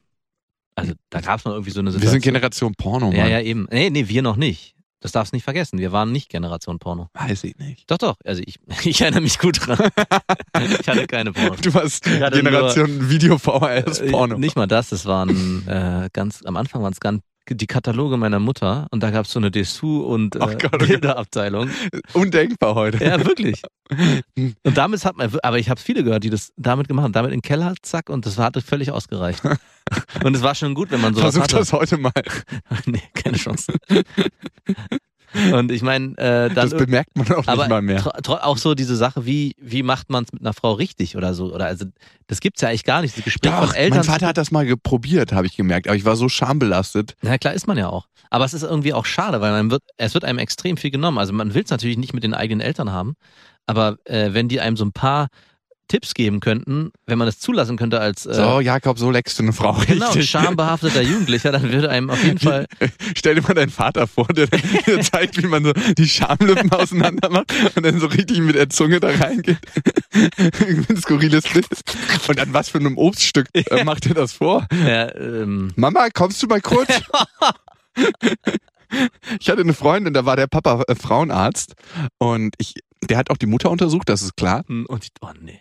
Also 0.77 0.93
da 1.11 1.21
gab 1.21 1.39
es 1.39 1.45
mal 1.45 1.53
irgendwie 1.53 1.71
so 1.71 1.81
eine 1.81 1.89
wir 1.89 1.93
Situation. 1.93 2.21
sind 2.21 2.25
Generation 2.25 2.75
Porno, 2.75 3.07
Mann. 3.07 3.17
Ja, 3.17 3.27
ja, 3.29 3.41
eben. 3.41 3.67
Nee, 3.71 3.91
nee, 3.91 4.09
wir 4.09 4.23
noch 4.23 4.37
nicht. 4.37 4.75
Das 5.01 5.13
darfst 5.13 5.33
du 5.33 5.37
nicht 5.37 5.45
vergessen. 5.45 5.79
Wir 5.79 5.93
waren 5.93 6.13
nicht 6.13 6.31
Generation 6.31 6.79
Porno. 6.79 7.09
Weiß 7.13 7.45
ich 7.45 7.57
nicht. 7.59 7.91
Doch, 7.91 7.99
doch. 7.99 8.17
Also 8.25 8.43
ich, 8.45 8.59
ich 8.85 9.01
erinnere 9.01 9.21
mich 9.21 9.39
gut 9.39 9.67
dran. 9.67 9.79
ich 10.81 10.89
hatte 10.89 11.07
keine 11.07 11.33
Porno. 11.33 11.57
Du 11.61 11.73
warst 11.75 12.05
Generation 12.05 13.09
Video 13.11 13.39
VHS 13.39 14.11
Porno. 14.11 14.37
Äh, 14.37 14.39
Nicht 14.39 14.57
mal 14.57 14.67
das, 14.67 14.89
das 14.89 15.05
waren 15.07 15.67
äh, 15.69 16.09
ganz, 16.13 16.43
am 16.45 16.57
Anfang 16.57 16.83
waren 16.83 16.93
es 16.93 17.01
ganz 17.01 17.23
die 17.47 17.67
Kataloge 17.67 18.17
meiner 18.17 18.39
Mutter 18.39 18.87
und 18.91 19.03
da 19.03 19.11
gab 19.11 19.27
es 19.27 19.33
so 19.33 19.39
eine 19.39 19.51
Dessous 19.51 20.05
und 20.05 20.37
äh, 20.37 20.39
Oh 20.41 20.47
Gott, 20.47 20.75
oh. 20.75 20.79
Bilderabteilung. 20.79 21.71
Undenkbar 22.13 22.75
heute. 22.75 23.05
Ja, 23.05 23.25
wirklich. 23.25 23.63
Und 24.37 24.77
damit 24.79 25.05
hat 25.05 25.17
man, 25.17 25.31
aber 25.43 25.59
ich 25.59 25.69
habe 25.69 25.79
viele 25.79 26.05
gehört, 26.05 26.25
die 26.25 26.31
das 26.31 26.53
damit 26.57 26.89
gemacht 26.89 27.05
haben, 27.05 27.13
damit 27.13 27.33
in 27.33 27.41
den 27.41 27.43
Keller, 27.43 27.75
zack, 27.83 28.09
und 28.09 28.25
das 28.25 28.39
hatte 28.39 28.63
völlig 28.63 28.91
ausgereicht. 28.91 29.43
Und 30.25 30.35
es 30.35 30.43
war 30.43 30.55
schon 30.55 30.75
gut, 30.75 30.91
wenn 30.91 31.03
man 31.03 31.15
sowas 31.15 31.35
Versuch 31.35 31.43
hatte. 31.43 31.57
das 31.57 31.73
heute 31.73 31.99
mal. 31.99 32.13
nee, 32.87 33.03
keine 33.13 33.37
Chance. 33.37 33.75
Und 35.53 35.73
ich 35.73 35.83
meine, 35.83 36.17
äh, 36.19 36.49
dann 36.49 36.71
Das 36.71 36.71
bemerkt 36.71 37.17
man 37.17 37.27
auch 37.33 37.47
nicht 37.47 37.69
mal 37.69 37.83
mehr. 37.83 38.05
auch 38.27 38.57
so 38.57 38.75
diese 38.75 38.97
Sache, 38.97 39.27
wie, 39.27 39.55
wie 39.61 39.83
macht 39.83 40.11
man 40.11 40.25
es 40.25 40.33
mit 40.33 40.43
einer 40.43 40.53
Frau 40.53 40.73
richtig 40.73 41.17
oder 41.17 41.35
so? 41.35 41.53
Oder 41.53 41.67
also 41.67 41.87
das 42.27 42.41
gibt's 42.41 42.61
ja 42.61 42.69
eigentlich 42.69 42.85
gar 42.85 43.03
nicht. 43.03 43.17
Das 43.17 43.25
Gespräch 43.25 43.53
Doch, 43.53 43.67
von 43.67 43.75
Eltern. 43.75 43.99
mein 43.99 44.05
Vater 44.05 44.27
hat 44.29 44.37
das 44.39 44.51
mal 44.51 44.65
probiert, 44.77 45.33
habe 45.33 45.47
ich 45.47 45.57
gemerkt. 45.57 45.89
Aber 45.89 45.97
ich 45.97 46.05
war 46.05 46.17
so 46.17 46.29
schambelastet. 46.29 47.17
Na 47.23 47.39
klar 47.39 47.55
ist 47.55 47.67
man 47.67 47.77
ja 47.77 47.89
auch. 47.89 48.07
Aber 48.31 48.45
es 48.45 48.55
ist 48.55 48.63
irgendwie 48.63 48.93
auch 48.93 49.07
schade, 49.07 49.41
weil 49.41 49.53
man 49.53 49.71
wird, 49.71 49.83
es 49.97 50.15
wird 50.15 50.25
einem 50.25 50.39
extrem 50.39 50.77
viel 50.77 50.91
genommen. 50.91 51.19
Also 51.19 51.33
man 51.33 51.55
will 51.55 51.63
es 51.65 51.71
natürlich 51.71 51.99
nicht 51.99 52.15
mit 52.15 52.25
den 52.25 52.35
eigenen 52.35 52.61
Eltern 52.61 52.91
haben, 52.93 53.15
aber 53.67 53.97
äh, 54.05 54.33
wenn 54.33 54.49
die 54.49 54.61
einem 54.61 54.77
so 54.77 54.85
ein 54.85 54.93
paar 54.93 55.29
Tipps 55.89 56.15
geben 56.15 56.41
könnten, 56.41 56.91
wenn 57.07 57.19
man 57.19 57.29
es 57.29 57.39
zulassen 57.39 57.77
könnte 57.77 58.01
als 58.01 58.27
äh, 58.27 58.35
So, 58.35 58.61
Jakob, 58.61 58.99
so 58.99 59.11
leckst 59.11 59.39
du 59.39 59.43
eine 59.43 59.53
Frau 59.53 59.75
genau 59.87 60.07
richtig. 60.07 60.31
schambehafteter 60.31 61.03
Jugendlicher, 61.03 61.53
dann 61.53 61.71
würde 61.71 61.91
einem 61.91 62.11
auf 62.11 62.23
jeden 62.25 62.39
Fall 62.39 62.67
Stell 63.17 63.35
dir 63.35 63.43
mal 63.43 63.55
deinen 63.55 63.71
Vater 63.71 64.07
vor, 64.07 64.27
der, 64.29 64.47
der 64.87 65.01
zeigt, 65.03 65.43
wie 65.43 65.47
man 65.47 65.65
so 65.65 65.73
die 65.73 66.09
Schamlippen 66.09 66.71
auseinander 66.73 67.29
macht 67.31 67.53
und 67.77 67.85
dann 67.85 68.01
so 68.01 68.07
richtig 68.07 68.39
mit 68.39 68.55
der 68.57 68.69
Zunge 68.71 69.01
da 69.01 69.09
reingeht. 69.09 69.59
Ein 70.13 70.97
skurriles 70.97 71.45
Bild. 71.45 71.67
Und 72.29 72.41
an 72.41 72.53
was 72.53 72.69
für 72.69 72.79
einem 72.79 72.97
Obststück 72.97 73.49
äh, 73.55 73.85
macht 73.85 74.07
er 74.07 74.15
das 74.15 74.33
vor? 74.33 74.67
äh, 74.71 75.09
ähm, 75.11 75.73
Mama, 75.77 76.09
kommst 76.13 76.43
du 76.43 76.47
mal 76.47 76.61
kurz? 76.61 76.89
Ich 79.41 79.49
hatte 79.49 79.61
eine 79.63 79.75
Freundin, 79.75 80.15
da 80.15 80.25
war 80.25 80.37
der 80.37 80.47
Papa 80.47 80.83
äh, 80.87 80.95
Frauenarzt 80.95 81.75
und 82.19 82.55
ich, 82.59 82.75
der 83.03 83.17
hat 83.17 83.31
auch 83.31 83.37
die 83.37 83.47
Mutter 83.47 83.71
untersucht, 83.71 84.09
das 84.09 84.23
ist 84.23 84.37
klar. 84.37 84.65
und 84.69 85.05
die, 85.05 85.09
oh 85.21 85.31
nee. 85.41 85.61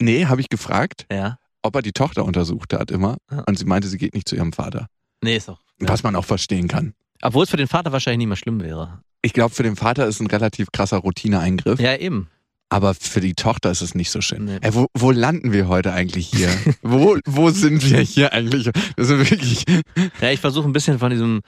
Nee, 0.00 0.26
habe 0.26 0.40
ich 0.40 0.48
gefragt, 0.48 1.06
Ja. 1.10 1.38
ob 1.62 1.76
er 1.76 1.82
die 1.82 1.92
Tochter 1.92 2.24
untersucht 2.24 2.72
hat 2.72 2.90
immer. 2.90 3.16
Und 3.46 3.58
sie 3.58 3.64
meinte, 3.64 3.88
sie 3.88 3.98
geht 3.98 4.14
nicht 4.14 4.28
zu 4.28 4.36
ihrem 4.36 4.52
Vater. 4.52 4.86
Nee, 5.22 5.36
ist 5.36 5.48
doch. 5.48 5.60
Ja. 5.80 5.88
Was 5.88 6.02
man 6.02 6.16
auch 6.16 6.24
verstehen 6.24 6.68
kann. 6.68 6.94
Obwohl 7.22 7.44
es 7.44 7.50
für 7.50 7.56
den 7.56 7.68
Vater 7.68 7.92
wahrscheinlich 7.92 8.18
nicht 8.18 8.28
mehr 8.28 8.36
schlimm 8.36 8.60
wäre. 8.60 9.00
Ich 9.22 9.32
glaube, 9.32 9.54
für 9.54 9.62
den 9.62 9.76
Vater 9.76 10.06
ist 10.06 10.20
ein 10.20 10.26
relativ 10.26 10.68
krasser 10.72 10.98
Routineeingriff. 10.98 11.80
Ja, 11.80 11.96
eben. 11.96 12.28
Aber 12.68 12.94
für 12.94 13.20
die 13.20 13.34
Tochter 13.34 13.70
ist 13.70 13.82
es 13.82 13.94
nicht 13.94 14.10
so 14.10 14.20
schön. 14.20 14.44
Nee. 14.46 14.58
Ey, 14.60 14.74
wo, 14.74 14.86
wo 14.94 15.10
landen 15.12 15.52
wir 15.52 15.68
heute 15.68 15.92
eigentlich 15.92 16.26
hier? 16.26 16.48
wo, 16.82 17.16
wo 17.24 17.50
sind 17.50 17.88
wir 17.88 18.00
hier 18.00 18.32
eigentlich? 18.32 18.64
Das 18.96 19.10
ist 19.10 19.30
wirklich, 19.30 19.64
Ja, 20.20 20.30
ich 20.30 20.40
versuche 20.40 20.68
ein 20.68 20.72
bisschen 20.72 20.98
von 20.98 21.10
diesem 21.10 21.40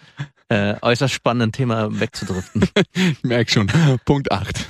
äh, 0.48 0.76
äußerst 0.80 1.12
spannenden 1.12 1.52
Thema 1.52 1.98
wegzudriften. 2.00 2.64
ich 2.94 3.22
merke 3.24 3.50
schon, 3.50 3.66
Punkt 4.04 4.30
8. 4.30 4.66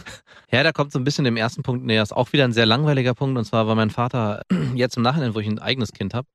Ja, 0.52 0.62
da 0.62 0.72
kommt 0.72 0.92
so 0.92 0.98
ein 0.98 1.04
bisschen 1.04 1.24
dem 1.24 1.36
ersten 1.36 1.62
Punkt 1.62 1.84
näher. 1.84 2.02
Ist 2.02 2.12
auch 2.14 2.32
wieder 2.32 2.44
ein 2.44 2.52
sehr 2.52 2.66
langweiliger 2.66 3.14
Punkt. 3.14 3.36
Und 3.36 3.44
zwar 3.44 3.66
war 3.66 3.74
mein 3.74 3.90
Vater 3.90 4.42
jetzt 4.74 4.96
im 4.96 5.02
Nachhinein, 5.02 5.34
wo 5.34 5.40
ich 5.40 5.46
ein 5.46 5.58
eigenes 5.58 5.92
Kind 5.92 6.14
habe, 6.14 6.28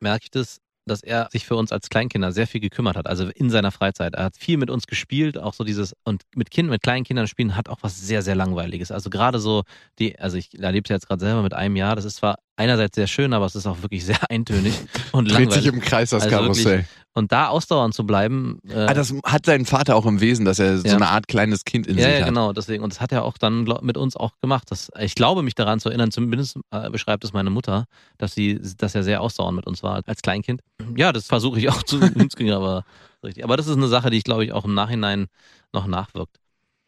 merke 0.00 0.24
ich 0.24 0.30
das, 0.30 0.60
dass 0.86 1.02
er 1.02 1.28
sich 1.30 1.46
für 1.46 1.56
uns 1.56 1.72
als 1.72 1.88
Kleinkinder 1.90 2.32
sehr 2.32 2.46
viel 2.46 2.60
gekümmert 2.60 2.96
hat, 2.96 3.06
also 3.06 3.28
in 3.28 3.50
seiner 3.50 3.72
Freizeit. 3.72 4.14
Er 4.14 4.24
hat 4.24 4.36
viel 4.36 4.56
mit 4.58 4.70
uns 4.70 4.86
gespielt, 4.86 5.38
auch 5.38 5.54
so 5.54 5.64
dieses, 5.64 5.94
und 6.04 6.22
mit 6.34 6.50
Kindern, 6.50 6.72
mit 6.72 6.82
kleinen 6.82 7.04
Kindern 7.04 7.26
spielen 7.26 7.56
hat 7.56 7.68
auch 7.68 7.78
was 7.82 8.00
sehr, 8.00 8.22
sehr 8.22 8.34
Langweiliges. 8.34 8.90
Also 8.90 9.10
gerade 9.10 9.38
so, 9.38 9.64
die, 9.98 10.18
also 10.18 10.36
ich 10.36 10.58
erlebe 10.58 10.84
es 10.84 10.90
jetzt 10.90 11.08
gerade 11.08 11.20
selber 11.20 11.42
mit 11.42 11.54
einem 11.54 11.76
Jahr, 11.76 11.96
das 11.96 12.04
ist 12.04 12.16
zwar 12.16 12.36
einerseits 12.58 12.96
sehr 12.96 13.06
schön, 13.06 13.32
aber 13.32 13.46
es 13.46 13.54
ist 13.54 13.66
auch 13.66 13.80
wirklich 13.82 14.04
sehr 14.06 14.18
eintönig 14.30 14.74
und 15.12 15.26
Dreht 15.26 15.34
langweilig. 15.40 15.54
sich 15.64 15.72
im 15.72 15.80
Kreis 15.80 16.10
das 16.10 16.24
Also 16.24 16.36
Karussell. 16.36 16.64
wirklich, 16.78 16.86
Und 17.14 17.32
da 17.32 17.48
ausdauernd 17.48 17.94
zu 17.94 18.04
bleiben, 18.06 18.58
äh, 18.68 18.74
Ah, 18.74 18.94
das 18.94 19.12
hat 19.24 19.46
sein 19.46 19.64
Vater 19.64 19.96
auch 19.96 20.06
im 20.06 20.20
Wesen, 20.20 20.44
dass 20.44 20.58
er 20.58 20.78
so 20.78 20.86
Ja. 20.86 20.94
eine 20.96 21.08
Art 21.08 21.26
kleines 21.28 21.64
Kind 21.64 21.86
in 21.86 21.96
ja, 21.98 22.04
sich 22.04 22.14
ja, 22.14 22.20
hat. 22.20 22.28
genau, 22.28 22.52
deswegen. 22.52 22.84
Und 22.84 22.92
das 22.92 23.00
hat 23.00 23.10
er 23.12 23.24
auch 23.24 23.38
dann 23.38 23.64
glaub, 23.64 23.82
mit 23.82 23.96
uns 23.96 24.16
auch 24.16 24.32
gemacht. 24.40 24.64
Das, 24.70 24.90
ich 25.00 25.14
glaube, 25.14 25.42
mich 25.42 25.54
daran 25.54 25.80
zu 25.80 25.88
erinnern, 25.88 26.10
zumindest 26.10 26.58
äh, 26.70 26.90
beschreibt 26.90 27.24
es 27.24 27.32
meine 27.32 27.50
Mutter, 27.50 27.84
dass 28.18 28.34
sie, 28.34 28.60
dass 28.76 28.94
er 28.94 29.02
sehr 29.02 29.20
ausdauernd 29.22 29.56
mit 29.56 29.66
uns 29.66 29.82
war 29.82 30.02
als 30.06 30.22
Kleinkind. 30.22 30.60
Ja, 30.96 31.12
das 31.12 31.26
versuche 31.26 31.58
ich 31.58 31.68
auch 31.70 31.82
zu 31.82 31.96
uns 32.14 32.36
ging 32.36 32.50
aber 32.52 32.84
richtig. 33.24 33.42
Aber 33.44 33.56
das 33.56 33.66
ist 33.66 33.76
eine 33.76 33.88
Sache, 33.88 34.10
die 34.10 34.18
ich 34.18 34.24
glaube 34.24 34.44
ich 34.44 34.52
auch 34.52 34.64
im 34.64 34.74
Nachhinein 34.74 35.26
noch 35.72 35.86
nachwirkt. 35.86 36.36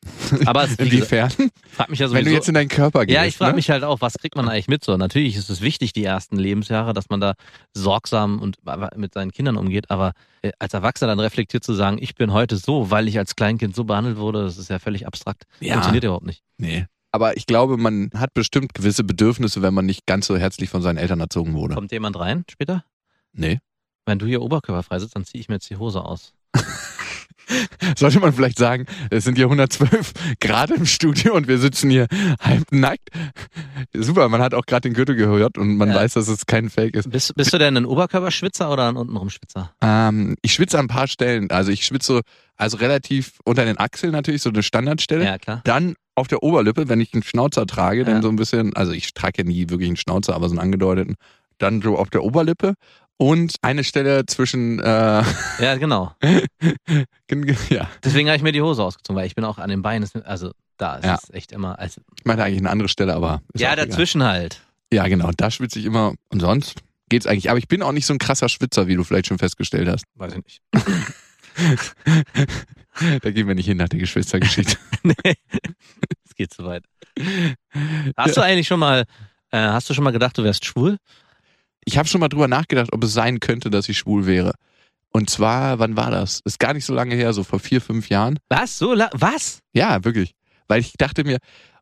Aber 0.47 0.64
es, 0.64 0.76
Inwiefern? 0.76 1.30
frag 1.71 1.90
mich 1.90 1.99
ja 1.99 2.11
Wenn 2.11 2.25
du 2.25 2.33
jetzt 2.33 2.49
in 2.49 2.54
deinen 2.54 2.69
Körper 2.69 3.04
gehst. 3.04 3.14
ja, 3.14 3.25
ich 3.26 3.37
frage 3.37 3.52
ne? 3.52 3.57
mich 3.57 3.71
halt 3.71 3.85
auch, 3.85 4.00
was 4.00 4.14
kriegt 4.14 4.35
man 4.35 4.49
eigentlich 4.49 4.69
mit 4.69 4.83
so? 4.83 4.97
Natürlich 4.97 5.37
ist 5.37 5.50
es 5.50 5.61
wichtig, 5.61 5.92
die 5.92 6.04
ersten 6.04 6.37
Lebensjahre, 6.37 6.95
dass 6.95 7.11
man 7.11 7.21
da 7.21 7.35
sorgsam 7.75 8.40
und 8.40 8.57
mit 8.97 9.12
seinen 9.12 9.30
Kindern 9.33 9.57
umgeht, 9.57 9.90
aber 9.90 10.12
äh, 10.42 10.52
als 10.59 10.73
Erwachsener 10.73 11.09
dann 11.09 11.21
reflektiert 11.21 11.64
zu 11.64 11.75
sagen, 11.75 11.99
ich 12.00 12.14
bin 12.14 12.33
heute 12.33 12.57
so, 12.57 12.90
weil 12.90 13.09
ich 13.09 13.19
als 13.19 13.37
Kleinkind 13.37 13.76
so 13.76 13.85
behandelt 13.85 14.16
wurde, 14.16 14.42
das 14.42 14.57
ist 14.57 14.71
ja 14.71 14.78
völlig 14.78 15.07
abstrakt. 15.07 15.45
Ja. 15.61 15.75
Funktioniert 15.75 16.04
überhaupt 16.04 16.26
nicht. 16.26 16.42
Nee. 16.57 16.87
Aber 17.12 17.37
ich 17.37 17.47
glaube, 17.47 17.76
man 17.76 18.11
hat 18.14 18.35
bestimmt 18.35 18.73
gewisse 18.73 19.04
Bedürfnisse, 19.04 19.62
wenn 19.62 19.75
man 19.75 19.85
nicht 19.85 20.07
ganz 20.07 20.26
so 20.26 20.37
herzlich 20.37 20.71
von 20.71 20.80
seinen 20.80 20.97
Eltern 20.97 21.21
erzogen 21.21 21.54
wurde. 21.54 21.75
Kommt 21.75 21.92
jemand 21.92 22.19
rein 22.19 22.45
später? 22.49 22.85
Nee. 23.33 23.59
Wenn 24.07 24.19
du 24.19 24.26
hier 24.26 24.42
oberkörperfrei 24.42 24.99
sitzt, 24.99 25.16
dann 25.16 25.25
ziehe 25.25 25.40
ich 25.40 25.49
mir 25.49 25.57
jetzt 25.57 25.69
die 25.71 25.76
Hose 25.76 26.04
aus. 26.04 26.33
Sollte 27.97 28.21
man 28.21 28.33
vielleicht 28.33 28.59
sagen, 28.59 28.87
es 29.11 29.25
sind 29.25 29.37
hier 29.37 29.47
112 29.47 30.12
Grad 30.40 30.71
im 30.71 30.87
Studio 30.87 31.35
und 31.35 31.49
wir 31.49 31.59
sitzen 31.59 31.90
hier 31.90 32.07
halb 32.40 32.71
nackt. 32.73 33.09
Super, 33.95 34.28
man 34.28 34.40
hat 34.42 34.54
auch 34.54 34.66
gerade 34.66 34.83
den 34.83 34.95
Gürtel 34.95 35.16
gehört 35.16 35.59
und 35.59 35.76
man 35.76 35.88
Ja. 35.90 35.97
weiß, 35.97 36.14
dass 36.14 36.28
es 36.28 36.47
kein 36.47 36.71
Fake 36.71 36.95
ist. 36.95 37.11
Bist, 37.11 37.35
bist 37.35 37.52
du 37.52 37.59
denn 37.59 37.76
ein 37.76 37.87
Oberkörperschwitzer 37.87 38.71
oder 38.73 38.88
ein 38.88 38.97
untenrum 38.97 39.30
Schwitzer? 39.30 39.73
Ähm, 39.83 40.37
ich 40.42 40.52
schwitze 40.52 40.78
an 40.78 40.85
ein 40.87 40.88
paar 40.88 41.09
Stellen. 41.09 41.50
Also 41.50 41.71
ich 41.73 41.85
schwitze 41.85 42.14
so, 42.14 42.21
also 42.57 42.76
relativ 42.78 43.38
unter 43.45 43.64
den 43.64 43.78
Achseln 43.78 44.12
natürlich, 44.12 44.42
so 44.42 44.50
eine 44.50 44.62
Standardstelle. 44.62 45.25
Ja, 45.25 45.38
klar. 45.38 45.61
Dann 45.64 45.95
auf 46.14 46.28
der 46.28 46.42
Oberlippe, 46.42 46.88
wenn 46.88 47.00
ich 47.00 47.14
einen 47.14 47.23
Schnauzer 47.23 47.66
trage, 47.66 48.04
dann 48.04 48.16
Ja. 48.16 48.23
so 48.23 48.28
ein 48.28 48.37
bisschen, 48.37 48.75
also 48.76 48.92
ich 48.92 49.14
trage 49.14 49.38
ja 49.38 49.45
nie 49.45 49.71
wirklich 49.71 49.88
einen 49.88 49.97
Schnauzer, 49.97 50.35
aber 50.35 50.49
so 50.49 50.52
einen 50.52 50.61
angedeuteten. 50.61 51.16
Dann 51.59 51.83
so 51.83 51.97
auf 51.99 52.11
der 52.11 52.23
Oberlippe 52.25 52.75
und 53.21 53.55
eine 53.61 53.85
Stelle 53.85 54.25
zwischen, 54.25 54.79
äh, 54.81 55.23
Ja, 55.61 55.77
genau. 55.77 56.15
ja, 57.69 57.89
Deswegen 58.03 58.29
habe 58.29 58.37
ich 58.37 58.43
mir 58.43 58.53
die 58.53 58.62
Hose 58.62 58.83
ausgezogen, 58.83 59.17
weil 59.21 59.27
ich 59.27 59.35
bin 59.35 59.45
auch 59.45 59.59
an 59.59 59.69
den 59.69 59.83
Beinen, 59.83 60.09
also 60.25 60.53
da 60.79 60.97
ist 60.97 61.05
Ja. 61.05 61.19
es 61.23 61.29
echt 61.35 61.53
immer, 61.53 61.79
also, 61.79 62.00
ich 62.19 62.25
meine 62.25 62.43
eigentlich 62.43 62.61
eine 62.61 62.71
andere 62.71 62.89
Stelle, 62.89 63.15
aber. 63.15 63.43
ja, 63.55 63.69
auch 63.69 63.73
egal. 63.75 63.87
dazwischen 63.89 64.23
halt. 64.25 64.62
Ja, 64.93 65.07
genau, 65.07 65.31
da 65.37 65.50
schwitze 65.50 65.79
ich 65.79 65.85
immer 65.85 66.15
und 66.31 66.41
sonst 66.41 66.77
geht's 67.11 67.27
eigentlich. 67.27 67.50
Aber 67.50 67.59
ich 67.59 67.69
bin 67.69 67.83
auch 67.83 67.93
nicht 67.93 68.07
so 68.07 68.15
ein 68.15 68.19
krasser 68.19 68.49
Schwitzer, 68.49 68.87
wie 68.89 68.95
du 68.97 69.05
vielleicht 69.05 69.27
schon 69.27 69.39
festgestellt 69.39 69.87
hast. 69.89 70.05
Weiß 70.15 70.33
ich 70.35 70.43
nicht. 70.45 70.62
Da 73.23 73.31
gehen 73.31 73.47
wir 73.49 73.55
nicht 73.55 73.67
hin 73.67 73.77
nach 73.79 73.89
der 73.89 73.99
Geschwistergeschichte. 73.99 74.77
nee, 75.03 75.15
es 76.25 76.35
geht 76.37 76.53
zu 76.53 76.65
weit. 76.65 76.85
Hast 78.17 78.37
du 78.37 78.41
eigentlich 78.43 78.67
schon 78.67 78.81
mal, 78.81 79.05
äh, 79.50 79.59
hast 79.59 79.89
du 79.89 79.95
schon 79.95 80.05
mal 80.05 80.11
gedacht, 80.11 80.37
du 80.37 80.45
wärst 80.45 80.65
schwul? 80.65 80.97
Ich 81.85 81.99
habe 81.99 82.09
schon 82.09 82.21
mal 82.21 82.29
drüber 82.29 82.49
nachgedacht, 82.49 82.93
ob 82.93 83.03
es 83.05 83.13
sein 83.13 83.41
könnte, 83.41 83.71
dass 83.71 83.89
ich 83.89 83.99
schwul 83.99 84.27
wäre. 84.27 84.53
Und 85.13 85.29
zwar, 85.29 85.79
wann 85.79 85.97
war 85.97 86.11
das? 86.11 86.41
Ist 86.45 86.61
gar 86.61 86.73
nicht 86.73 86.85
so 86.85 86.95
lange 86.95 87.15
her, 87.17 87.33
so 87.33 87.43
vor 87.43 87.59
vier, 87.59 87.81
fünf 87.81 88.09
Jahren. 88.09 88.39
Was? 88.49 88.79
So 88.79 88.95
la 88.95 89.11
was? 89.13 89.59
Ja, 89.73 90.05
wirklich. 90.05 90.33
Weil 90.69 90.81
ich 90.81 90.93
dachte 90.99 91.25
mir, 91.25 91.39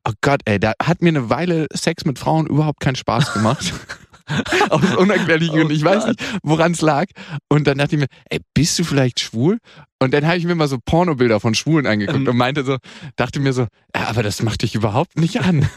oh 0.06 0.12
Gott, 0.22 0.40
ey, 0.46 0.58
da 0.58 0.72
hat 0.82 1.02
mir 1.02 1.10
eine 1.10 1.28
Weile 1.28 1.66
Sex 1.74 2.04
mit 2.06 2.18
Frauen 2.18 2.46
überhaupt 2.46 2.80
keinen 2.80 2.96
Spaß 2.96 3.34
gemacht. 3.34 3.74
Aus 4.70 4.96
unerklärlichen 4.96 5.54
Oh 5.54 5.56
Gründen. 5.58 5.74
Ich 5.74 5.84
weiß 5.84 6.06
nicht, 6.06 6.22
woran 6.42 6.72
es 6.72 6.80
lag. 6.82 7.06
Und 7.48 7.66
dann 7.66 7.78
dachte 7.78 7.96
ich 7.96 8.00
mir, 8.00 8.08
ey, 8.30 8.40
bist 8.54 8.78
du 8.78 8.84
vielleicht 8.84 9.20
schwul? 9.20 9.58
Und 9.98 10.12
dann 10.14 10.26
habe 10.26 10.36
ich 10.36 10.44
mir 10.44 10.54
mal 10.54 10.68
so 10.68 10.78
Pornobilder 10.84 11.40
von 11.40 11.54
Schwulen 11.54 11.86
angeguckt 11.86 12.18
Ähm. 12.20 12.28
und 12.28 12.36
meinte 12.36 12.64
so, 12.64 12.76
dachte 13.16 13.40
mir 13.40 13.52
so, 13.52 13.62
ja, 13.94 14.06
aber 14.08 14.22
das 14.22 14.42
macht 14.42 14.62
dich 14.62 14.74
überhaupt 14.74 15.18
nicht 15.18 15.40
an. 15.40 15.68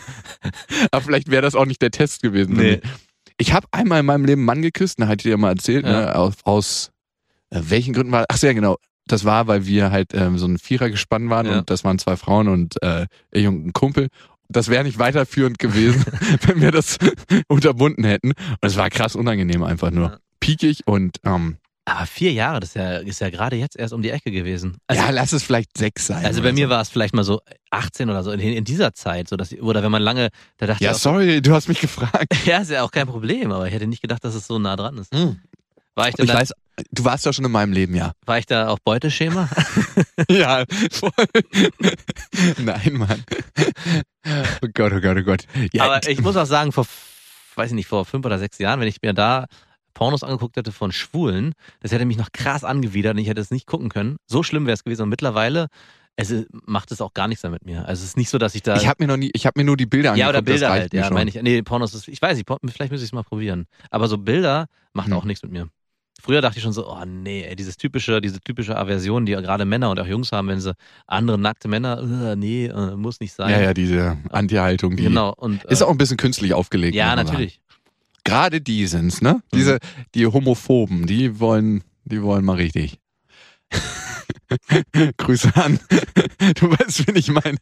aber 0.92 1.02
vielleicht 1.02 1.30
wäre 1.32 1.42
das 1.42 1.56
auch 1.56 1.66
nicht 1.66 1.82
der 1.82 1.92
Test 1.92 2.22
gewesen. 2.22 2.56
Nee. 2.56 2.82
Ich 3.42 3.54
habe 3.54 3.66
einmal 3.72 4.02
in 4.02 4.06
meinem 4.06 4.26
Leben 4.26 4.42
einen 4.42 4.46
Mann 4.46 4.62
geküsst, 4.62 5.00
da 5.00 5.06
hatte 5.08 5.22
ich 5.22 5.24
dir 5.24 5.30
ja 5.32 5.38
mal 5.38 5.50
erzählt, 5.50 5.86
Ja. 5.86 5.92
ne, 5.92 6.16
aus, 6.16 6.34
aus 6.44 6.92
äh, 7.50 7.60
welchen 7.64 7.94
Gründen 7.94 8.12
war, 8.12 8.26
ach 8.30 8.38
sehr 8.38 8.54
genau, 8.54 8.78
das 9.08 9.26
war, 9.26 9.48
weil 9.48 9.66
wir 9.66 9.90
halt 9.90 10.14
ähm, 10.14 10.38
so 10.38 10.46
ein 10.46 10.60
Vierer 10.60 10.90
gespannt 10.92 11.30
waren 11.32 11.48
Ja. 11.48 11.60
und 11.60 11.70
das 11.72 11.84
waren 11.84 11.98
zwei 11.98 12.18
Frauen 12.18 12.48
und 12.48 12.82
äh, 12.84 13.08
ich 13.32 13.48
und 13.48 13.66
ein 13.66 13.74
Kumpel. 13.74 14.10
Das 14.48 14.68
wäre 14.70 14.84
nicht 14.84 15.00
weiterführend 15.00 15.58
gewesen, 15.60 16.06
wenn 16.46 16.62
wir 16.62 16.72
das 16.72 16.98
unterbunden 17.48 18.04
hätten. 18.04 18.30
Und 18.32 18.58
es 18.62 18.78
war 18.78 18.90
krass 18.92 19.16
unangenehm 19.16 19.64
einfach 19.64 19.90
nur. 19.92 20.20
Piekig 20.40 20.86
und 20.86 21.18
ähm, 21.26 21.58
Aber 21.92 22.06
vier 22.06 22.32
Jahre, 22.32 22.60
das 22.62 22.70
ist 22.70 22.76
ja, 22.76 22.98
ist 22.98 23.20
ja 23.20 23.30
gerade 23.30 23.58
jetzt 23.58 23.76
erst 23.76 23.94
um 23.94 24.02
die 24.02 24.12
Ecke 24.12 24.32
gewesen. 24.32 24.78
Also, 24.88 25.02
ja, 25.04 25.10
lass 25.10 25.34
es 25.34 25.44
vielleicht 25.44 25.78
sechs 25.78 26.08
sein. 26.08 26.26
also 26.26 26.42
bei 26.42 26.54
mir 26.54 26.68
so. 26.68 26.72
war 26.72 26.82
es 26.82 26.90
vielleicht 26.90 27.14
mal 27.14 27.24
so 27.24 27.42
18 27.70 28.10
oder 28.10 28.24
so 28.24 28.32
in, 28.32 28.40
in 28.40 28.64
dieser 28.64 28.94
Zeit, 28.94 29.28
so 29.28 29.36
dass 29.36 29.52
oder 29.54 29.84
wenn 29.84 29.92
man 29.92 30.02
lange, 30.02 30.30
da 30.58 30.68
dachte 30.68 30.84
Ja, 30.84 30.92
ich 30.92 30.96
auch, 30.96 31.00
so, 31.00 31.10
sorry, 31.12 31.42
du 31.42 31.54
hast 31.54 31.68
mich 31.68 31.82
gefragt. 31.82 32.28
ja, 32.46 32.60
ist 32.60 32.72
ja 32.72 32.84
auch 32.84 32.92
kein 32.92 33.08
Problem, 33.08 33.52
aber 33.52 33.68
ich 33.68 33.74
hätte 33.74 33.88
nicht 33.88 34.02
gedacht, 34.02 34.24
dass 34.24 34.36
es 34.36 34.48
so 34.48 34.58
nah 34.58 34.76
dran 34.76 34.98
ist. 34.98 35.12
War 35.96 36.08
ich, 36.08 36.16
denn 36.16 36.26
Ich 36.26 36.32
da, 36.32 36.40
weiß, 36.40 36.54
du 36.92 37.04
warst 37.04 37.26
doch 37.26 37.34
schon 37.34 37.44
in 37.44 37.52
meinem 37.52 37.74
Leben, 37.74 37.94
ja. 37.94 38.14
war 38.26 38.38
ich 38.38 38.46
da 38.46 38.70
auf 38.70 38.80
Beuteschema? 38.84 39.50
Ja, 40.30 40.64
voll. 40.92 41.12
Nein, 42.58 42.94
Mann. 42.94 43.24
Oh 44.62 44.68
Gott, 44.74 44.94
oh 44.94 45.02
Gott, 45.02 45.18
oh 45.18 45.24
Gott. 45.24 45.46
Ja, 45.74 45.86
Aber 45.86 46.08
ich 46.08 46.22
muss 46.22 46.38
auch 46.38 46.46
sagen, 46.46 46.72
vor, 46.72 46.86
weiß 47.56 47.72
ich 47.72 47.76
nicht, 47.76 47.88
vor 47.88 48.06
fünf 48.06 48.26
oder 48.26 48.40
sechs 48.40 48.60
Jahren, 48.60 48.80
wenn 48.80 48.88
ich 48.88 49.02
mir 49.02 49.14
da 49.14 49.48
Pornos 49.94 50.24
angeguckt 50.24 50.58
hätte 50.58 50.72
von 50.72 50.92
Schwulen, 50.92 51.54
das 51.82 51.92
hätte 51.92 52.06
mich 52.06 52.18
noch 52.18 52.32
krass 52.32 52.64
angewidert 52.64 53.14
und 53.14 53.20
ich 53.20 53.28
hätte 53.28 53.42
es 53.42 53.52
nicht 53.52 53.68
gucken 53.68 53.90
können. 53.90 54.18
So 54.28 54.44
schlimm 54.44 54.66
wäre 54.66 54.74
es 54.74 54.84
gewesen. 54.84 55.04
Und 55.04 55.10
mittlerweile, 55.10 55.68
es 56.16 56.34
macht 56.66 56.92
es 56.92 57.02
auch 57.02 57.14
gar 57.14 57.28
nichts 57.28 57.44
mehr 57.44 57.52
mit 57.52 57.66
mir. 57.66 57.86
Also 57.88 58.02
es 58.04 58.10
ist 58.10 58.18
nicht 58.18 58.30
so, 58.30 58.38
dass 58.38 58.54
ich 58.56 58.64
da. 58.64 58.76
ich 58.76 58.88
habe 58.88 59.04
mir 59.04 59.08
noch 59.08 59.18
nie, 59.18 59.32
ich 59.34 59.46
habe 59.46 59.60
mir 59.60 59.64
nur 59.66 59.78
die 59.78 59.86
Bilder 59.86 60.16
ja, 60.16 60.28
angeguckt. 60.28 60.30
oder 60.30 60.42
Bilder 60.42 60.70
halt, 60.70 60.94
ja, 60.94 61.06
schon. 61.06 61.14
meine 61.14 61.30
ich. 61.30 61.42
Nee, 61.42 61.62
Pornos 61.62 61.94
ist, 61.94 62.08
ich 62.08 62.22
weiß 62.22 62.38
nicht, 62.38 62.48
vielleicht 62.48 62.92
müsste 62.92 63.04
ich 63.06 63.10
es 63.10 63.14
mal 63.14 63.24
probieren. 63.24 63.66
Aber 63.90 64.08
so 64.08 64.18
Bilder 64.18 64.68
macht 64.94 65.08
Hm. 65.08 65.14
auch 65.14 65.24
nichts 65.26 65.42
mit 65.44 65.52
mir. 65.52 65.68
Früher 66.22 66.42
dachte 66.42 66.58
ich 66.58 66.64
schon 66.64 66.74
so, 66.74 66.88
oh 66.88 67.04
nee, 67.06 67.42
ey, 67.44 67.56
dieses 67.56 67.78
typische, 67.78 68.22
diese 68.22 68.40
typische 68.42 68.78
Aversion, 68.78 69.26
die 69.26 69.32
ja 69.32 69.42
gerade 69.42 69.66
Männer 69.66 69.90
und 69.90 70.00
auch 70.00 70.06
Jungs 70.06 70.32
haben, 70.32 70.50
wenn 70.50 70.60
sie 70.62 70.76
andere 71.08 71.40
nackte 71.40 71.68
Männer, 71.68 72.00
äh, 72.32 72.36
nee, 72.36 72.68
äh, 72.68 72.96
muss 72.96 73.20
nicht 73.22 73.34
sein. 73.34 73.50
Ja, 73.50 73.60
ja, 73.60 73.74
diese 73.74 74.18
Anti-Haltung, 74.30 74.98
die 74.98 75.04
Genau. 75.04 75.34
Und, 75.36 75.66
äh, 75.66 75.72
ist 75.74 75.82
auch 75.82 75.90
ein 75.90 75.98
bisschen 75.98 76.18
künstlich 76.18 76.54
aufgelegt. 76.54 76.94
ja, 76.94 77.16
natürlich. 77.16 77.60
Gerade 78.24 78.62
die 78.62 78.88
sind's, 78.88 79.22
ne? 79.22 79.42
Diese, 79.54 79.80
die 80.14 80.28
Homophoben, 80.28 81.08
die 81.08 81.40
wollen, 81.40 81.84
die 82.06 82.22
wollen 82.22 82.46
mal 82.46 82.58
richtig. 82.58 83.00
Grüße 85.18 85.56
an. 85.56 85.80
Du 86.56 86.72
weißt, 86.72 87.08
wen 87.08 87.16
ich 87.16 87.30
meine. 87.30 87.58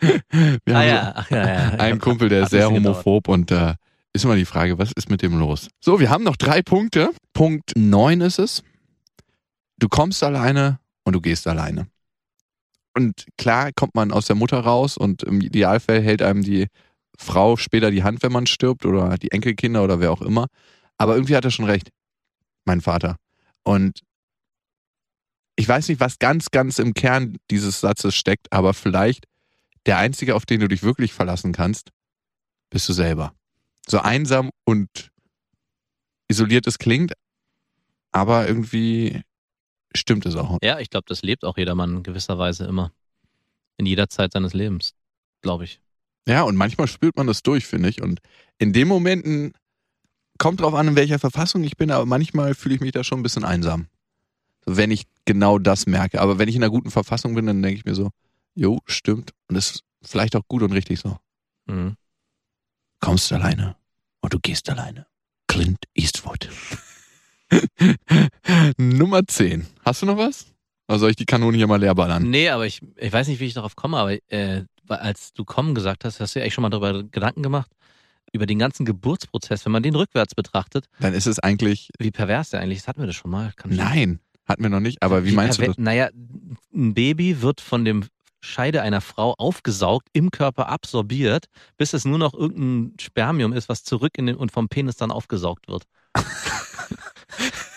Wir 0.00 0.76
Ah 0.76 0.78
haben 0.78 0.88
ja, 0.88 1.12
ach 1.16 1.30
ja, 1.30 1.48
ja. 1.48 1.68
einen 1.78 2.00
Kumpel, 2.00 2.28
der 2.28 2.42
ist 2.42 2.50
sehr 2.50 2.70
homophob 2.70 3.28
und 3.28 3.50
äh, 3.50 3.74
ist 4.12 4.24
immer 4.24 4.36
die 4.36 4.44
Frage, 4.44 4.78
was 4.78 4.92
ist 4.92 5.08
mit 5.10 5.22
dem 5.22 5.38
los? 5.38 5.68
So, 5.80 5.98
wir 5.98 6.10
haben 6.10 6.22
noch 6.22 6.36
drei 6.36 6.60
Punkte. 6.62 7.10
Punkt 7.32 7.72
neun 7.76 8.20
ist 8.20 8.38
es. 8.38 8.62
Du 9.78 9.88
kommst 9.88 10.22
alleine 10.22 10.80
und 11.04 11.14
du 11.14 11.20
gehst 11.20 11.46
alleine. 11.46 11.88
Und 12.94 13.26
klar 13.36 13.70
kommt 13.74 13.94
man 13.94 14.12
aus 14.12 14.26
der 14.26 14.36
Mutter 14.36 14.58
raus 14.60 14.96
und 14.96 15.22
im 15.22 15.40
Idealfall 15.40 16.02
hält 16.02 16.20
einem 16.20 16.42
die 16.42 16.66
Frau 17.18 17.56
später 17.56 17.90
die 17.90 18.04
Hand, 18.04 18.22
wenn 18.22 18.32
man 18.32 18.46
stirbt 18.46 18.86
oder 18.86 19.18
die 19.18 19.32
Enkelkinder 19.32 19.82
oder 19.82 20.00
wer 20.00 20.12
auch 20.12 20.22
immer. 20.22 20.46
Aber 20.96 21.14
irgendwie 21.14 21.36
hat 21.36 21.44
er 21.44 21.50
schon 21.50 21.66
recht, 21.66 21.90
mein 22.64 22.80
Vater. 22.80 23.16
Und 23.64 24.00
ich 25.56 25.68
weiß 25.68 25.88
nicht, 25.88 26.00
was 26.00 26.18
ganz, 26.18 26.50
ganz 26.50 26.78
im 26.78 26.94
Kern 26.94 27.36
dieses 27.50 27.80
Satzes 27.80 28.14
steckt, 28.14 28.52
aber 28.52 28.72
vielleicht 28.72 29.26
der 29.86 29.98
Einzige, 29.98 30.36
auf 30.36 30.46
den 30.46 30.60
du 30.60 30.68
dich 30.68 30.82
wirklich 30.82 31.12
verlassen 31.12 31.52
kannst, 31.52 31.90
bist 32.70 32.88
du 32.88 32.92
selber. 32.92 33.34
So 33.86 33.98
einsam 33.98 34.50
und 34.64 35.10
isoliert 36.28 36.66
es 36.66 36.78
klingt, 36.78 37.14
aber 38.12 38.46
irgendwie 38.46 39.22
stimmt 39.96 40.26
es 40.26 40.36
auch. 40.36 40.58
Ja, 40.62 40.78
ich 40.78 40.90
glaube, 40.90 41.06
das 41.08 41.22
lebt 41.22 41.44
auch 41.44 41.56
jedermann 41.56 41.96
in 41.96 42.02
gewisser 42.02 42.38
Weise 42.38 42.66
immer. 42.66 42.92
In 43.76 43.86
jeder 43.86 44.08
Zeit 44.08 44.32
seines 44.32 44.54
Lebens, 44.54 44.94
glaube 45.40 45.64
ich. 45.64 45.80
Ja, 46.28 46.42
und 46.42 46.56
manchmal 46.56 46.86
spürt 46.88 47.16
man 47.16 47.26
das 47.26 47.42
durch, 47.42 47.64
finde 47.64 47.88
ich. 47.88 48.02
Und 48.02 48.20
in 48.58 48.74
den 48.74 48.86
Momenten 48.86 49.52
kommt 50.36 50.60
drauf 50.60 50.74
an, 50.74 50.88
in 50.88 50.96
welcher 50.96 51.18
Verfassung 51.18 51.64
ich 51.64 51.78
bin, 51.78 51.90
aber 51.90 52.04
manchmal 52.04 52.54
fühle 52.54 52.74
ich 52.74 52.82
mich 52.82 52.92
da 52.92 53.02
schon 53.02 53.20
ein 53.20 53.22
bisschen 53.22 53.44
einsam. 53.44 53.86
Wenn 54.66 54.90
ich 54.90 55.06
genau 55.24 55.58
das 55.58 55.86
merke. 55.86 56.20
Aber 56.20 56.38
wenn 56.38 56.48
ich 56.48 56.54
in 56.54 56.62
einer 56.62 56.70
guten 56.70 56.90
Verfassung 56.90 57.34
bin, 57.34 57.46
dann 57.46 57.62
denke 57.62 57.78
ich 57.78 57.86
mir 57.86 57.94
so, 57.94 58.10
jo, 58.54 58.78
stimmt. 58.84 59.32
Und 59.48 59.54
das 59.54 59.70
ist 59.70 59.84
vielleicht 60.02 60.36
auch 60.36 60.46
gut 60.46 60.62
und 60.62 60.72
richtig 60.72 61.00
so. 61.00 61.16
Mhm. 61.64 61.96
Kommst 63.00 63.32
alleine 63.32 63.76
und 64.20 64.34
du 64.34 64.38
gehst 64.38 64.68
alleine. 64.68 65.06
Clint 65.46 65.78
Eastwood. 65.94 66.50
Nummer 68.76 69.26
10. 69.26 69.66
Hast 69.82 70.02
du 70.02 70.06
noch 70.06 70.18
was? 70.18 70.46
Oder 70.88 70.98
soll 70.98 71.10
ich 71.10 71.16
die 71.16 71.24
Kanone 71.24 71.56
hier 71.56 71.66
mal 71.66 71.80
leer 71.80 71.94
ballern? 71.94 72.28
Nee, 72.28 72.50
aber 72.50 72.66
ich, 72.66 72.82
ich 72.96 73.12
weiß 73.12 73.28
nicht, 73.28 73.40
wie 73.40 73.46
ich 73.46 73.54
darauf 73.54 73.76
komme, 73.76 73.96
aber 73.96 74.12
äh, 74.30 74.64
als 74.90 75.32
du 75.32 75.44
kommen 75.44 75.74
gesagt 75.74 76.04
hast, 76.04 76.20
hast 76.20 76.34
du 76.34 76.40
ja 76.40 76.46
echt 76.46 76.54
schon 76.54 76.62
mal 76.62 76.70
darüber 76.70 77.02
Gedanken 77.04 77.42
gemacht, 77.42 77.70
über 78.32 78.46
den 78.46 78.58
ganzen 78.58 78.84
Geburtsprozess, 78.84 79.64
wenn 79.64 79.72
man 79.72 79.82
den 79.82 79.94
rückwärts 79.94 80.34
betrachtet, 80.34 80.86
Dann 81.00 81.14
ist 81.14 81.26
es 81.26 81.38
eigentlich. 81.38 81.90
wie 81.98 82.10
pervers 82.10 82.50
der 82.50 82.60
eigentlich 82.60 82.78
ist. 82.78 82.88
Hatten 82.88 83.00
wir 83.00 83.06
das 83.06 83.16
schon 83.16 83.30
mal? 83.30 83.52
Kann 83.56 83.74
Nein, 83.74 84.20
hatten 84.46 84.62
wir 84.62 84.70
noch 84.70 84.80
nicht. 84.80 85.02
Aber 85.02 85.24
wie 85.24 85.32
meinst 85.32 85.58
du 85.58 85.66
das? 85.66 85.78
Naja, 85.78 86.10
ein 86.74 86.94
Baby 86.94 87.42
wird 87.42 87.60
von 87.60 87.84
dem 87.84 88.04
Scheide 88.40 88.82
einer 88.82 89.00
Frau 89.00 89.34
aufgesaugt, 89.36 90.08
im 90.12 90.30
Körper 90.30 90.68
absorbiert, 90.68 91.46
bis 91.76 91.92
es 91.92 92.04
nur 92.04 92.18
noch 92.18 92.34
irgendein 92.34 92.94
Spermium 93.00 93.52
ist, 93.52 93.68
was 93.68 93.82
zurück 93.82 94.16
in 94.16 94.26
den 94.26 94.36
und 94.36 94.52
vom 94.52 94.68
Penis 94.68 94.96
dann 94.96 95.10
aufgesaugt 95.10 95.68
wird. 95.68 95.84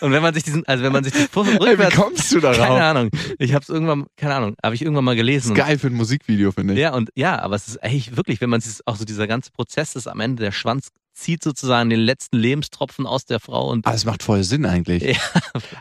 und 0.02 0.12
wenn 0.12 0.22
man 0.22 0.34
sich 0.34 0.44
diesen, 0.44 0.66
also 0.68 0.84
wenn 0.84 0.92
man 0.94 1.04
sich 1.04 1.14
das 1.14 1.24
vor- 1.26 1.46
Ey, 1.46 1.60
wie 1.60 1.64
rückwärts, 1.64 1.96
kommst 1.96 2.32
du 2.32 2.42
keine 2.42 2.58
darauf? 2.58 2.80
Ahnung, 2.80 3.10
ich 3.38 3.54
habe 3.54 3.64
es 3.64 3.70
irgendwann, 3.70 4.06
keine 4.18 4.36
Ahnung, 4.36 4.56
habe 4.64 4.76
ich 4.76 4.82
irgendwann 4.82 5.04
mal 5.06 5.12
Das 5.16 5.18
gelesen. 5.22 5.52
ist 5.52 5.58
geil 5.58 5.78
für 5.78 5.88
ein 5.88 5.94
Musikvideo, 5.94 6.52
finde 6.52 6.74
ich. 6.74 6.80
Ja, 6.80 6.94
und 6.94 7.10
ja, 7.16 7.40
aber 7.40 7.56
es 7.56 7.68
ist 7.68 7.84
echt 7.84 8.16
wirklich, 8.18 8.42
wenn 8.42 8.50
man 8.50 8.62
sich 8.62 8.80
auch 8.86 8.96
so 8.96 9.06
dieser 9.06 9.28
ganze 9.28 9.52
Prozess 9.52 9.96
ist, 9.96 10.08
am 10.08 10.20
Ende 10.20 10.44
der 10.44 10.52
Schwanz 10.52 10.90
zieht 11.14 11.44
sozusagen 11.44 11.90
den 11.90 12.00
letzten 12.00 12.38
Lebenstropfen 12.38 13.06
aus 13.06 13.26
der 13.26 13.40
Frau 13.40 13.70
und 13.70 13.86
Aber 13.86 13.96
es 13.96 14.06
macht 14.06 14.24
voll 14.24 14.44
Sinn 14.44 14.66
eigentlich. 14.66 15.04
Ja. 15.04 15.18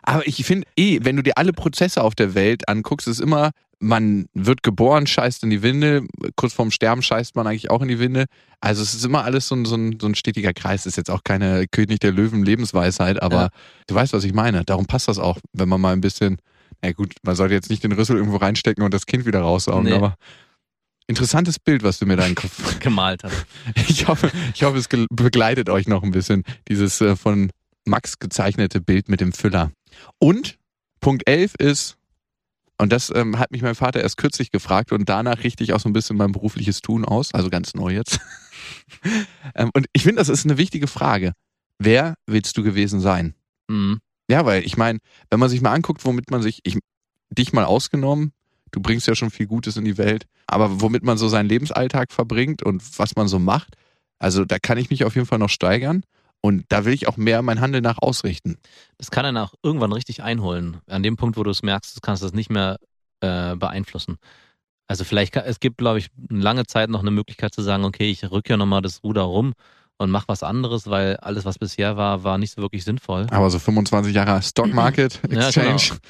Aber 0.03 0.27
ich 0.27 0.45
finde 0.45 0.67
eh, 0.77 0.99
wenn 1.03 1.17
du 1.17 1.23
dir 1.23 1.39
alle 1.39 1.53
Prozesse 1.53 2.03
auf 2.03 2.15
der 2.15 2.35
Welt 2.35 2.69
anguckst, 2.69 3.07
ist 3.09 3.21
immer, 3.21 3.51
man 3.79 4.27
wird 4.35 4.63
geboren, 4.63 5.07
scheißt 5.07 5.43
in 5.45 5.51
die 5.51 5.63
Windel, 5.63 6.07
kurz 6.37 6.53
vorm 6.53 6.71
Sterben 6.71 7.01
scheißt 7.03 7.35
man 7.37 7.47
eigentlich 7.47 7.71
auch 7.71 7.81
in 7.81 7.89
die 7.89 7.99
Windel. 7.99 8.27
Also 8.61 8.83
es 8.83 8.93
ist 8.95 9.05
immer 9.05 9.25
alles 9.25 9.49
so 9.49 9.55
ein, 9.55 9.65
so 9.65 9.77
ein, 9.77 9.99
so 10.01 10.07
ein 10.07 10.15
stetiger 10.15 10.53
Kreis. 10.53 10.83
Das 10.85 10.93
ist 10.93 10.97
jetzt 10.97 11.11
auch 11.11 11.25
keine 11.25 11.67
König 11.69 12.01
der 12.01 12.13
Löwen 12.13 12.45
Lebensweisheit, 12.45 13.23
aber 13.23 13.37
Ja. 13.37 13.49
du 13.87 13.95
weißt, 13.95 14.13
was 14.13 14.25
ich 14.25 14.35
meine. 14.35 14.65
Darum 14.65 14.87
passt 14.87 15.09
das 15.09 15.19
auch, 15.19 15.39
wenn 15.55 15.69
man 15.69 15.81
mal 15.81 15.93
ein 15.95 16.01
bisschen, 16.03 16.39
na 16.83 16.93
gut, 16.93 17.15
man 17.23 17.37
sollte 17.37 17.55
jetzt 17.55 17.71
nicht 17.71 17.83
den 17.85 17.93
Rüssel 17.93 18.17
irgendwo 18.17 18.37
reinstecken 18.37 18.85
und 18.85 18.93
das 18.93 19.07
Kind 19.07 19.25
wieder 19.25 19.41
raussaugen, 19.41 19.85
Nee. 19.85 19.93
aber 19.93 20.17
interessantes 21.11 21.59
Bild, 21.59 21.83
was 21.83 21.99
du 21.99 22.07
mir 22.07 22.17
da 22.17 22.23
in 22.23 22.31
den 22.31 22.37
Kopf 22.37 22.79
gemalt 22.81 23.25
hat. 23.25 23.33
ich 23.89 24.09
hoffe, 24.09 24.31
ich 24.55 24.63
hoffe, 24.63 24.79
es 24.79 24.89
begleitet 25.11 25.69
euch 25.69 25.87
noch 25.87 26.03
ein 26.03 26.13
bisschen, 26.13 26.45
dieses 26.69 27.01
äh, 27.01 27.17
von 27.17 27.51
Max 27.85 28.19
gezeichnete 28.19 28.81
Bild 28.81 29.09
mit 29.09 29.21
dem 29.21 29.33
Füller. 29.33 29.73
Und 30.19 30.57
Punkt 31.01 31.29
11 31.29 31.55
ist, 31.57 31.97
und 32.79 32.91
das 32.93 33.13
ähm, 33.15 33.39
hat 33.39 33.51
mich 33.51 33.61
mein 33.61 33.75
Vater 33.75 34.01
erst 34.01 34.17
kürzlich 34.17 34.51
gefragt 34.51 34.93
und 34.93 35.09
danach 35.09 35.45
richte 35.45 35.63
ich 35.63 35.75
auch 35.75 35.81
so 35.81 35.89
ein 35.89 35.93
bisschen 35.93 36.17
mein 36.17 36.33
berufliches 36.33 36.81
Tun 36.81 37.05
aus, 37.05 37.35
also 37.35 37.51
ganz 37.51 37.75
neu 37.75 37.91
jetzt. 37.91 38.21
ähm, 39.55 39.71
und 39.75 39.87
ich 39.93 40.05
finde, 40.05 40.17
das 40.17 40.31
ist 40.31 40.47
eine 40.47 40.57
wichtige 40.57 40.87
Frage. 40.87 41.33
Wer 41.79 42.15
willst 42.27 42.57
du 42.57 42.63
gewesen 42.63 43.01
sein? 43.01 43.35
Mhm. 43.69 44.01
Ja, 44.31 44.47
weil 44.47 44.65
ich 44.65 44.77
meine, 44.77 45.01
wenn 45.29 45.41
man 45.41 45.49
sich 45.49 45.61
mal 45.61 45.73
anguckt, 45.73 46.05
womit 46.05 46.31
man 46.31 46.41
sich, 46.41 46.61
ich, 46.63 46.79
dich 47.31 47.53
mal 47.53 47.65
ausgenommen, 47.65 48.33
du 48.73 48.81
bringst 48.81 49.07
ja 49.07 49.15
schon 49.15 49.31
viel 49.31 49.47
Gutes 49.47 49.77
in 49.77 49.85
die 49.85 49.99
Welt, 49.99 50.27
aber 50.47 50.81
womit 50.81 51.03
man 51.03 51.19
so 51.19 51.29
seinen 51.29 51.49
Lebensalltag 51.49 52.13
verbringt 52.13 52.63
und 52.63 52.83
was 52.99 53.17
man 53.17 53.29
so 53.29 53.39
macht, 53.39 53.77
also 54.19 54.45
da 54.45 54.59
kann 54.59 54.79
ich 54.79 54.91
mich 54.91 55.05
auf 55.05 55.15
jeden 55.15 55.27
Fall 55.27 55.39
noch 55.39 55.49
steigern 55.49 56.03
und 56.41 56.65
da 56.69 56.85
will 56.85 56.93
ich 56.93 57.09
auch 57.09 57.17
mehr 57.17 57.43
mein 57.43 57.61
Handeln 57.61 57.83
nach 57.83 57.99
ausrichten. 57.99 58.59
Das 58.99 59.11
kann 59.11 59.25
dann 59.25 59.37
auch 59.37 59.55
irgendwann 59.63 59.93
richtig 59.93 60.23
einholen. 60.23 60.79
An 60.89 61.03
dem 61.03 61.17
Punkt, 61.17 61.37
wo 61.37 61.43
du 61.43 61.51
es 61.51 61.63
merkst, 61.63 61.97
du 61.97 62.01
kannst 62.01 62.23
das 62.23 62.33
nicht 62.33 62.51
mehr 62.51 62.79
äh, 63.21 63.57
beeinflussen. 63.57 64.17
Also 64.87 65.05
vielleicht, 65.05 65.33
kann, 65.33 65.45
es 65.47 65.61
gibt, 65.61 65.79
glaube 65.79 65.99
ich, 65.99 66.09
lange 66.29 66.67
Zeit 66.67 66.91
noch 66.91 67.01
eine 67.01 67.11
Möglichkeit 67.11 67.55
zu 67.55 67.63
sagen, 67.63 67.85
okay, 67.85 68.11
ich 68.11 68.29
rücke 68.31 68.51
ja 68.51 68.57
nochmal 68.57 68.83
das 68.83 69.05
Ruder 69.05 69.23
rum 69.23 69.53
und 69.99 70.11
mach 70.11 70.29
was 70.29 70.43
anderes, 70.43 70.89
weil 70.89 71.17
alles, 71.19 71.45
was 71.45 71.59
bisher 71.59 71.97
war, 71.97 72.25
war 72.25 72.39
nicht 72.39 72.53
so 72.53 72.63
wirklich 72.63 72.85
sinnvoll. 72.85 73.27
Aber 73.31 73.51
so 73.51 73.59
25 73.59 74.15
Jahre 74.15 74.43
Stock 74.43 74.73
Market 74.73 75.21
Ja, 75.31 75.47
Exchange, 75.49 75.77
genau. 75.77 76.01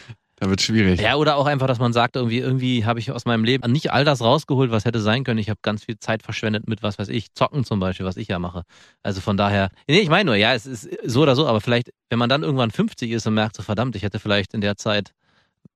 Da 0.40 0.48
wird 0.48 0.62
schwierig. 0.62 0.98
Ja, 1.02 1.16
oder 1.16 1.36
auch 1.36 1.44
einfach, 1.44 1.66
dass 1.66 1.78
man 1.78 1.92
sagt, 1.92 2.16
irgendwie, 2.16 2.38
irgendwie 2.38 2.86
habe 2.86 2.98
ich 2.98 3.12
aus 3.12 3.26
meinem 3.26 3.44
Leben 3.44 3.70
nicht 3.70 3.92
all 3.92 4.06
das 4.06 4.22
rausgeholt, 4.22 4.70
was 4.70 4.86
hätte 4.86 4.98
sein 4.98 5.22
können. 5.22 5.38
Ich 5.38 5.50
habe 5.50 5.60
ganz 5.62 5.84
viel 5.84 5.98
Zeit 5.98 6.22
verschwendet 6.22 6.66
mit, 6.66 6.82
was 6.82 6.98
weiß 6.98 7.10
ich, 7.10 7.34
Zocken 7.34 7.62
zum 7.62 7.78
Beispiel, 7.78 8.06
was 8.06 8.16
ich 8.16 8.28
ja 8.28 8.38
mache. 8.38 8.62
Also 9.02 9.20
von 9.20 9.36
daher, 9.36 9.68
nee, 9.86 10.00
ich 10.00 10.08
meine 10.08 10.24
nur, 10.24 10.36
ja, 10.36 10.54
es 10.54 10.64
ist 10.64 10.88
so 11.04 11.20
oder 11.20 11.36
so, 11.36 11.46
aber 11.46 11.60
vielleicht, 11.60 11.90
wenn 12.08 12.18
man 12.18 12.30
dann 12.30 12.42
irgendwann 12.42 12.70
50 12.70 13.10
ist 13.10 13.26
und 13.26 13.34
merkt, 13.34 13.54
so 13.54 13.62
verdammt, 13.62 13.96
ich 13.96 14.02
hätte 14.02 14.18
vielleicht 14.18 14.54
in 14.54 14.62
der 14.62 14.78
Zeit 14.78 15.12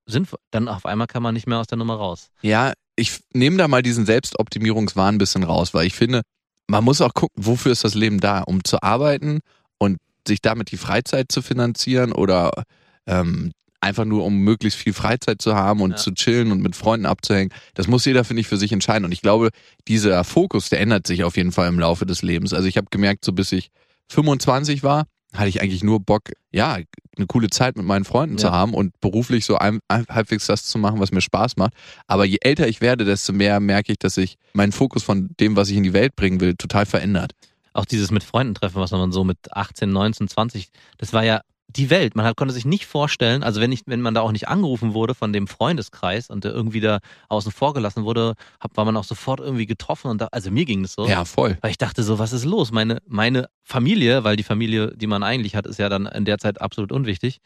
sinnvoll, 0.07 0.39
dann 0.49 0.67
auf 0.67 0.87
einmal 0.87 1.05
kann 1.05 1.21
man 1.21 1.35
nicht 1.35 1.45
mehr 1.45 1.59
aus 1.59 1.67
der 1.67 1.77
Nummer 1.77 1.97
raus. 1.97 2.31
Ja, 2.41 2.73
ich 2.95 3.19
nehme 3.33 3.57
da 3.57 3.67
mal 3.67 3.83
diesen 3.83 4.07
Selbstoptimierungswahn 4.07 5.13
ein 5.15 5.19
bisschen 5.19 5.43
raus, 5.43 5.75
weil 5.75 5.85
ich 5.85 5.93
finde, 5.93 6.21
man 6.65 6.83
muss 6.83 7.01
auch 7.01 7.13
gucken, 7.13 7.45
wofür 7.45 7.71
ist 7.71 7.83
das 7.83 7.93
Leben 7.93 8.19
da? 8.19 8.41
Um 8.41 8.63
zu 8.63 8.81
arbeiten 8.81 9.41
und 9.77 9.99
sich 10.27 10.41
damit 10.41 10.71
die 10.71 10.77
Freizeit 10.77 11.31
zu 11.31 11.43
finanzieren 11.43 12.13
oder 12.13 12.63
ähm, 13.05 13.51
einfach 13.81 14.05
nur 14.05 14.23
um 14.25 14.37
möglichst 14.37 14.79
viel 14.79 14.93
Freizeit 14.93 15.41
zu 15.41 15.55
haben 15.55 15.81
und 15.81 15.91
Ja. 15.91 15.97
zu 15.97 16.11
chillen 16.13 16.51
und 16.51 16.61
mit 16.61 16.75
Freunden 16.75 17.05
abzuhängen. 17.05 17.51
Das 17.75 17.87
muss 17.87 18.05
jeder, 18.05 18.23
finde 18.23 18.41
ich, 18.41 18.47
für 18.47 18.57
sich 18.57 18.71
entscheiden. 18.71 19.05
Und 19.05 19.11
ich 19.11 19.21
glaube, 19.21 19.49
dieser 19.87 20.23
Fokus, 20.23 20.69
der 20.69 20.79
ändert 20.79 21.05
sich 21.07 21.23
auf 21.23 21.37
jeden 21.37 21.51
Fall 21.51 21.67
im 21.67 21.79
Laufe 21.79 22.05
des 22.05 22.21
Lebens. 22.21 22.53
Also 22.53 22.67
ich 22.67 22.77
habe 22.77 22.87
gemerkt, 22.89 23.23
so 23.25 23.31
bis 23.33 23.51
ich 23.51 23.69
25 24.09 24.83
war, 24.83 25.05
hatte 25.33 25.49
ich 25.49 25.61
eigentlich 25.61 25.83
nur 25.83 25.99
Bock, 25.99 26.31
ja, 26.53 26.75
eine 27.17 27.27
coole 27.27 27.49
Zeit 27.49 27.75
mit 27.75 27.85
meinen 27.85 28.05
Freunden 28.05 28.37
zu 28.37 28.47
Ja. 28.47 28.53
haben 28.53 28.73
und 28.73 28.99
beruflich 29.01 29.45
so 29.45 29.57
ein, 29.57 29.79
ein, 29.89 30.05
halbwegs 30.09 30.47
das 30.47 30.65
zu 30.65 30.77
machen, 30.77 30.99
was 30.99 31.11
mir 31.11 31.21
Spaß 31.21 31.57
macht. 31.57 31.73
Aber 32.07 32.25
je 32.25 32.37
älter 32.41 32.67
ich 32.67 32.79
werde, 32.81 33.03
desto 33.03 33.33
mehr 33.33 33.59
merke 33.59 33.91
ich, 33.91 33.99
dass 33.99 34.15
sich 34.15 34.37
mein 34.53 34.71
Fokus 34.71 35.03
von 35.03 35.29
dem, 35.39 35.55
was 35.57 35.69
ich 35.69 35.75
in 35.77 35.83
die 35.83 35.93
Welt 35.93 36.15
bringen 36.15 36.39
will, 36.39 36.55
total 36.55 36.85
verändert. 36.85 37.33
Auch 37.73 37.85
dieses 37.85 38.11
mit 38.11 38.23
Freunden 38.23 38.53
treffen, 38.55 38.77
was 38.77 38.91
man 38.91 39.11
so 39.11 39.25
mit 39.25 39.37
18, 39.51 39.91
19, 39.91 40.29
20, 40.29 40.69
das 40.97 41.11
war 41.11 41.25
ja 41.25 41.41
die 41.67 41.89
Welt. 41.89 42.15
Man 42.15 42.25
hat, 42.25 42.37
konnte 42.37 42.53
sich 42.53 42.65
nicht 42.65 42.85
vorstellen, 42.85 43.43
also 43.43 43.59
wenn 43.59 43.71
ich, 43.71 43.81
wenn 43.85 44.01
man 44.01 44.13
da 44.13 44.21
auch 44.21 44.31
nicht 44.31 44.47
angerufen 44.47 44.93
wurde 44.93 45.13
von 45.15 45.33
dem 45.33 45.47
Freundeskreis 45.47 46.29
und 46.29 46.43
der 46.43 46.51
irgendwie 46.53 46.79
da 46.79 46.99
außen 47.29 47.51
vor 47.51 47.73
gelassen 47.73 48.03
wurde, 48.05 48.35
hab, 48.59 48.77
war 48.77 48.85
man 48.85 48.95
auch 48.97 49.03
sofort 49.03 49.39
irgendwie 49.39 49.65
getroffen 49.65 50.09
und 50.09 50.21
da, 50.21 50.27
also 50.31 50.51
mir 50.51 50.65
ging 50.65 50.83
das 50.83 50.93
so. 50.93 51.07
Ja, 51.07 51.25
voll. 51.25 51.57
Weil 51.61 51.71
ich 51.71 51.77
dachte 51.77 52.03
so, 52.03 52.19
was 52.19 52.33
ist 52.33 52.45
los? 52.45 52.71
Meine, 52.71 52.99
meine 53.07 53.49
Familie, 53.63 54.23
weil 54.23 54.35
die 54.35 54.43
Familie, 54.43 54.93
die 54.95 55.07
man 55.07 55.23
eigentlich 55.23 55.55
hat, 55.55 55.65
ist 55.65 55.79
ja 55.79 55.89
dann 55.89 56.05
in 56.05 56.25
der 56.25 56.37
Zeit 56.37 56.61
absolut 56.61 56.91
unwichtig. 56.91 57.39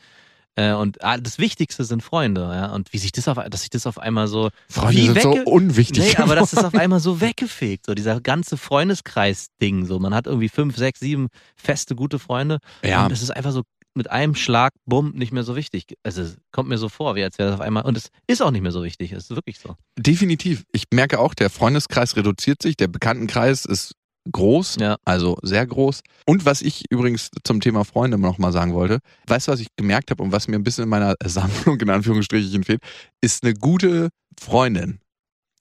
Äh, 0.56 0.74
Und 0.74 1.04
ah, 1.04 1.18
das 1.18 1.38
Wichtigste 1.38 1.84
sind 1.84 2.04
Freunde, 2.04 2.42
ja. 2.42 2.74
Und 2.74 2.92
wie 2.92 2.98
sich 2.98 3.12
das 3.12 3.28
auf, 3.28 3.38
dass 3.50 3.62
sich 3.62 3.70
das 3.70 3.88
auf 3.88 4.00
einmal 4.00 4.28
so. 4.28 4.50
Freunde 4.68 5.14
sind 5.14 5.22
so 5.22 5.32
unwichtig. 5.46 6.18
Nee, 6.18 6.22
aber 6.22 6.36
das 6.36 6.54
ist 6.54 6.64
auf 6.66 6.74
einmal 6.76 7.00
so 7.00 7.22
weggefegt, 7.22 7.86
so 7.86 7.94
dieser 7.94 8.20
ganze 8.20 8.58
Freundeskreis-Ding. 8.58 9.86
So, 9.86 10.00
man 10.00 10.14
hat 10.14 10.28
irgendwie 10.28 10.50
fünf, 10.50 10.76
sechs, 10.76 11.00
sieben 11.00 11.28
feste, 11.56 11.96
gute 11.96 12.20
Freunde. 12.20 12.60
ja, 12.84 13.06
Und 13.06 13.12
es 13.12 13.22
ist 13.22 13.32
einfach 13.32 13.52
so 13.52 13.64
mit 13.96 14.10
einem 14.12 14.36
Schlag, 14.36 14.74
bumm, 14.86 15.12
nicht 15.16 15.32
mehr 15.34 15.44
so 15.44 15.56
wichtig. 15.56 15.96
Also 16.04 16.22
es 16.22 16.38
kommt 16.52 16.70
mir 16.70 16.78
so 16.78 16.90
vor, 16.90 17.16
wie 17.16 17.24
als 17.24 17.38
wäre 17.38 17.50
das 17.50 17.60
auf 17.60 17.66
einmal. 17.66 17.84
Und 17.84 17.98
es 17.98 18.10
ist 18.28 18.42
auch 18.42 18.52
nicht 18.52 18.62
mehr 18.62 18.72
so 18.72 18.84
wichtig. 18.84 19.12
Es 19.12 19.26
ist 19.30 19.36
wirklich 19.36 19.60
so. 19.60 19.76
definitiv. 19.98 20.64
Ich 20.72 20.84
merke 20.94 21.20
auch, 21.20 21.34
der 21.34 21.50
Freundeskreis 21.50 22.16
reduziert 22.16 22.62
sich, 22.62 22.78
der 22.78 22.88
Bekanntenkreis 22.88 23.66
ist 23.66 23.94
groß, 24.32 24.76
Ja. 24.80 24.98
also 25.06 25.38
sehr 25.42 25.66
groß. 25.66 26.02
Und 26.26 26.46
was 26.46 26.62
ich 26.62 26.84
übrigens 26.92 27.30
zum 27.44 27.62
Thema 27.62 27.84
Freunde 27.84 28.18
noch 28.20 28.38
mal 28.38 28.52
sagen 28.52 28.74
wollte, 28.74 29.00
weißt 29.28 29.48
du, 29.48 29.52
was 29.54 29.60
ich 29.60 29.68
gemerkt 29.76 30.12
habe 30.12 30.22
und 30.22 30.32
was 30.32 30.48
mir 30.48 30.56
ein 30.58 30.64
bisschen 30.64 30.84
in 30.84 30.90
meiner 30.90 31.16
Sammlung 31.26 31.80
in 31.80 31.90
Anführungsstrichen 31.90 32.64
fehlt, 32.64 32.82
ist 33.22 33.44
eine 33.44 33.54
gute 33.56 34.10
Freundin. 34.40 35.00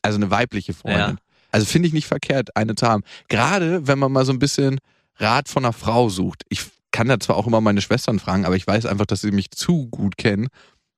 Also 0.02 0.16
eine 0.16 0.30
weibliche 0.30 0.74
Freundin. 0.74 1.00
Ja. 1.00 1.16
Also 1.50 1.66
finde 1.66 1.88
ich 1.88 1.94
nicht 1.94 2.06
verkehrt, 2.06 2.54
eine 2.56 2.74
zu 2.74 2.86
haben. 2.86 3.04
Gerade 3.28 3.86
wenn 3.86 3.98
man 3.98 4.12
mal 4.12 4.24
so 4.26 4.32
ein 4.32 4.38
bisschen 4.38 4.78
Rat 5.16 5.48
von 5.48 5.64
einer 5.64 5.72
Frau 5.72 6.08
sucht. 6.10 6.42
Ich 6.50 6.62
kann 6.92 7.08
da 7.08 7.20
zwar 7.20 7.36
auch 7.36 7.46
immer 7.46 7.60
meine 7.60 7.80
Schwestern 7.80 8.18
fragen, 8.18 8.44
aber 8.44 8.56
ich 8.56 8.66
weiß 8.66 8.86
einfach, 8.86 9.06
dass 9.06 9.20
sie 9.20 9.30
mich 9.30 9.50
zu 9.50 9.88
gut 9.88 10.16
kennen, 10.16 10.48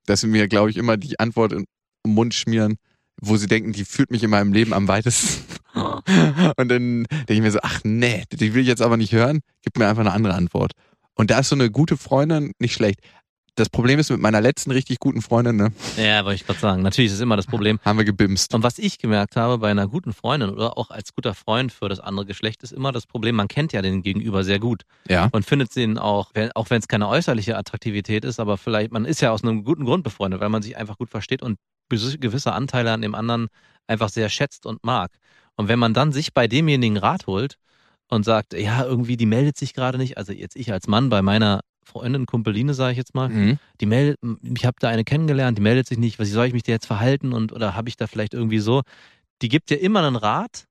dass 0.06 0.20
sie 0.20 0.26
mir, 0.26 0.48
glaube 0.48 0.70
ich, 0.70 0.76
immer 0.76 0.96
die 0.96 1.18
Antwort 1.18 1.52
im 1.52 1.66
Mund 2.06 2.34
schmieren, 2.34 2.76
wo 3.20 3.36
sie 3.36 3.46
denken, 3.46 3.72
die 3.72 3.84
führt 3.84 4.10
mich 4.10 4.22
in 4.22 4.30
meinem 4.30 4.52
Leben 4.52 4.72
am 4.72 4.88
weitesten. 4.88 5.44
Und 5.74 6.68
dann 6.68 7.04
denke 7.04 7.34
ich 7.34 7.40
mir 7.40 7.50
so, 7.50 7.60
ach 7.62 7.80
nee, 7.84 8.24
die 8.32 8.54
will 8.54 8.62
ich 8.62 8.68
jetzt 8.68 8.82
aber 8.82 8.96
nicht 8.96 9.12
hören, 9.12 9.40
gib 9.62 9.78
mir 9.78 9.88
einfach 9.88 10.00
eine 10.00 10.12
andere 10.12 10.34
Antwort. 10.34 10.72
Und 11.14 11.30
da 11.30 11.40
ist 11.40 11.50
so 11.50 11.54
eine 11.54 11.70
gute 11.70 11.96
Freundin 11.96 12.52
nicht 12.58 12.72
schlecht. 12.72 13.00
Das 13.60 13.68
Problem 13.68 13.98
ist 13.98 14.10
mit 14.10 14.20
meiner 14.20 14.40
letzten 14.40 14.70
richtig 14.70 15.00
guten 15.00 15.20
Freundin, 15.20 15.56
ne, 15.56 15.70
Ja, 15.98 16.24
wollte 16.24 16.36
ich 16.36 16.46
gerade 16.46 16.58
sagen. 16.58 16.82
Natürlich 16.82 17.12
ist 17.12 17.20
immer 17.20 17.36
das 17.36 17.46
Problem. 17.46 17.78
haben 17.84 17.98
wir 17.98 18.06
gebimst. 18.06 18.54
Und 18.54 18.62
was 18.62 18.78
ich 18.78 18.96
gemerkt 18.96 19.36
habe 19.36 19.58
bei 19.58 19.70
einer 19.70 19.86
guten 19.86 20.14
Freundin 20.14 20.48
oder 20.48 20.78
auch 20.78 20.90
als 20.90 21.14
guter 21.14 21.34
Freund 21.34 21.70
für 21.70 21.90
das 21.90 22.00
andere 22.00 22.24
Geschlecht 22.24 22.62
ist 22.62 22.72
immer 22.72 22.90
das 22.90 23.06
Problem, 23.06 23.36
man 23.36 23.48
kennt 23.48 23.74
ja 23.74 23.82
den 23.82 24.00
Gegenüber 24.02 24.44
sehr 24.44 24.60
gut 24.60 24.84
Ja. 25.08 25.28
und 25.32 25.44
findet 25.44 25.76
den 25.76 25.98
auch, 25.98 26.32
auch 26.54 26.70
wenn 26.70 26.78
es 26.78 26.88
keine 26.88 27.06
äußerliche 27.06 27.54
Attraktivität 27.58 28.24
ist, 28.24 28.40
aber 28.40 28.56
vielleicht, 28.56 28.92
man 28.92 29.04
ist 29.04 29.20
ja 29.20 29.30
aus 29.30 29.42
einem 29.44 29.62
guten 29.62 29.84
Grund 29.84 30.04
befreundet, 30.04 30.40
weil 30.40 30.48
man 30.48 30.62
sich 30.62 30.78
einfach 30.78 30.96
gut 30.96 31.10
versteht 31.10 31.42
und 31.42 31.58
gewisse 31.90 32.52
Anteile 32.52 32.92
an 32.92 33.02
dem 33.02 33.14
anderen 33.14 33.48
einfach 33.86 34.08
sehr 34.08 34.30
schätzt 34.30 34.64
und 34.64 34.82
mag. 34.84 35.10
Und 35.56 35.68
wenn 35.68 35.78
man 35.78 35.92
dann 35.92 36.12
sich 36.12 36.32
bei 36.32 36.48
demjenigen 36.48 36.96
Rat 36.96 37.26
holt 37.26 37.56
und 38.08 38.24
sagt, 38.24 38.54
ja, 38.54 38.84
irgendwie, 38.86 39.18
die 39.18 39.26
meldet 39.26 39.58
sich 39.58 39.74
gerade 39.74 39.98
nicht, 39.98 40.16
also 40.16 40.32
jetzt 40.32 40.56
ich 40.56 40.72
als 40.72 40.86
Mann 40.86 41.10
bei 41.10 41.20
meiner 41.20 41.60
Freundin, 41.90 42.26
Kumpeline, 42.26 42.72
sage 42.74 42.92
ich 42.92 42.98
jetzt 42.98 43.14
mal, 43.14 43.28
Mhm. 43.28 43.58
die 43.80 43.86
meldet, 43.86 44.18
ich 44.54 44.64
habe 44.64 44.76
da 44.80 44.88
eine 44.88 45.04
kennengelernt, 45.04 45.58
die 45.58 45.62
meldet 45.62 45.86
sich 45.86 45.98
nicht, 45.98 46.18
wie 46.18 46.24
soll 46.24 46.46
ich 46.46 46.52
mich 46.52 46.62
da 46.62 46.72
jetzt 46.72 46.86
verhalten 46.86 47.32
und 47.32 47.52
oder 47.52 47.74
habe 47.74 47.88
ich 47.88 47.96
da 47.96 48.06
vielleicht 48.06 48.34
irgendwie 48.34 48.60
so, 48.60 48.82
die 49.42 49.48
gibt 49.48 49.70
dir 49.70 49.76
immer 49.80 50.02
einen 50.06 50.16
Rat, 50.16 50.64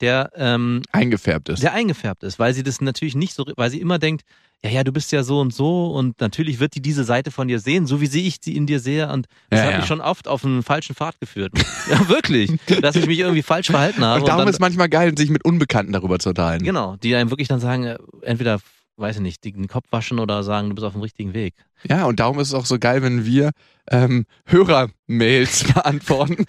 der 0.00 0.30
ähm, 0.36 0.82
Eingefärbt 0.92 1.48
ist. 1.48 1.60
sehr 1.60 1.72
eingefärbt 1.72 2.22
ist, 2.22 2.38
weil 2.38 2.52
sie 2.52 2.62
das 2.62 2.80
natürlich 2.82 3.14
nicht 3.14 3.32
so, 3.34 3.46
weil 3.56 3.70
sie 3.70 3.80
immer 3.80 3.98
denkt, 3.98 4.24
ja, 4.62 4.70
ja, 4.70 4.84
du 4.84 4.92
bist 4.92 5.10
ja 5.12 5.22
so 5.22 5.40
und 5.40 5.54
so 5.54 5.90
und 5.92 6.20
natürlich 6.20 6.60
wird 6.60 6.74
die 6.74 6.80
diese 6.82 7.04
Seite 7.04 7.30
von 7.30 7.46
dir 7.48 7.60
sehen, 7.60 7.86
so 7.86 8.00
wie 8.00 8.06
sehe 8.06 8.24
ich 8.26 8.36
sie 8.42 8.56
in 8.56 8.66
dir 8.66 8.80
sehe 8.80 9.10
und 9.10 9.26
das 9.48 9.60
Ja, 9.60 9.66
hat 9.66 9.72
ja. 9.72 9.76
mich 9.78 9.86
schon 9.86 10.00
oft 10.02 10.28
auf 10.28 10.44
einen 10.44 10.62
falschen 10.62 10.94
Pfad 10.94 11.18
geführt. 11.20 11.52
ja, 11.90 12.08
wirklich, 12.08 12.50
dass 12.82 12.96
ich 12.96 13.06
mich 13.06 13.18
irgendwie 13.20 13.42
falsch 13.42 13.68
verhalten 13.68 14.04
habe. 14.04 14.20
Und 14.20 14.28
darum 14.28 14.40
dann, 14.44 14.48
ist 14.48 14.60
manchmal 14.60 14.88
geil, 14.90 15.16
sich 15.16 15.30
mit 15.30 15.44
Unbekannten 15.46 15.92
darüber 15.92 16.18
zu 16.18 16.30
unterhalten. 16.30 16.64
genau, 16.64 16.96
die 16.96 17.14
einem 17.14 17.30
wirklich 17.30 17.48
dann 17.48 17.60
sagen, 17.60 17.84
äh, 17.84 17.96
entweder, 18.22 18.58
weiß 18.96 19.16
ich 19.16 19.22
nicht, 19.22 19.44
den 19.44 19.68
Kopf 19.68 19.86
waschen 19.90 20.18
oder 20.18 20.42
sagen, 20.42 20.68
du 20.70 20.74
bist 20.74 20.84
auf 20.84 20.92
dem 20.94 21.02
richtigen 21.02 21.34
Weg. 21.34 21.54
Ja, 21.88 22.06
und 22.06 22.20
darum 22.20 22.38
ist 22.40 22.48
es 22.48 22.54
auch 22.54 22.66
so 22.66 22.78
geil, 22.78 23.02
wenn 23.02 23.24
wir 23.26 23.50
ähm, 23.90 24.24
Hörermails 24.46 25.64
beantworten. 25.74 26.44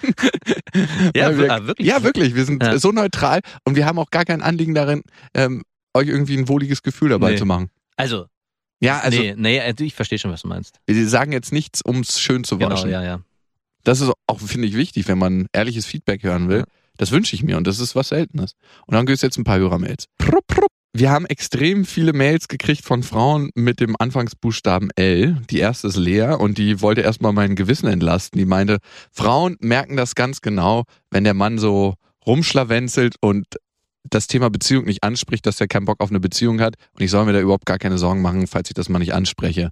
Ja, 1.16 1.38
wir, 1.38 1.52
ah, 1.52 1.66
wirklich? 1.68 1.88
Ja, 1.88 2.04
wirklich. 2.04 2.36
Wir 2.36 2.46
sind 2.46 2.64
Ja. 2.64 2.78
so 2.80 2.92
neutral 2.92 3.42
und 3.66 3.76
wir 3.76 3.86
haben 3.86 4.00
auch 4.00 4.10
gar 4.12 4.26
kein 4.26 4.42
Anliegen 4.42 4.74
darin, 4.74 5.04
ähm, 5.34 5.64
euch 5.94 6.08
irgendwie 6.08 6.38
ein 6.38 6.48
wohliges 6.48 6.84
Gefühl 6.84 7.10
dabei 7.10 7.32
Nee. 7.32 7.38
zu 7.38 7.46
machen. 7.46 7.70
Also, 7.96 8.26
Ja, 8.80 9.00
also 9.00 9.20
nee, 9.20 9.34
nee, 9.36 9.58
äh, 9.58 9.74
ich 9.80 9.96
verstehe 9.96 10.20
schon, 10.20 10.32
was 10.32 10.44
du 10.44 10.48
meinst. 10.48 10.80
wir 10.86 11.10
sagen 11.10 11.32
jetzt 11.32 11.52
nichts, 11.52 11.82
um 11.82 12.02
es 12.02 12.20
schön 12.20 12.44
zu 12.44 12.58
Genau, 12.58 12.72
waschen. 12.72 12.90
ja, 12.92 13.04
ja. 13.04 13.22
Das 13.84 14.02
ist 14.02 14.12
auch, 14.28 14.40
finde 14.40 14.68
ich, 14.68 14.76
wichtig, 14.76 15.08
wenn 15.08 15.18
man 15.18 15.48
ehrliches 15.54 15.86
Feedback 15.86 16.24
hören 16.24 16.50
will. 16.50 16.60
Ja. 16.60 16.66
Das 16.98 17.12
wünsche 17.12 17.36
ich 17.36 17.44
mir 17.44 17.58
und 17.58 17.68
das 17.68 17.80
ist 17.80 17.96
was 17.96 18.10
Seltenes. 18.10 18.54
Und 18.86 18.96
dann 18.96 19.06
gibt 19.06 19.16
es 19.16 19.22
jetzt 19.22 19.38
ein 19.38 19.44
paar 19.44 19.58
Hörermails. 19.60 20.06
Prupp, 20.18 20.46
prupp. 20.48 20.72
Wir 20.94 21.12
haben 21.12 21.26
extrem 21.28 21.86
viele 21.86 22.14
Mails 22.14 22.48
gekriegt 22.48 22.84
von 22.84 23.04
Frauen 23.04 23.52
mit 23.54 23.80
dem 23.80 23.96
Anfangsbuchstaben 24.00 24.90
L. 24.96 25.38
Die 25.50 25.60
erste 25.60 25.88
ist 25.88 25.98
Lea 25.98 26.36
und 26.40 26.58
die 26.58 26.82
wollte 26.82 27.02
erstmal 27.02 27.34
mein 27.34 27.56
Gewissen 27.56 27.88
entlasten. 27.88 28.40
Die 28.40 28.46
meinte, 28.46 28.80
Frauen 29.12 29.58
merken 29.60 29.96
das 29.96 30.16
ganz 30.16 30.42
genau, 30.42 30.86
wenn 31.12 31.24
der 31.24 31.36
Mann 31.36 31.60
so 31.60 31.94
rumschlawenzelt 32.26 33.16
und 33.22 33.46
das 34.10 34.28
Thema 34.28 34.50
Beziehung 34.50 34.86
nicht 34.86 35.04
anspricht, 35.04 35.46
dass 35.46 35.62
er 35.62 35.68
keinen 35.68 35.86
Bock 35.86 36.00
auf 36.00 36.10
eine 36.10 36.20
Beziehung 36.20 36.62
hat 36.62 36.76
und 36.94 37.04
ich 37.04 37.12
soll 37.12 37.26
mir 37.26 37.34
da 37.34 37.42
überhaupt 37.42 37.66
gar 37.66 37.78
keine 37.78 37.98
Sorgen 37.98 38.22
machen, 38.22 38.48
falls 38.48 38.70
ich 38.70 38.74
das 38.74 38.90
mal 38.90 39.00
nicht 39.00 39.14
anspreche. 39.14 39.70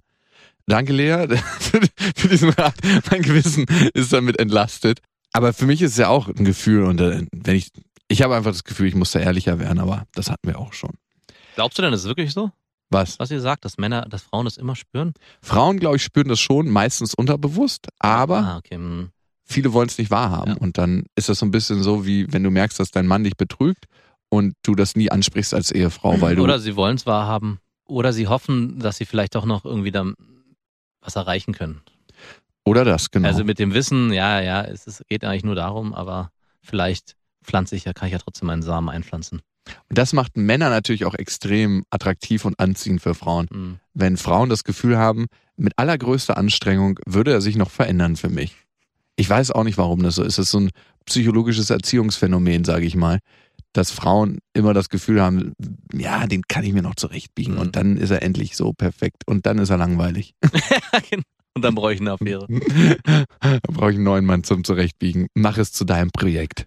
Danke, 0.66 0.92
Lea, 0.92 1.26
für, 1.58 2.28
diesen 2.28 2.50
Rat. 2.50 2.74
Mein 3.10 3.22
Gewissen 3.22 3.66
ist 3.94 4.12
damit 4.12 4.38
entlastet. 4.38 5.00
Aber 5.32 5.52
für 5.52 5.66
mich 5.66 5.82
ist 5.82 5.92
es 5.92 5.96
ja 5.98 6.08
auch 6.08 6.28
ein 6.28 6.44
Gefühl 6.44 6.84
und 6.84 7.00
äh, 7.00 7.26
wenn 7.32 7.56
ich, 7.56 7.70
ich 8.08 8.22
habe 8.22 8.36
einfach 8.36 8.52
das 8.52 8.64
Gefühl, 8.64 8.86
ich 8.86 8.94
muss 8.94 9.12
da 9.12 9.20
ehrlicher 9.20 9.58
werden, 9.58 9.78
aber 9.78 10.06
das 10.14 10.30
hatten 10.30 10.48
wir 10.48 10.58
auch 10.58 10.72
schon. 10.72 10.92
Glaubst 11.56 11.76
du 11.78 11.82
denn, 11.82 11.90
das 11.90 12.02
ist 12.02 12.06
wirklich 12.06 12.32
so? 12.32 12.50
Was? 12.90 13.18
Was 13.18 13.32
ihr 13.32 13.40
sagt, 13.40 13.64
dass 13.64 13.78
Männer, 13.78 14.02
dass 14.02 14.22
Frauen 14.22 14.44
das 14.44 14.56
immer 14.58 14.76
spüren? 14.76 15.12
Frauen, 15.42 15.80
glaube 15.80 15.96
ich, 15.96 16.04
spüren 16.04 16.28
das 16.28 16.38
schon, 16.38 16.68
meistens 16.70 17.14
unterbewusst, 17.14 17.88
aber 17.98 18.38
Ah, 18.38 18.56
okay. 18.58 18.76
hm. 18.76 19.10
viele 19.42 19.72
wollen 19.72 19.88
es 19.88 19.98
nicht 19.98 20.12
wahrhaben. 20.12 20.52
Ja. 20.52 20.56
Und 20.58 20.78
dann 20.78 21.04
ist 21.16 21.28
das 21.28 21.40
so 21.40 21.46
ein 21.46 21.50
bisschen 21.50 21.82
so, 21.82 22.06
wie 22.06 22.32
wenn 22.32 22.44
du 22.44 22.50
merkst, 22.52 22.78
dass 22.78 22.92
dein 22.92 23.08
Mann 23.08 23.24
dich 23.24 23.36
betrügt 23.36 23.86
und 24.28 24.54
du 24.62 24.76
das 24.76 24.94
nie 24.94 25.10
ansprichst 25.10 25.52
als 25.52 25.72
Ehefrau, 25.72 26.20
weil 26.20 26.36
du. 26.36 26.44
Oder 26.44 26.60
sie 26.60 26.76
wollen 26.76 26.94
es 26.96 27.06
wahrhaben. 27.06 27.58
Oder 27.86 28.12
sie 28.12 28.28
hoffen, 28.28 28.78
dass 28.78 28.98
sie 28.98 29.04
vielleicht 29.04 29.34
doch 29.34 29.44
noch 29.46 29.64
irgendwie 29.64 29.90
dann 29.92 30.14
was 31.00 31.16
erreichen 31.16 31.54
können. 31.54 31.80
oder 32.64 32.84
das, 32.84 33.10
genau. 33.10 33.26
Also 33.28 33.44
mit 33.44 33.58
dem 33.58 33.74
Wissen, 33.74 34.12
ja, 34.12 34.40
ja, 34.40 34.62
es 34.62 34.86
ist, 34.86 35.06
geht 35.08 35.24
eigentlich 35.24 35.44
nur 35.44 35.54
darum, 35.54 35.92
aber 35.94 36.30
vielleicht 36.60 37.14
pflanze 37.44 37.76
ich 37.76 37.84
ja, 37.84 37.92
kann 37.92 38.08
ich 38.08 38.12
ja 38.12 38.18
trotzdem 38.18 38.46
meinen 38.46 38.62
Samen 38.62 38.88
einpflanzen. 38.88 39.40
Und 39.88 39.98
das 39.98 40.12
macht 40.12 40.36
Männer 40.36 40.70
natürlich 40.70 41.04
auch 41.04 41.14
extrem 41.14 41.84
attraktiv 41.90 42.44
und 42.44 42.58
anziehend 42.60 43.00
für 43.02 43.14
Frauen. 43.14 43.48
Hm. 43.52 43.78
wenn 43.94 44.16
Frauen 44.16 44.48
das 44.48 44.64
Gefühl 44.64 44.96
haben, 44.98 45.26
mit 45.56 45.72
allergrößter 45.76 46.36
Anstrengung 46.36 46.98
würde 47.06 47.32
er 47.32 47.40
sich 47.40 47.56
noch 47.56 47.70
verändern 47.70 48.16
für 48.16 48.28
mich. 48.28 48.54
Ich 49.16 49.28
weiß 49.30 49.50
auch 49.52 49.64
nicht, 49.64 49.78
warum 49.78 50.02
das 50.02 50.16
so 50.16 50.22
ist. 50.22 50.34
Es 50.34 50.46
ist 50.46 50.50
so 50.50 50.60
ein 50.60 50.70
psychologisches 51.06 51.70
Erziehungsphänomen, 51.70 52.64
sage 52.64 52.84
ich 52.84 52.94
mal, 52.94 53.20
dass 53.72 53.90
Frauen 53.90 54.38
immer 54.52 54.74
das 54.74 54.90
Gefühl 54.90 55.22
haben, 55.22 55.52
ja, 55.94 56.26
den 56.26 56.42
kann 56.48 56.64
ich 56.64 56.72
mir 56.74 56.82
noch 56.82 56.94
zurechtbiegen 56.96 57.54
Mhm. 57.54 57.60
und 57.60 57.76
dann 57.76 57.96
ist 57.96 58.10
er 58.10 58.22
endlich 58.22 58.56
so 58.56 58.72
perfekt 58.74 59.22
und 59.26 59.46
dann 59.46 59.58
ist 59.58 59.70
er 59.70 59.78
langweilig. 59.78 60.34
Und 61.54 61.62
dann 61.62 61.74
brauche 61.74 61.94
ich 61.94 62.00
eine 62.02 62.12
Affäre. 62.12 62.46
da 63.42 63.58
brauche 63.62 63.90
ich 63.90 63.96
einen 63.96 64.04
neuen 64.04 64.26
Mann 64.26 64.44
zum 64.44 64.62
Zurechtbiegen. 64.62 65.28
Mach 65.32 65.56
es 65.56 65.72
zu 65.72 65.86
deinem 65.86 66.10
Projekt. 66.10 66.66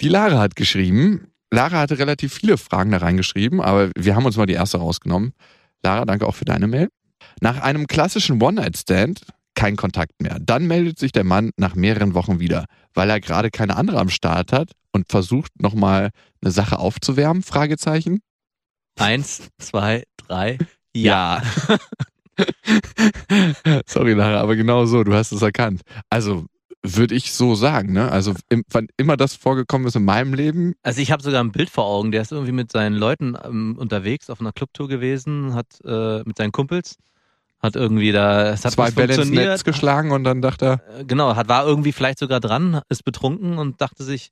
Die 0.00 0.08
Lara 0.08 0.38
hat 0.38 0.56
geschrieben. 0.56 1.26
Lara 1.50 1.78
hatte 1.78 1.98
relativ 1.98 2.34
viele 2.34 2.58
Fragen 2.58 2.90
da 2.90 2.98
reingeschrieben, 2.98 3.60
aber 3.60 3.90
wir 3.96 4.14
haben 4.14 4.26
uns 4.26 4.36
mal 4.36 4.46
die 4.46 4.54
erste 4.54 4.78
rausgenommen. 4.78 5.32
Lara, 5.82 6.04
danke 6.04 6.26
auch 6.26 6.34
für 6.34 6.44
deine 6.44 6.66
Mail. 6.66 6.88
Nach 7.40 7.60
einem 7.60 7.86
klassischen 7.86 8.42
One-Night-Stand 8.42 9.22
kein 9.54 9.76
Kontakt 9.76 10.20
mehr. 10.20 10.38
Dann 10.40 10.66
meldet 10.66 10.98
sich 10.98 11.12
der 11.12 11.24
Mann 11.24 11.50
nach 11.56 11.74
mehreren 11.74 12.14
Wochen 12.14 12.38
wieder, 12.38 12.66
weil 12.94 13.10
er 13.10 13.20
gerade 13.20 13.50
keine 13.50 13.76
andere 13.76 13.98
am 13.98 14.08
Start 14.08 14.52
hat 14.52 14.72
und 14.92 15.08
versucht 15.08 15.60
nochmal 15.60 16.10
eine 16.42 16.52
Sache 16.52 16.78
aufzuwärmen? 16.78 17.42
Fragezeichen. 17.42 18.20
Eins, 18.98 19.48
zwei, 19.58 20.04
drei. 20.16 20.58
Ja. 20.94 21.42
Sorry, 23.86 24.12
Lara, 24.12 24.40
aber 24.40 24.54
genau 24.56 24.86
so, 24.86 25.02
du 25.02 25.14
hast 25.14 25.32
es 25.32 25.42
erkannt. 25.42 25.82
Also 26.10 26.46
würde 26.82 27.14
ich 27.14 27.32
so 27.32 27.54
sagen, 27.54 27.92
ne? 27.92 28.10
Also 28.10 28.34
im, 28.48 28.64
wann 28.70 28.88
immer 28.96 29.16
das 29.16 29.34
vorgekommen 29.34 29.86
ist 29.86 29.96
in 29.96 30.04
meinem 30.04 30.34
Leben, 30.34 30.74
Also 30.82 31.00
ich 31.00 31.10
habe 31.10 31.22
sogar 31.22 31.42
ein 31.42 31.52
Bild 31.52 31.70
vor 31.70 31.84
Augen. 31.84 32.12
Der 32.12 32.22
ist 32.22 32.32
irgendwie 32.32 32.52
mit 32.52 32.70
seinen 32.70 32.94
Leuten 32.94 33.36
ähm, 33.44 33.76
unterwegs 33.78 34.30
auf 34.30 34.40
einer 34.40 34.52
Clubtour 34.52 34.88
gewesen, 34.88 35.54
hat 35.54 35.66
äh, 35.84 36.22
mit 36.24 36.36
seinen 36.36 36.52
Kumpels, 36.52 36.96
hat 37.58 37.74
irgendwie 37.74 38.12
da, 38.12 38.50
es 38.52 38.64
hat 38.64 38.72
zwei 38.72 38.90
Bälle 38.90 39.14
ins 39.14 39.30
Netz 39.30 39.64
geschlagen 39.64 40.12
und 40.12 40.24
dann 40.24 40.40
dachte 40.40 40.66
er, 40.66 41.00
Äh, 41.00 41.04
Genau, 41.04 41.34
hat 41.34 41.48
war 41.48 41.66
irgendwie 41.66 41.92
vielleicht 41.92 42.18
sogar 42.18 42.40
dran, 42.40 42.80
ist 42.88 43.04
betrunken 43.04 43.58
und 43.58 43.80
dachte 43.80 44.04
sich, 44.04 44.30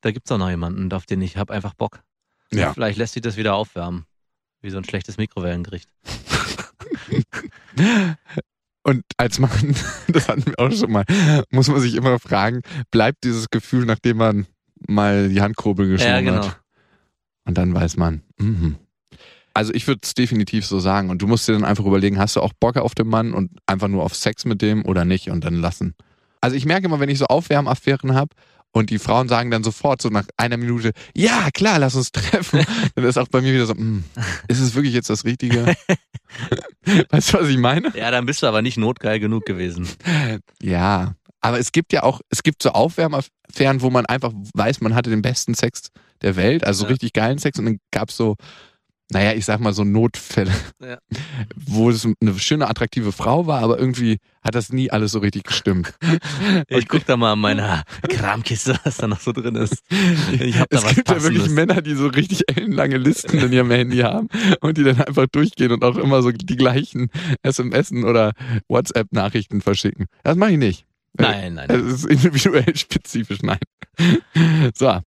da 0.00 0.10
gibt's 0.10 0.30
doch 0.30 0.38
noch 0.38 0.50
jemanden, 0.50 0.92
auf 0.92 1.06
den 1.06 1.20
ich 1.20 1.36
habe 1.36 1.52
einfach 1.52 1.74
Bock. 1.74 2.00
Ja. 2.52 2.72
Vielleicht 2.72 2.98
lässt 2.98 3.14
sich 3.14 3.22
das 3.22 3.36
wieder 3.36 3.54
aufwärmen, 3.54 4.06
wie 4.62 4.70
so 4.70 4.78
ein 4.78 4.84
schlechtes 4.84 5.18
Mikrowellengericht. 5.18 5.88
und 8.84 9.04
als 9.16 9.38
Mann, 9.38 9.74
das 10.08 10.28
hatten 10.28 10.46
wir 10.46 10.58
auch 10.58 10.72
schon 10.72 10.92
mal, 10.92 11.04
muss 11.50 11.68
man 11.68 11.80
sich 11.80 11.94
immer 11.94 12.18
fragen, 12.18 12.62
bleibt 12.90 13.24
dieses 13.24 13.50
Gefühl, 13.50 13.84
nachdem 13.84 14.18
man 14.18 14.46
mal 14.86 15.28
die 15.28 15.40
Handkurbel 15.40 15.86
Ja, 15.86 15.92
geschoben 15.92 16.24
genau. 16.24 16.46
hat? 16.46 16.60
Und 17.44 17.58
dann 17.58 17.74
weiß 17.74 17.96
man, 17.96 18.22
mhm. 18.38 18.76
Also 19.54 19.74
ich 19.74 19.86
würde 19.86 20.00
es 20.02 20.14
definitiv 20.14 20.66
so 20.66 20.78
sagen. 20.78 21.10
Und 21.10 21.20
du 21.22 21.26
musst 21.26 21.46
dir 21.46 21.52
dann 21.52 21.64
einfach 21.64 21.84
überlegen, 21.84 22.18
hast 22.18 22.36
du 22.36 22.40
auch 22.40 22.52
Bock 22.54 22.76
auf 22.76 22.94
den 22.94 23.08
Mann 23.08 23.34
und 23.34 23.50
einfach 23.66 23.88
nur 23.88 24.02
auf 24.02 24.14
Sex 24.14 24.44
mit 24.44 24.62
dem 24.62 24.84
oder 24.86 25.04
nicht 25.04 25.28
und 25.28 25.44
dann 25.44 25.54
lassen. 25.54 25.94
Also 26.40 26.56
ich 26.56 26.64
merke 26.64 26.86
immer, 26.86 27.00
wenn 27.00 27.08
ich 27.08 27.18
so 27.18 27.26
Aufwärmaffären 27.26 28.14
habe 28.14 28.30
und 28.72 28.90
die 28.90 28.98
Frauen 28.98 29.28
sagen 29.28 29.50
dann 29.50 29.62
sofort 29.64 30.02
so 30.02 30.08
nach 30.08 30.24
einer 30.36 30.56
Minute, 30.56 30.92
ja 31.14 31.50
klar, 31.52 31.78
lass 31.78 31.94
uns 31.94 32.10
treffen, 32.12 32.64
dann 32.94 33.04
ist 33.04 33.18
auch 33.18 33.28
bei 33.28 33.40
mir 33.40 33.52
wieder 33.54 33.66
so, 33.66 33.74
"Hm, 33.74 34.04
ist 34.48 34.60
es 34.60 34.74
wirklich 34.74 34.94
jetzt 34.94 35.10
das 35.10 35.24
Richtige? 35.24 35.74
weißt 37.10 37.34
du, 37.34 37.40
was 37.40 37.48
ich 37.48 37.58
meine? 37.58 37.92
Ja, 37.96 38.10
dann 38.10 38.26
bist 38.26 38.42
du 38.42 38.46
aber 38.46 38.62
nicht 38.62 38.78
notgeil 38.78 39.20
genug 39.20 39.44
gewesen. 39.46 39.88
Ja, 40.62 41.14
aber 41.40 41.58
es 41.58 41.72
gibt 41.72 41.92
ja 41.92 42.02
auch, 42.02 42.20
es 42.30 42.42
gibt 42.42 42.62
so 42.62 42.70
Aufwärmaffären, 42.70 43.80
wo 43.80 43.90
man 43.90 44.06
einfach 44.06 44.32
weiß, 44.54 44.80
man 44.80 44.94
hatte 44.94 45.10
den 45.10 45.22
besten 45.22 45.54
Sex 45.54 45.88
der 46.22 46.36
Welt, 46.36 46.64
also 46.64 46.84
Ja. 46.84 46.90
richtig 46.90 47.12
geilen 47.12 47.38
Sex 47.38 47.58
und 47.58 47.64
dann 47.66 47.78
gab's 47.90 48.16
so, 48.16 48.36
naja, 49.12 49.32
ich 49.34 49.44
sag 49.44 49.60
mal 49.60 49.72
so 49.72 49.84
Notfälle, 49.84 50.52
Ja. 50.80 50.98
wo 51.56 51.90
es 51.90 52.06
eine 52.20 52.38
schöne, 52.38 52.68
attraktive 52.68 53.12
Frau 53.12 53.46
war, 53.46 53.60
aber 53.62 53.78
irgendwie 53.78 54.18
hat 54.42 54.54
das 54.54 54.72
nie 54.72 54.90
alles 54.90 55.12
so 55.12 55.18
richtig 55.20 55.44
gestimmt. 55.44 55.94
Ich 56.68 56.88
guck 56.88 57.04
da 57.06 57.16
mal 57.16 57.32
an 57.32 57.38
meiner 57.40 57.84
Kramkiste, 58.08 58.78
was 58.84 58.96
da 58.96 59.06
noch 59.06 59.20
so 59.20 59.32
drin 59.32 59.54
ist. 59.56 59.82
Ich 60.32 60.58
hab 60.58 60.68
da 60.70 60.78
es 60.78 60.84
was 60.84 60.94
gibt 60.94 61.08
ja 61.08 61.22
wirklich 61.22 61.42
Passendes. 61.42 61.66
Männer, 61.66 61.82
die 61.82 61.94
so 61.94 62.06
richtig 62.06 62.42
ellenlange 62.48 62.96
Listen 62.96 63.38
in 63.38 63.52
ihrem 63.52 63.70
Handy 63.70 63.98
haben 63.98 64.28
und 64.60 64.78
die 64.78 64.84
dann 64.84 65.00
einfach 65.00 65.26
durchgehen 65.30 65.72
und 65.72 65.84
auch 65.84 65.96
immer 65.96 66.22
so 66.22 66.30
die 66.30 66.56
gleichen 66.56 67.10
SMS 67.42 67.92
oder 67.92 68.32
WhatsApp-Nachrichten 68.68 69.60
verschicken. 69.60 70.06
Das 70.22 70.36
mache 70.36 70.52
ich 70.52 70.58
nicht. 70.58 70.86
Nein, 71.18 71.54
nein. 71.54 71.70
Es 71.70 71.92
ist 71.92 72.06
individuell 72.06 72.74
spezifisch, 72.76 73.40
nein. 73.42 73.58
So. 74.74 75.00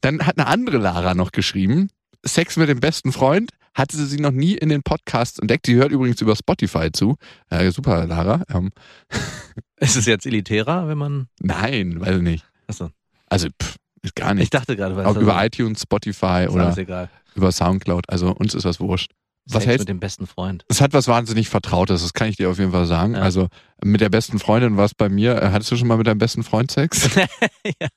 Dann 0.00 0.26
hat 0.26 0.38
eine 0.38 0.46
andere 0.46 0.78
Lara 0.78 1.14
noch 1.14 1.32
geschrieben, 1.32 1.88
Sex 2.24 2.56
mit 2.56 2.68
dem 2.68 2.80
besten 2.80 3.12
Freund 3.12 3.50
hatte 3.74 3.96
sie 3.96 4.18
noch 4.18 4.32
nie 4.32 4.54
in 4.54 4.68
den 4.70 4.82
Podcasts 4.82 5.38
entdeckt. 5.38 5.66
Sie 5.66 5.74
hört 5.76 5.92
übrigens 5.92 6.20
über 6.20 6.34
Spotify 6.34 6.90
zu. 6.92 7.16
Äh, 7.48 7.70
super, 7.70 8.06
Lara. 8.06 8.42
Ähm, 8.52 8.70
Ist 9.80 9.96
es 9.96 10.06
jetzt 10.06 10.26
elitärer, 10.26 10.88
wenn 10.88 10.98
man. 10.98 11.28
nein, 11.40 12.00
weiß 12.00 12.16
ich 12.16 12.22
nicht. 12.22 12.44
Achso. 12.66 12.90
Also, 13.28 13.48
pff, 13.62 13.76
ist 14.02 14.16
gar 14.16 14.30
Ich 14.32 14.38
nicht. 14.38 14.54
dachte 14.54 14.74
gerade, 14.76 14.96
weil 14.96 15.06
Auch 15.06 15.16
über 15.16 15.36
also- 15.36 15.46
iTunes, 15.46 15.82
Spotify 15.82 16.48
oder 16.50 16.76
egal. 16.76 17.08
über 17.34 17.52
Soundcloud. 17.52 18.04
Also 18.08 18.32
uns 18.34 18.54
ist 18.54 18.64
das 18.64 18.80
wurscht. 18.80 19.12
Was 19.46 19.62
Sex 19.62 19.66
hältst 19.66 19.82
mit 19.82 19.88
dem 19.88 20.00
besten 20.00 20.26
Freund. 20.26 20.64
Es 20.68 20.80
hat 20.80 20.92
was 20.92 21.08
wahnsinnig 21.08 21.48
Vertrautes, 21.48 22.02
das 22.02 22.12
kann 22.12 22.28
ich 22.28 22.36
dir 22.36 22.50
auf 22.50 22.58
jeden 22.58 22.72
Fall 22.72 22.84
sagen. 22.86 23.14
Ja. 23.14 23.20
Also 23.22 23.48
mit 23.84 24.00
der 24.00 24.08
besten 24.08 24.38
Freundin 24.38 24.76
war 24.76 24.84
es 24.84 24.94
bei 24.94 25.08
mir. 25.08 25.40
Äh, 25.40 25.50
Hattest 25.50 25.70
du 25.70 25.76
schon 25.76 25.88
mal 25.88 25.96
mit 25.96 26.06
deinem 26.06 26.18
besten 26.18 26.42
Freund 26.42 26.70
Sex? 26.70 27.08
ja. 27.64 27.88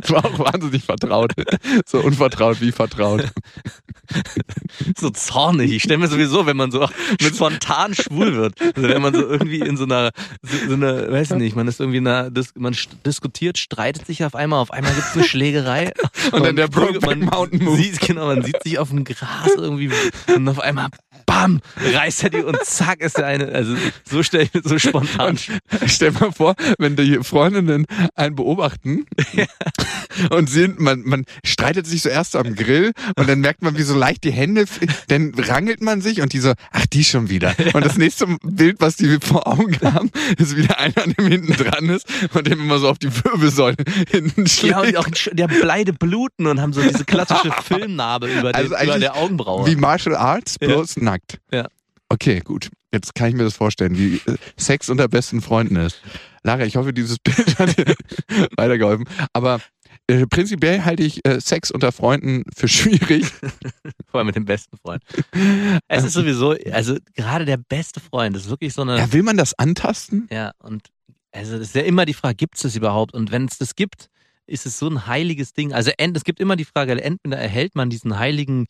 Das 0.00 0.10
war 0.10 0.24
auch 0.24 0.38
wahnsinnig 0.38 0.84
vertraut. 0.84 1.32
So 1.86 2.00
unvertraut 2.00 2.60
wie 2.60 2.72
vertraut. 2.72 3.30
so 4.98 5.10
zornig. 5.10 5.72
Ich 5.72 5.82
stelle 5.82 5.98
mir 5.98 6.08
sowieso, 6.08 6.46
wenn 6.46 6.56
man 6.56 6.70
so 6.70 6.88
mit 7.20 7.34
spontan 7.34 7.94
schwul 7.94 8.36
wird, 8.36 8.60
also 8.60 8.88
wenn 8.88 9.02
man 9.02 9.14
so 9.14 9.26
irgendwie 9.28 9.60
in 9.60 9.76
so 9.76 9.84
einer, 9.84 10.10
so, 10.42 10.68
so 10.68 10.74
einer, 10.74 11.10
weiß 11.10 11.32
ich 11.32 11.36
nicht, 11.36 11.56
man 11.56 11.68
ist 11.68 11.80
irgendwie 11.80 11.98
in 11.98 12.06
einer, 12.06 12.30
man 12.56 12.76
diskutiert, 13.04 13.58
streitet 13.58 14.06
sich 14.06 14.24
auf 14.24 14.34
einmal, 14.34 14.60
auf 14.60 14.70
einmal 14.70 14.92
gibt's 14.94 15.14
eine 15.14 15.24
Schlägerei 15.24 15.92
Und 16.32 16.44
dann 16.44 16.56
der 16.56 16.68
Brokeback 16.68 17.18
Mountain 17.18 17.64
Move. 17.64 17.76
Sieht, 17.76 18.00
genau, 18.00 18.26
man 18.26 18.42
sieht 18.42 18.62
sich 18.62 18.78
auf 18.78 18.88
dem 18.88 19.04
Gras 19.04 19.50
irgendwie 19.56 19.90
und 20.34 20.48
auf 20.48 20.60
einmal 20.60 20.88
bam, 21.28 21.60
reißt 21.76 22.24
er 22.24 22.30
die 22.30 22.42
und 22.42 22.58
zack 22.64 23.00
ist 23.00 23.18
der 23.18 23.26
eine, 23.26 23.48
also 23.48 23.76
so 24.08 24.22
stelle 24.22 24.44
ich 24.44 24.54
mir 24.54 24.62
so 24.64 24.78
spontan. 24.78 25.28
Und 25.28 25.50
stell 25.86 26.10
mal 26.12 26.32
vor, 26.32 26.54
wenn 26.78 26.96
die 26.96 27.18
Freundinnen 27.22 27.84
einen 28.14 28.34
beobachten 28.34 29.04
und 30.30 30.48
sehen, 30.48 30.76
man, 30.78 31.02
man 31.02 31.26
streitet 31.44 31.86
sich 31.86 32.00
zuerst 32.02 32.34
am 32.34 32.54
Grill 32.54 32.92
und 33.16 33.28
dann 33.28 33.40
merkt 33.40 33.62
man, 33.62 33.76
wie 33.76 33.82
so 33.82 33.94
leicht 33.94 34.24
die 34.24 34.30
Hände, 34.30 34.64
dann 35.08 35.34
rangelt 35.36 35.82
man 35.82 36.00
sich 36.00 36.22
und 36.22 36.32
die 36.32 36.38
so, 36.38 36.54
ach, 36.72 36.86
die 36.86 37.04
schon 37.04 37.28
wieder. 37.28 37.54
Und 37.74 37.84
das 37.84 37.98
nächste 37.98 38.26
Bild, 38.42 38.76
was 38.80 38.96
die 38.96 39.18
vor 39.20 39.46
Augen 39.46 39.76
haben, 39.82 40.10
ist 40.38 40.56
wieder 40.56 40.78
einer, 40.78 40.94
der 40.94 41.26
hinten 41.26 41.52
dran 41.52 41.90
ist 41.90 42.06
und 42.32 42.46
dem 42.46 42.60
immer 42.60 42.78
so 42.78 42.88
auf 42.88 42.98
die 42.98 43.14
Wirbelsäule 43.14 43.76
hinten 44.10 44.46
schlägt. 44.46 44.72
Ja, 44.72 44.80
und 44.80 44.96
auch 44.96 45.08
der 45.32 45.48
Bleide 45.48 45.92
bluten 45.92 46.46
und 46.46 46.58
haben 46.60 46.72
so 46.72 46.80
diese 46.80 47.04
klassische 47.04 47.52
Filmnarbe 47.64 48.28
über, 48.28 48.52
den, 48.52 48.54
Also 48.54 48.74
über 48.82 48.98
der 48.98 49.16
Augenbraue. 49.16 49.66
Wie 49.66 49.76
Martial 49.76 50.16
Arts, 50.16 50.56
Ja. 50.62 50.68
Nackt. 51.18 51.40
Ja. 51.52 51.68
Okay, 52.08 52.40
gut. 52.40 52.70
Jetzt 52.92 53.14
kann 53.14 53.28
ich 53.28 53.34
mir 53.34 53.44
das 53.44 53.54
vorstellen, 53.54 53.98
wie 53.98 54.16
äh, 54.16 54.36
Sex 54.56 54.88
unter 54.88 55.08
besten 55.08 55.42
Freunden 55.42 55.76
ist. 55.76 56.00
Lara, 56.42 56.64
ich 56.64 56.76
hoffe, 56.76 56.94
dieses 56.94 57.18
Bild 57.18 57.58
hat 57.58 57.76
dir 57.76 57.94
weitergeholfen. 58.56 59.06
Aber 59.34 59.60
äh, 60.06 60.26
prinzipiell 60.26 60.84
halte 60.84 61.02
ich 61.02 61.22
äh, 61.26 61.38
Sex 61.38 61.70
unter 61.70 61.92
Freunden 61.92 62.44
für 62.56 62.66
schwierig. 62.66 63.26
Vor 64.10 64.20
allem 64.20 64.28
mit 64.28 64.36
dem 64.36 64.46
besten 64.46 64.78
Freund. 64.78 65.02
Es 65.88 66.04
ist 66.04 66.14
sowieso, 66.14 66.54
also 66.72 66.96
gerade 67.14 67.44
der 67.44 67.58
beste 67.58 68.00
Freund 68.00 68.34
ist 68.36 68.48
wirklich 68.48 68.72
so 68.72 68.82
eine. 68.82 68.96
Ja, 68.96 69.12
will 69.12 69.22
man 69.22 69.36
das 69.36 69.58
antasten? 69.58 70.26
Ja, 70.32 70.52
und 70.60 70.88
also 71.30 71.58
das 71.58 71.68
ist 71.68 71.74
ja 71.74 71.82
immer 71.82 72.06
die 72.06 72.14
Frage, 72.14 72.36
gibt 72.36 72.56
es 72.56 72.62
das 72.62 72.74
überhaupt? 72.74 73.12
Und 73.12 73.32
wenn 73.32 73.44
es 73.44 73.58
das 73.58 73.74
gibt, 73.76 74.08
ist 74.46 74.64
es 74.64 74.78
so 74.78 74.88
ein 74.88 75.06
heiliges 75.06 75.52
Ding. 75.52 75.74
Also 75.74 75.90
es 75.96 76.24
gibt 76.24 76.40
immer 76.40 76.56
die 76.56 76.64
Frage, 76.64 77.02
entweder 77.02 77.36
erhält 77.36 77.74
man 77.74 77.90
diesen 77.90 78.18
heiligen, 78.18 78.66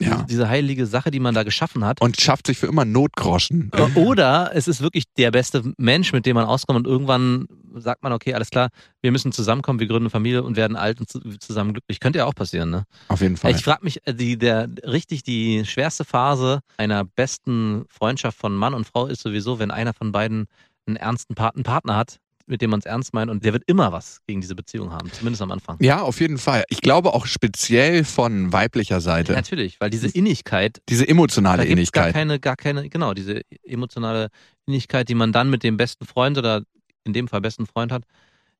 Ja. 0.00 0.24
diese, 0.28 0.48
heilige 0.48 0.86
Sache, 0.86 1.10
die 1.10 1.20
man 1.20 1.34
da 1.34 1.42
geschaffen 1.42 1.84
hat. 1.84 2.00
Und 2.02 2.20
schafft 2.20 2.46
sich 2.46 2.58
für 2.58 2.66
immer 2.66 2.84
Notgroschen. 2.84 3.70
Oder 3.94 4.50
es 4.54 4.68
ist 4.68 4.82
wirklich 4.82 5.04
der 5.16 5.30
beste 5.30 5.72
Mensch, 5.78 6.12
mit 6.12 6.26
dem 6.26 6.34
man 6.34 6.44
auskommt 6.44 6.76
und 6.76 6.86
irgendwann 6.86 7.46
sagt 7.74 8.02
man, 8.02 8.12
okay, 8.12 8.34
alles 8.34 8.50
klar, 8.50 8.68
wir 9.02 9.10
müssen 9.12 9.32
zusammenkommen, 9.32 9.80
wir 9.80 9.86
gründen 9.86 10.04
eine 10.04 10.10
Familie 10.10 10.42
und 10.42 10.56
werden 10.56 10.76
alt 10.76 11.00
und 11.00 11.08
zu- 11.10 11.20
zusammen 11.38 11.72
glücklich. 11.72 12.00
Könnte 12.00 12.18
ja 12.20 12.24
auch 12.26 12.34
passieren, 12.34 12.70
ne? 12.70 12.84
Auf 13.08 13.20
jeden 13.20 13.36
Fall. 13.36 13.50
Ich 13.52 13.62
frage 13.62 13.84
mich, 13.84 14.06
äh, 14.06 14.14
die, 14.14 14.36
der, 14.38 14.68
richtig 14.84 15.22
die 15.22 15.64
schwerste 15.64 16.04
Phase 16.04 16.60
einer 16.76 17.04
besten 17.04 17.84
Freundschaft 17.88 18.38
von 18.38 18.54
Mann 18.54 18.74
und 18.74 18.86
Frau 18.86 19.06
ist 19.06 19.22
sowieso, 19.22 19.58
wenn 19.58 19.70
einer 19.70 19.92
von 19.94 20.12
beiden 20.12 20.46
einen 20.86 20.96
ernsten 20.96 21.34
Part, 21.34 21.56
einen 21.56 21.64
Partner 21.64 21.96
hat, 21.96 22.18
mit 22.46 22.62
dem 22.62 22.70
man 22.70 22.78
es 22.80 22.86
ernst 22.86 23.12
meint 23.12 23.30
und 23.30 23.44
der 23.44 23.52
wird 23.52 23.64
immer 23.66 23.92
was 23.92 24.20
gegen 24.26 24.40
diese 24.40 24.54
Beziehung 24.54 24.92
haben, 24.92 25.10
zumindest 25.12 25.42
am 25.42 25.50
Anfang. 25.50 25.76
ja, 25.80 26.00
auf 26.00 26.20
jeden 26.20 26.38
Fall. 26.38 26.64
Ich 26.68 26.80
glaube 26.80 27.12
auch 27.12 27.26
speziell 27.26 28.04
von 28.04 28.52
weiblicher 28.52 29.00
Seite. 29.00 29.32
Natürlich, 29.32 29.80
weil 29.80 29.90
diese 29.90 30.08
Innigkeit, 30.08 30.80
Diese 30.88 31.08
emotionale 31.08 31.58
da 31.58 31.62
es 31.64 31.68
gar 31.92 32.06
Innigkeit. 32.06 32.12
keine, 32.14 32.38
gar 32.40 32.56
keine, 32.56 32.88
genau, 32.88 33.14
diese 33.14 33.42
emotionale 33.64 34.28
Innigkeit, 34.66 35.08
die 35.08 35.14
man 35.14 35.32
dann 35.32 35.50
mit 35.50 35.62
dem 35.62 35.76
besten 35.76 36.06
Freund 36.06 36.38
oder 36.38 36.62
in 37.04 37.12
dem 37.12 37.28
Fall 37.28 37.40
besten 37.40 37.66
Freund 37.66 37.92
hat, 37.92 38.04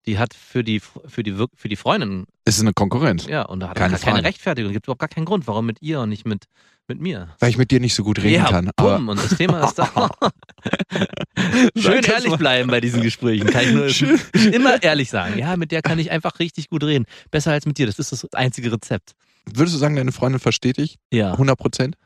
die 0.07 0.19
hat 0.19 0.35
für 0.35 0.63
die, 0.63 0.81
für 0.81 1.23
die, 1.23 1.35
für 1.55 1.69
die 1.69 1.77
Freundin, 1.77 2.27
Es 2.49 2.55
ist 2.57 2.61
eine 2.63 2.73
Konkurrenz. 2.73 3.27
ja, 3.27 3.43
und 3.43 3.59
da 3.61 3.69
hat 3.71 3.77
Keine 3.77 3.99
keine, 3.99 4.15
keine. 4.19 4.29
Rechtfertigung, 4.29 4.73
gibt 4.73 4.87
überhaupt 4.87 5.01
gar 5.01 5.09
keinen 5.09 5.25
Grund, 5.27 5.47
warum 5.49 5.67
mit 5.67 5.83
ihr 5.83 6.01
und 6.01 6.09
nicht 6.11 6.25
mit, 6.27 6.45
mit 6.87 7.01
mir. 7.01 7.29
Weil 7.41 7.51
ich 7.51 7.59
mit 7.59 7.71
dir 7.73 7.81
nicht 7.81 7.95
so 7.95 8.05
gut 8.05 8.19
reden 8.23 8.35
ja, 8.35 8.49
kann. 8.49 8.71
Bumm, 8.77 9.09
und 9.09 9.19
das 9.19 9.37
Thema 9.37 9.65
ist 9.65 9.75
da. 9.79 10.09
Schön 11.77 12.05
ehrlich 12.05 12.31
mal. 12.31 12.37
bleiben 12.37 12.71
bei 12.71 12.81
diesen 12.81 13.03
Gesprächen. 13.03 13.49
Kann 13.49 13.65
ich 13.65 13.73
nur 13.75 13.89
Schön. 13.91 14.19
immer 14.53 14.83
ehrlich 14.83 15.11
sagen. 15.11 15.39
Ja, 15.39 15.57
mit 15.57 15.73
der 15.73 15.83
kann 15.83 15.99
ich 15.99 16.11
einfach 16.11 16.39
richtig 16.39 16.69
gut 16.71 16.85
reden. 16.85 17.07
Besser 17.31 17.53
als 17.53 17.67
mit 17.67 17.79
dir. 17.79 17.87
Das 17.87 17.99
ist 17.99 18.13
das 18.13 18.33
einzige 18.33 18.73
Rezept. 18.73 19.13
würdest 19.53 19.75
du 19.75 19.79
sagen, 19.79 19.97
deine 19.97 20.13
Freundin 20.13 20.41
versteht 20.41 20.77
dich? 20.79 20.99
Ja. 21.13 21.33
100 21.33 21.59
Prozent? 21.59 21.97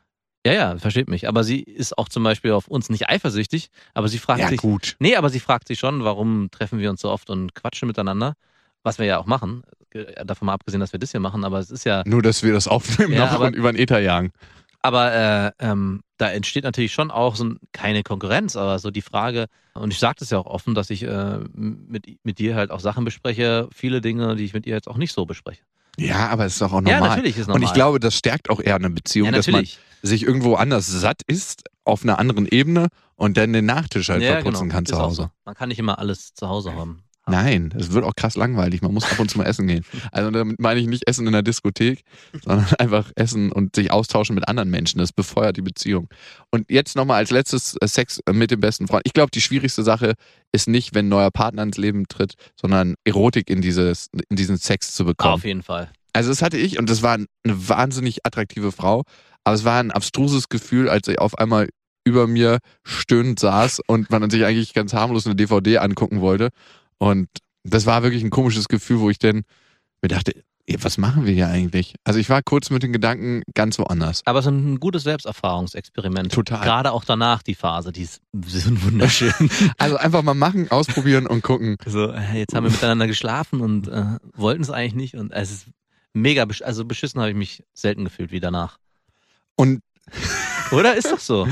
Ja, 0.45 0.53
ja, 0.53 0.77
versteht 0.79 1.07
mich. 1.07 1.27
Aber 1.27 1.43
sie 1.43 1.59
ist 1.61 1.95
auch 1.99 2.09
zum 2.09 2.23
Beispiel 2.23 2.51
auf 2.51 2.67
uns 2.67 2.89
nicht 2.89 3.09
eifersüchtig, 3.09 3.67
aber 3.93 4.07
sie 4.07 4.17
fragt 4.17 4.39
Ja, 4.39 4.47
sich. 4.47 4.57
gut. 4.59 4.95
Nee, 4.99 5.15
aber 5.15 5.29
sie 5.29 5.39
fragt 5.39 5.67
sich 5.67 5.77
schon, 5.77 6.03
warum 6.03 6.49
treffen 6.49 6.79
wir 6.79 6.89
uns 6.89 7.01
so 7.01 7.11
oft 7.11 7.29
und 7.29 7.53
quatschen 7.53 7.87
miteinander. 7.87 8.33
Was 8.83 8.97
wir 8.99 9.05
ja 9.05 9.17
auch 9.19 9.25
machen. 9.25 9.63
Äh, 9.93 10.25
Davon 10.25 10.47
mal 10.47 10.53
abgesehen, 10.53 10.79
dass 10.79 10.91
wir 10.93 10.99
das 10.99 11.11
hier 11.11 11.19
machen, 11.19 11.43
aber 11.43 11.59
es 11.59 11.69
ist 11.71 11.83
ja. 11.85 12.03
Nur, 12.05 12.21
dass 12.21 12.43
wir 12.43 12.53
das 12.53 12.67
aufnehmen 12.67 13.13
Ja, 13.13 13.25
noch 13.25 13.31
aber- 13.33 13.45
und 13.47 13.55
über 13.55 13.71
den 13.71 13.79
Ether 13.81 13.99
jagen. 13.99 14.31
Aber 14.83 15.13
äh, 15.13 15.51
ähm, 15.59 16.01
da 16.17 16.31
entsteht 16.31 16.63
natürlich 16.63 16.91
schon 16.91 17.11
auch 17.11 17.35
so 17.35 17.43
ein, 17.45 17.59
keine 17.71 18.01
Konkurrenz, 18.01 18.55
aber 18.55 18.79
so 18.79 18.89
die 18.89 19.03
Frage, 19.03 19.45
und 19.75 19.91
ich 19.93 19.99
sage 19.99 20.15
das 20.19 20.31
ja 20.31 20.39
auch 20.39 20.47
offen, 20.47 20.73
dass 20.73 20.89
ich 20.89 21.03
äh, 21.03 21.37
mit, 21.53 22.07
mit 22.23 22.39
dir 22.39 22.55
halt 22.55 22.71
auch 22.71 22.79
Sachen 22.79 23.05
bespreche, 23.05 23.69
viele 23.71 24.01
Dinge, 24.01 24.35
die 24.35 24.43
ich 24.45 24.53
mit 24.53 24.65
ihr 24.65 24.73
jetzt 24.73 24.87
auch 24.87 24.97
nicht 24.97 25.13
so 25.13 25.25
bespreche. 25.27 25.61
Ja, 25.99 26.29
aber 26.29 26.45
es 26.45 26.53
ist 26.53 26.61
doch 26.63 26.73
auch 26.73 26.81
Ja, 26.81 26.99
normal. 26.99 27.09
natürlich 27.09 27.37
ist 27.37 27.47
Und 27.47 27.53
normal. 27.53 27.67
ich 27.67 27.73
glaube, 27.73 27.99
das 27.99 28.15
stärkt 28.15 28.49
auch 28.49 28.59
eher 28.59 28.75
eine 28.75 28.89
Beziehung, 28.89 29.27
ja, 29.27 29.33
dass 29.33 29.47
man 29.47 29.67
sich 30.01 30.23
irgendwo 30.23 30.55
anders 30.55 30.87
satt 30.87 31.21
ist, 31.27 31.63
auf 31.83 32.01
einer 32.01 32.17
anderen 32.17 32.47
Ebene 32.47 32.87
und 33.15 33.37
dann 33.37 33.53
den 33.53 33.65
Nachtisch 33.65 34.09
halt 34.09 34.23
ja, 34.23 34.33
verputzen 34.33 34.63
genau. 34.69 34.75
kann 34.77 34.85
zu 34.87 34.97
Hause. 34.97 35.15
So. 35.23 35.29
Man 35.45 35.53
kann 35.53 35.69
nicht 35.69 35.77
immer 35.79 35.99
alles 35.99 36.33
zu 36.33 36.47
Hause 36.49 36.73
haben. 36.73 37.03
Nein, 37.27 37.73
es 37.77 37.91
wird 37.91 38.03
auch 38.03 38.15
krass 38.15 38.35
langweilig. 38.35 38.81
Man 38.81 38.93
muss 38.93 39.09
ab 39.09 39.19
und 39.19 39.29
zu 39.29 39.37
mal 39.37 39.45
essen 39.45 39.67
gehen. 39.67 39.85
Also 40.11 40.31
damit 40.31 40.59
meine 40.59 40.79
ich 40.79 40.87
nicht 40.87 41.07
Essen 41.07 41.27
in 41.27 41.33
der 41.33 41.43
Diskothek, 41.43 42.03
sondern 42.43 42.65
einfach 42.79 43.11
Essen 43.15 43.51
und 43.51 43.75
sich 43.75 43.91
austauschen 43.91 44.33
mit 44.33 44.47
anderen 44.47 44.69
Menschen. 44.69 44.97
Das 44.97 45.13
befeuert 45.13 45.55
die 45.57 45.61
Beziehung. 45.61 46.09
Und 46.49 46.69
jetzt 46.69 46.95
nochmal 46.95 47.17
als 47.17 47.29
letztes 47.29 47.75
äh, 47.79 47.87
Sex 47.87 48.19
mit 48.31 48.49
dem 48.49 48.59
besten 48.59 48.87
Freund. 48.87 49.03
Ich 49.05 49.13
glaube, 49.13 49.31
die 49.31 49.41
schwierigste 49.41 49.83
Sache 49.83 50.15
ist 50.51 50.67
nicht, 50.67 50.95
wenn 50.95 51.05
ein 51.05 51.09
neuer 51.09 51.31
Partner 51.31 51.63
ins 51.63 51.77
Leben 51.77 52.07
tritt, 52.07 52.33
sondern 52.59 52.95
Erotik 53.03 53.49
in, 53.49 53.61
dieses, 53.61 54.09
in 54.29 54.35
diesen 54.35 54.57
Sex 54.57 54.93
zu 54.93 55.05
bekommen. 55.05 55.35
Auf 55.35 55.45
jeden 55.45 55.63
Fall. 55.63 55.91
Also 56.13 56.29
das 56.29 56.41
hatte 56.41 56.57
ich 56.57 56.77
und 56.77 56.89
das 56.89 57.03
war 57.03 57.13
eine 57.13 57.27
wahnsinnig 57.45 58.25
attraktive 58.25 58.71
Frau, 58.71 59.03
aber 59.43 59.55
es 59.55 59.63
war 59.63 59.79
ein 59.79 59.91
abstruses 59.91 60.49
Gefühl, 60.49 60.89
als 60.89 61.05
sie 61.05 61.19
auf 61.19 61.37
einmal 61.37 61.69
über 62.03 62.27
mir 62.27 62.59
stöhnend 62.83 63.39
saß 63.39 63.81
und 63.87 64.09
man 64.09 64.29
sich 64.29 64.43
eigentlich 64.43 64.73
ganz 64.73 64.93
harmlos 64.93 65.25
eine 65.25 65.35
DVD 65.35 65.77
angucken 65.77 66.21
wollte. 66.21 66.49
Und 67.01 67.29
das 67.63 67.87
war 67.87 68.03
wirklich 68.03 68.23
ein 68.23 68.29
komisches 68.29 68.67
Gefühl, 68.67 68.99
wo 68.99 69.09
ich 69.09 69.17
dann 69.17 69.41
mir 70.03 70.09
dachte, 70.09 70.35
ey, 70.67 70.77
was 70.83 70.99
machen 70.99 71.25
wir 71.25 71.33
hier 71.33 71.47
eigentlich? 71.47 71.95
Also 72.03 72.19
ich 72.19 72.29
war 72.29 72.43
kurz 72.43 72.69
mit 72.69 72.83
den 72.83 72.93
Gedanken 72.93 73.41
ganz 73.55 73.79
woanders. 73.79 74.21
Aber 74.25 74.37
es 74.37 74.45
ist 74.45 74.51
ein 74.51 74.79
gutes 74.79 75.01
Selbsterfahrungsexperiment. 75.01 76.31
Total. 76.31 76.63
Gerade 76.63 76.91
auch 76.91 77.03
danach 77.03 77.41
die 77.41 77.55
Phase, 77.55 77.91
die 77.91 78.03
ist 78.03 78.21
sind 78.45 78.85
wunderschön. 78.85 79.33
Also 79.79 79.97
einfach 79.97 80.21
mal 80.21 80.35
machen, 80.35 80.69
ausprobieren 80.69 81.25
und 81.25 81.41
gucken. 81.41 81.77
so, 81.87 82.11
äh, 82.11 82.37
jetzt 82.37 82.53
haben 82.53 82.65
wir 82.65 82.71
miteinander 82.71 83.07
geschlafen 83.07 83.61
und 83.61 83.87
äh, 83.87 84.19
wollten 84.35 84.61
es 84.61 84.69
eigentlich 84.69 84.93
nicht 84.93 85.15
und 85.15 85.31
es 85.31 85.49
ist 85.51 85.65
mega, 86.13 86.45
besch 86.45 86.61
also 86.61 86.85
beschissen 86.85 87.19
habe 87.19 87.31
ich 87.31 87.35
mich 87.35 87.63
selten 87.73 88.03
gefühlt 88.03 88.31
wie 88.31 88.39
danach. 88.39 88.77
Und 89.55 89.81
Oder 90.71 90.95
ist 90.95 91.11
doch 91.11 91.19
so? 91.19 91.47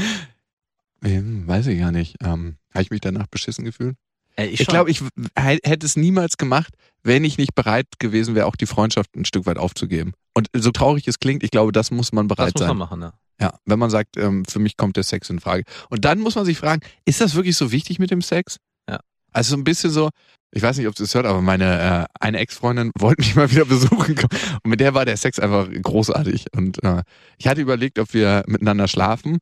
ähm, 1.03 1.43
weiß 1.47 1.65
ich 1.67 1.79
gar 1.79 1.91
nicht, 1.91 2.17
ähm, 2.23 2.57
habe 2.71 2.83
ich 2.83 2.91
mich 2.91 3.01
danach 3.01 3.25
beschissen 3.25 3.65
gefühlt? 3.65 3.95
Ey, 4.39 4.49
Ich 4.49 4.63
schon. 4.63 4.67
glaube, 4.73 4.89
ich 4.91 5.02
hätte 5.36 5.86
es 5.86 5.95
niemals 5.95 6.38
gemacht, 6.38 6.73
wenn 7.04 7.23
ich 7.23 7.38
nicht 7.38 7.56
bereit 7.56 7.88
gewesen 7.99 8.36
wäre, 8.36 8.45
auch 8.45 8.56
die 8.56 8.65
Freundschaft 8.65 9.15
ein 9.15 9.25
Stück 9.25 9.45
weit 9.45 9.58
aufzugeben. 9.58 10.13
Und 10.34 10.47
so 10.56 10.71
traurig 10.71 11.08
es 11.08 11.19
klingt, 11.19 11.43
ich 11.43 11.52
glaube, 11.52 11.71
das 11.71 11.91
muss 11.91 12.12
man 12.12 12.28
das 12.28 12.36
bereit 12.36 12.54
muss 12.54 12.62
man 12.62 12.69
sein. 12.69 12.78
machen, 12.78 13.02
ja. 13.02 13.13
Ja, 13.41 13.54
wenn 13.65 13.80
man 13.80 13.89
sagt, 13.89 14.17
ähm, 14.17 14.43
für 14.45 14.60
mich 14.60 14.75
kommt 14.75 14.97
der 14.97 15.04
Sex 15.04 15.30
in 15.30 15.39
Frage. 15.39 15.63
Und 15.89 16.04
dann 16.04 16.19
muss 16.19 16.36
man 16.36 16.43
sich 16.45 16.58
fragen, 16.58 16.82
ist 17.06 17.21
das 17.21 17.36
wirklich 17.36 17.56
so 17.56 17.71
wichtig 17.71 17.97
mit 17.97 18.12
dem 18.12 18.21
Sex? 18.21 18.58
Ja. 18.89 18.99
Also 19.32 19.52
so 19.52 19.58
ein 19.58 19.63
bisschen 19.63 19.91
so, 19.91 20.10
ich 20.52 20.62
weiß 20.62 20.78
nicht, 20.78 20.88
ob 20.88 20.95
du 20.95 21.04
es 21.04 21.15
hört, 21.15 21.25
aber 21.25 21.41
meine 21.41 21.80
äh, 21.80 22.06
eine 22.19 22.39
Ex-Freundin 22.39 22.91
wollte 22.99 23.21
mich 23.21 23.36
mal 23.36 23.49
wieder 23.49 23.63
besuchen 23.65 24.15
kommen. 24.15 24.41
Und 24.63 24.69
mit 24.69 24.82
der 24.82 24.93
war 24.93 25.06
der 25.06 25.15
Sex 25.15 25.39
einfach 25.39 25.69
großartig. 25.71 26.47
Und 26.54 26.84
äh, 26.84 27.04
ich 27.38 27.47
hatte 27.47 27.62
überlegt, 27.62 27.97
ob 27.97 28.13
wir 28.13 28.43
miteinander 28.47 28.88
schlafen. 28.89 29.38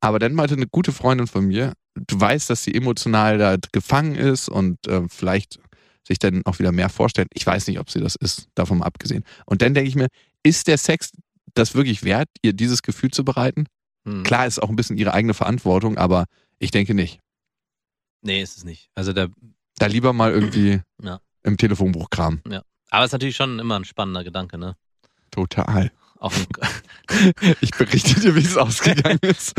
Aber 0.00 0.18
dann 0.18 0.34
meinte 0.34 0.54
eine 0.54 0.66
gute 0.66 0.92
Freundin 0.92 1.26
von 1.26 1.46
mir, 1.46 1.72
du 1.94 2.20
weißt, 2.20 2.48
dass 2.50 2.62
sie 2.64 2.74
emotional 2.74 3.38
da 3.38 3.56
gefangen 3.72 4.14
ist 4.14 4.48
und 4.48 4.86
äh, 4.86 5.02
vielleicht 5.08 5.58
sich 6.06 6.18
dann 6.18 6.42
auch 6.46 6.58
wieder 6.58 6.72
mehr 6.72 6.88
vorstellt. 6.88 7.28
Ich 7.34 7.44
weiß 7.46 7.66
nicht, 7.66 7.78
ob 7.80 7.90
sie 7.90 8.00
das 8.00 8.14
ist, 8.14 8.48
davon 8.54 8.82
abgesehen. 8.82 9.24
Und 9.44 9.60
dann 9.62 9.74
denke 9.74 9.88
ich 9.88 9.96
mir, 9.96 10.06
ist 10.42 10.66
der 10.68 10.78
Sex 10.78 11.10
das 11.54 11.74
wirklich 11.74 12.04
wert, 12.04 12.28
ihr 12.42 12.52
dieses 12.52 12.82
Gefühl 12.82 13.10
zu 13.10 13.24
bereiten? 13.24 13.66
Hm. 14.06 14.22
Klar 14.22 14.46
ist 14.46 14.62
auch 14.62 14.68
ein 14.70 14.76
bisschen 14.76 14.96
ihre 14.96 15.12
eigene 15.12 15.34
Verantwortung, 15.34 15.98
aber 15.98 16.24
ich 16.58 16.70
denke 16.70 16.94
nicht. 16.94 17.20
Nee, 18.22 18.42
ist 18.42 18.56
es 18.56 18.64
nicht. 18.64 18.88
Also 18.94 19.12
der, 19.12 19.28
Da 19.78 19.86
lieber 19.86 20.12
mal 20.12 20.30
irgendwie 20.32 20.80
Ja. 21.02 21.20
im 21.42 21.56
Telefonbuch 21.56 22.10
kramen. 22.10 22.42
aber 22.90 23.04
es 23.04 23.08
ist 23.08 23.12
natürlich 23.12 23.36
schon 23.36 23.58
immer 23.58 23.76
ein 23.78 23.84
spannender 23.84 24.24
Gedanke, 24.24 24.56
ne? 24.58 24.76
Total. 25.30 25.92
Ein, 26.20 26.46
Ich 27.60 27.70
berichte 27.72 28.20
dir, 28.20 28.34
wie 28.34 28.40
es 28.40 28.56
ausgegangen 28.56 29.18
ist. 29.22 29.54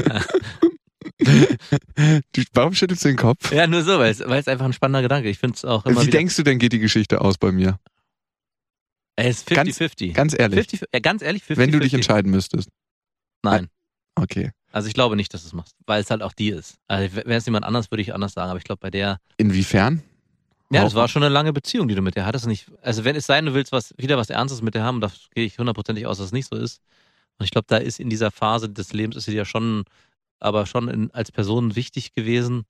du, 1.17 2.43
warum 2.53 2.73
schüttelst 2.73 3.03
du 3.05 3.09
den 3.09 3.17
Kopf? 3.17 3.51
ja, 3.51 3.67
nur 3.67 3.83
so, 3.83 3.99
weil 3.99 4.11
es, 4.11 4.19
weil 4.19 4.39
es 4.39 4.47
einfach 4.47 4.65
ein 4.65 4.73
spannender 4.73 5.01
Gedanke. 5.01 5.29
Ich 5.29 5.39
finde 5.39 5.55
es 5.55 5.65
auch 5.65 5.85
immer 5.85 6.01
Wie 6.01 6.07
wieder. 6.07 6.17
denkst 6.17 6.35
du 6.35 6.43
denn, 6.43 6.59
geht 6.59 6.73
die 6.73 6.79
Geschichte 6.79 7.21
aus 7.21 7.37
bei 7.37 7.51
mir? 7.51 7.79
Es 9.15 9.39
ist 9.39 9.49
Ganz- 9.49 9.77
50-50. 9.79 10.13
Ganz 10.13 10.33
ehrlich, 10.37 10.59
50, 10.59 10.81
ja, 10.93 10.99
ganz 10.99 11.21
ehrlich, 11.21 11.43
50 11.43 11.57
wenn 11.61 11.71
du 11.71 11.79
dich 11.79 11.93
entscheiden 11.93 12.31
müsstest. 12.31 12.69
Nein. 13.43 13.67
Okay. 14.15 14.51
Also 14.71 14.87
ich 14.87 14.93
glaube 14.93 15.15
nicht, 15.15 15.33
dass 15.33 15.41
du 15.41 15.47
es 15.47 15.53
machst, 15.53 15.75
weil 15.87 16.01
es 16.01 16.09
halt 16.11 16.21
auch 16.21 16.33
die 16.33 16.49
ist. 16.49 16.77
Also 16.87 17.15
wäre 17.15 17.33
es 17.33 17.45
jemand 17.45 17.65
anders, 17.65 17.89
würde 17.91 18.01
ich 18.01 18.13
anders 18.13 18.33
sagen. 18.33 18.49
Aber 18.49 18.59
ich 18.59 18.63
glaube, 18.65 18.79
bei 18.79 18.91
der, 18.91 19.19
Inwiefern? 19.37 20.03
Ja, 20.71 20.83
das 20.83 20.95
war 20.95 21.07
schon 21.07 21.23
eine 21.23 21.33
lange 21.33 21.53
Beziehung, 21.53 21.87
die 21.87 21.95
du 21.95 22.01
mit 22.01 22.15
der 22.15 22.25
hattest. 22.25 22.47
Nicht, 22.47 22.71
also 22.81 23.03
wenn 23.03 23.15
es 23.15 23.25
sein, 23.25 23.45
du 23.45 23.53
willst 23.53 23.71
was, 23.71 23.93
wieder 23.97 24.17
was 24.17 24.29
Ernstes 24.29 24.61
mit 24.61 24.75
der 24.75 24.83
haben, 24.83 25.01
da 25.01 25.11
gehe 25.33 25.45
ich 25.45 25.57
hundertprozentig 25.57 26.05
aus, 26.05 26.17
dass 26.17 26.27
es 26.27 26.31
nicht 26.31 26.47
so 26.47 26.55
ist. 26.55 26.81
Und 27.37 27.45
ich 27.45 27.51
glaube, 27.51 27.65
da 27.67 27.77
ist 27.77 27.99
in 27.99 28.09
dieser 28.09 28.31
Phase 28.31 28.69
des 28.69 28.93
Lebens 28.93 29.15
ist 29.15 29.25
sie 29.25 29.35
ja 29.35 29.45
schon, 29.45 29.85
aber 30.39 30.65
schon 30.65 30.87
in, 30.89 31.11
als 31.11 31.31
Person 31.31 31.75
wichtig 31.75 32.13
gewesen. 32.13 32.65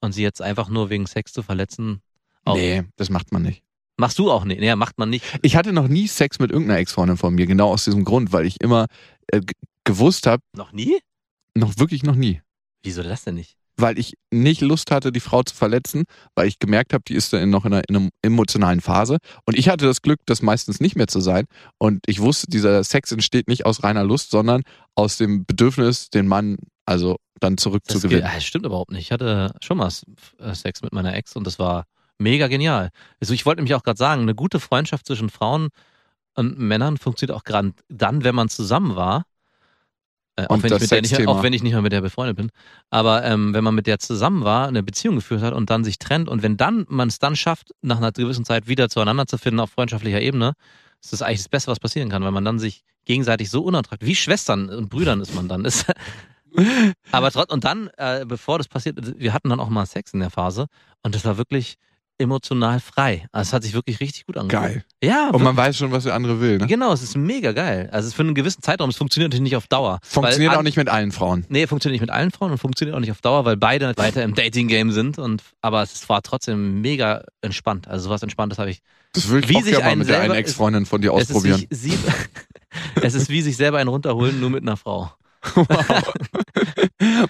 Und 0.00 0.12
sie 0.12 0.22
jetzt 0.22 0.42
einfach 0.42 0.68
nur 0.68 0.90
wegen 0.90 1.06
Sex 1.06 1.32
zu 1.32 1.42
verletzen, 1.42 2.02
auch. 2.44 2.56
Nee, 2.56 2.84
das 2.96 3.08
macht 3.10 3.32
man 3.32 3.42
nicht. 3.42 3.62
Machst 3.96 4.18
du 4.18 4.30
auch 4.30 4.44
nicht. 4.44 4.60
Nee, 4.60 4.74
macht 4.74 4.98
man 4.98 5.08
nicht. 5.08 5.24
Ich 5.42 5.56
hatte 5.56 5.72
noch 5.72 5.88
nie 5.88 6.08
Sex 6.08 6.38
mit 6.38 6.50
irgendeiner 6.50 6.80
Ex-Freundin 6.80 7.16
von 7.16 7.34
mir, 7.34 7.46
genau 7.46 7.70
aus 7.70 7.84
diesem 7.84 8.04
Grund, 8.04 8.32
weil 8.32 8.44
ich 8.44 8.60
immer 8.60 8.86
äh, 9.28 9.40
gewusst 9.84 10.26
habe, 10.26 10.42
Noch 10.54 10.72
nie? 10.72 10.98
noch 11.54 11.78
wirklich 11.78 12.02
noch 12.02 12.16
nie. 12.16 12.42
Wieso 12.82 13.02
das 13.02 13.24
denn 13.24 13.36
nicht? 13.36 13.56
Weil 13.76 13.98
ich 13.98 14.14
nicht 14.32 14.60
Lust 14.60 14.90
hatte, 14.92 15.10
die 15.10 15.20
Frau 15.20 15.42
zu 15.42 15.54
verletzen, 15.54 16.04
weil 16.36 16.46
ich 16.46 16.58
gemerkt 16.60 16.92
habe, 16.92 17.02
die 17.08 17.14
ist 17.14 17.32
da 17.32 17.38
in, 17.38 17.50
noch 17.50 17.64
in 17.64 17.72
einer, 17.74 17.82
in 17.88 17.96
einer 17.96 18.08
emotionalen 18.22 18.80
Phase. 18.80 19.18
Und 19.46 19.58
ich 19.58 19.68
hatte 19.68 19.84
das 19.86 20.00
Glück, 20.00 20.20
das 20.26 20.42
meistens 20.42 20.78
nicht 20.80 20.94
mehr 20.96 21.08
zu 21.08 21.20
sein. 21.20 21.46
Und 21.78 22.00
ich 22.06 22.20
wusste, 22.20 22.46
dieser 22.46 22.84
Sex 22.84 23.10
entsteht 23.10 23.48
nicht 23.48 23.66
aus 23.66 23.82
reiner 23.82 24.04
Lust, 24.04 24.30
sondern 24.30 24.62
aus 24.94 25.16
dem 25.16 25.44
Bedürfnis, 25.44 26.08
den 26.10 26.28
Mann 26.28 26.56
also 26.86 27.16
dann 27.40 27.56
Das, 27.56 27.62
zurückzugewinnen. 27.64 28.22
ge- 28.22 28.30
ah, 28.30 28.34
das 28.34 28.44
stimmt 28.44 28.64
überhaupt 28.66 28.92
nicht. 28.92 29.06
Ich 29.06 29.12
hatte 29.12 29.54
schon 29.60 29.78
mal 29.78 29.90
äh, 30.38 30.54
Sex 30.54 30.82
mit 30.82 30.92
meiner 30.92 31.14
Ex 31.16 31.34
und 31.34 31.44
das 31.46 31.58
war 31.58 31.84
mega 32.18 32.46
genial. 32.46 32.90
Also 33.20 33.34
ich 33.34 33.44
wollte 33.44 33.60
nämlich 33.60 33.74
auch 33.74 33.82
gerade 33.82 33.98
sagen, 33.98 34.22
eine 34.22 34.34
gute 34.36 34.60
Freundschaft 34.60 35.06
zwischen 35.06 35.30
Frauen 35.30 35.68
und 36.36 36.58
Männern 36.58 36.96
funktioniert 36.96 37.36
auch 37.36 37.42
gerade 37.44 37.72
dann, 37.88 38.22
wenn 38.22 38.34
man 38.36 38.48
zusammen 38.48 38.94
war. 38.96 39.24
Äh, 40.36 40.46
auch, 40.48 40.62
wenn 40.62 40.72
ich 40.72 40.80
mit 40.80 40.90
der 40.90 41.02
nicht, 41.02 41.28
auch 41.28 41.42
wenn 41.42 41.52
ich 41.52 41.62
nicht 41.62 41.74
mal 41.74 41.82
mit 41.82 41.92
der 41.92 42.00
befreundet 42.00 42.36
bin. 42.36 42.50
Aber 42.90 43.24
ähm, 43.24 43.54
wenn 43.54 43.62
man 43.62 43.74
mit 43.74 43.86
der 43.86 44.00
zusammen 44.00 44.44
war, 44.44 44.66
eine 44.66 44.82
Beziehung 44.82 45.16
geführt 45.16 45.42
hat 45.42 45.54
und 45.54 45.70
dann 45.70 45.84
sich 45.84 45.98
trennt 45.98 46.28
und 46.28 46.42
wenn 46.42 46.56
dann 46.56 46.86
man 46.88 47.08
es 47.08 47.20
dann 47.20 47.36
schafft, 47.36 47.70
nach 47.82 47.98
einer 47.98 48.10
gewissen 48.10 48.44
Zeit 48.44 48.66
wieder 48.66 48.88
zueinander 48.88 49.26
zu 49.26 49.38
finden 49.38 49.60
auf 49.60 49.70
freundschaftlicher 49.70 50.20
Ebene, 50.20 50.54
ist 51.00 51.12
das 51.12 51.22
eigentlich 51.22 51.40
das 51.40 51.48
Beste, 51.48 51.70
was 51.70 51.78
passieren 51.78 52.08
kann, 52.08 52.24
weil 52.24 52.32
man 52.32 52.44
dann 52.44 52.58
sich 52.58 52.82
gegenseitig 53.04 53.50
so 53.50 53.62
unattraktiv, 53.62 54.08
wie 54.08 54.16
Schwestern 54.16 54.70
und 54.70 54.88
Brüdern 54.88 55.20
ist 55.20 55.34
man 55.34 55.46
dann. 55.46 55.64
Ist, 55.64 55.86
aber 57.12 57.30
trotz, 57.30 57.52
und 57.52 57.64
dann, 57.64 57.90
äh, 57.96 58.24
bevor 58.26 58.58
das 58.58 58.66
passiert, 58.66 58.98
wir 59.18 59.32
hatten 59.32 59.50
dann 59.50 59.60
auch 59.60 59.68
mal 59.68 59.86
Sex 59.86 60.14
in 60.14 60.20
der 60.20 60.30
Phase 60.30 60.66
und 61.02 61.14
das 61.14 61.24
war 61.24 61.36
wirklich 61.36 61.76
emotional 62.18 62.80
frei. 62.80 63.26
Also 63.32 63.48
es 63.48 63.52
hat 63.52 63.62
sich 63.64 63.74
wirklich 63.74 64.00
richtig 64.00 64.26
gut 64.26 64.36
angefühlt. 64.36 64.62
Geil. 64.62 64.84
Ja, 65.02 65.30
Und 65.30 65.42
man 65.42 65.56
weiß 65.56 65.76
schon, 65.76 65.90
was 65.92 66.04
der 66.04 66.14
andere 66.14 66.40
will. 66.40 66.58
Ne? 66.58 66.66
genau, 66.66 66.92
es 66.92 67.02
ist 67.02 67.16
mega 67.16 67.52
geil. 67.52 67.88
Also 67.92 68.06
es 68.06 68.12
ist 68.12 68.14
für 68.14 68.22
einen 68.22 68.34
gewissen 68.34 68.62
Zeitraum, 68.62 68.90
es 68.90 68.96
funktioniert 68.96 69.30
natürlich 69.32 69.42
nicht 69.50 69.56
auf 69.56 69.66
Dauer. 69.66 69.98
Funktioniert 70.02 70.52
weil 70.52 70.58
auch 70.58 70.62
nicht 70.62 70.76
mit 70.76 70.88
allen 70.88 71.12
Frauen. 71.12 71.44
Nee, 71.48 71.66
funktioniert 71.66 72.00
nicht 72.00 72.08
mit 72.08 72.16
allen 72.16 72.30
Frauen 72.30 72.52
und 72.52 72.58
funktioniert 72.58 72.96
auch 72.96 73.00
nicht 73.00 73.10
auf 73.10 73.20
Dauer, 73.20 73.44
weil 73.44 73.56
beide 73.56 73.92
weiter 73.96 74.22
im 74.22 74.34
Dating-Game 74.34 74.92
sind. 74.92 75.18
Und, 75.18 75.42
aber 75.60 75.82
es 75.82 76.08
war 76.08 76.22
trotzdem 76.22 76.80
mega 76.80 77.24
entspannt. 77.40 77.88
Also 77.88 78.04
sowas 78.04 78.22
Entspanntes 78.22 78.58
habe 78.58 78.70
ich. 78.70 78.80
Das 79.12 79.28
will 79.28 79.42
ich 79.42 79.48
Wie 79.48 79.56
auch 79.56 79.62
sich 79.62 79.76
gerne 79.76 79.96
mit 79.96 80.08
der 80.08 80.20
einen 80.20 80.34
Ex-Freundin 80.34 80.86
von 80.86 81.00
dir 81.00 81.12
Es 81.14 81.30
ist, 81.30 81.36
ausprobieren. 81.36 81.66
sich, 81.70 81.92
sie, 81.92 81.98
es 83.02 83.14
ist 83.14 83.28
wie 83.28 83.42
sich 83.42 83.56
selber 83.56 83.78
einen 83.78 83.88
runterholen, 83.88 84.40
nur 84.40 84.50
mit 84.50 84.62
einer 84.62 84.76
Frau. 84.76 85.12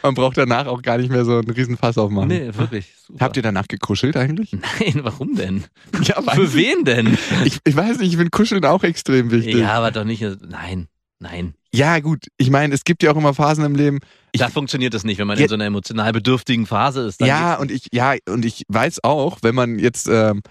Man 0.03 0.15
braucht 0.15 0.37
danach 0.37 0.67
auch 0.67 0.83
gar 0.83 0.99
nicht 0.99 1.11
mehr 1.11 1.25
so 1.25 1.39
einen 1.39 1.51
riesen 1.51 1.77
Fass 1.77 1.99
aufmachen. 1.99 2.29
Nee, 2.29 2.51
wirklich. 2.55 2.93
Super. 3.07 3.25
Habt 3.25 3.37
ihr 3.37 3.43
danach 3.43 3.67
gekuschelt 3.69 4.17
eigentlich? 4.17 4.53
Nein, 4.53 5.01
warum 5.03 5.35
denn? 5.35 5.65
Ja, 6.03 6.21
Für 6.23 6.55
wen 6.55 6.85
denn? 6.85 7.17
Ich, 7.45 7.59
ich 7.65 7.77
weiß 7.77 7.99
nicht, 7.99 8.11
ich 8.11 8.17
finde 8.17 8.31
Kuscheln 8.31 8.65
auch 8.65 8.83
extrem 8.83 9.31
wichtig. 9.31 9.57
Ja, 9.57 9.73
aber 9.75 9.91
doch 9.91 10.05
nicht. 10.05 10.23
Nein, 10.47 10.89
nein. 11.19 11.55
Ja, 11.73 11.99
gut. 12.01 12.27
Ich 12.37 12.51
meine, 12.51 12.75
es 12.75 12.85
gibt 12.85 13.03
ja 13.03 13.11
auch 13.13 13.17
immer 13.17 13.35
Phasen 13.35 13.65
im 13.65 13.75
Leben. 13.75 13.99
Ich- 14.33 14.41
da 14.41 14.49
funktioniert 14.49 14.95
das 14.95 15.05
nicht, 15.05 15.19
wenn 15.19 15.27
man 15.27 15.39
Ja- 15.39 15.45
in 15.45 15.49
so 15.49 15.55
einer 15.55 15.65
emotional 15.67 16.13
bedürftigen 16.13 16.67
Phase 16.67 17.03
ist. 17.07 17.21
Ja, 17.21 17.57
und 17.57 17.71
ich, 17.71 17.89
ja, 17.93 18.15
und 18.29 18.45
ich 18.45 18.63
weiß 18.69 19.03
auch, 19.03 19.39
wenn 19.43 19.55
man 19.55 19.79
jetzt 19.79 20.09
ähm, 20.11 20.43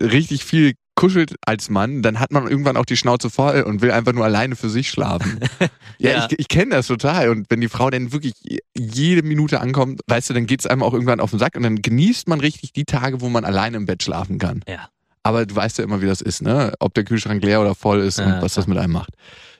richtig 0.00 0.44
viel 0.44 0.74
kuschelt 1.00 1.34
als 1.46 1.70
Mann, 1.70 2.02
dann 2.02 2.20
hat 2.20 2.30
man 2.30 2.46
irgendwann 2.46 2.76
auch 2.76 2.84
die 2.84 2.96
Schnauze 2.98 3.30
voll 3.30 3.62
und 3.62 3.80
will 3.80 3.90
einfach 3.90 4.12
nur 4.12 4.24
alleine 4.26 4.54
für 4.54 4.68
sich 4.68 4.90
schlafen. 4.90 5.40
ja, 5.98 6.10
Ja. 6.10 6.26
ich, 6.30 6.38
ich 6.38 6.48
kenne 6.48 6.72
das 6.72 6.88
total. 6.88 7.30
Und 7.30 7.46
wenn 7.48 7.62
die 7.62 7.68
Frau 7.68 7.88
dann 7.88 8.12
wirklich 8.12 8.34
jede 8.76 9.22
Minute 9.22 9.60
ankommt, 9.62 10.02
weißt 10.06 10.28
du, 10.28 10.34
dann 10.34 10.44
geht's 10.46 10.66
einem 10.66 10.82
auch 10.82 10.92
irgendwann 10.92 11.20
auf 11.20 11.30
den 11.30 11.38
Sack 11.38 11.56
und 11.56 11.62
dann 11.62 11.76
genießt 11.80 12.28
man 12.28 12.40
richtig 12.40 12.74
die 12.74 12.84
Tage, 12.84 13.22
wo 13.22 13.30
man 13.30 13.46
alleine 13.46 13.78
im 13.78 13.86
Bett 13.86 14.02
schlafen 14.02 14.38
kann. 14.38 14.62
Ja. 14.68 14.90
Aber 15.22 15.46
du 15.46 15.56
weißt 15.56 15.78
ja 15.78 15.84
immer, 15.84 16.02
wie 16.02 16.06
das 16.06 16.20
ist, 16.20 16.42
ne? 16.42 16.74
Ob 16.80 16.92
der 16.92 17.04
Kühlschrank 17.04 17.42
leer 17.42 17.60
oder 17.62 17.74
voll 17.74 18.00
ist 18.00 18.18
Ja, 18.18 18.36
und 18.36 18.42
was 18.42 18.54
das 18.54 18.66
mit 18.66 18.76
einem 18.76 18.92
macht. 18.92 19.10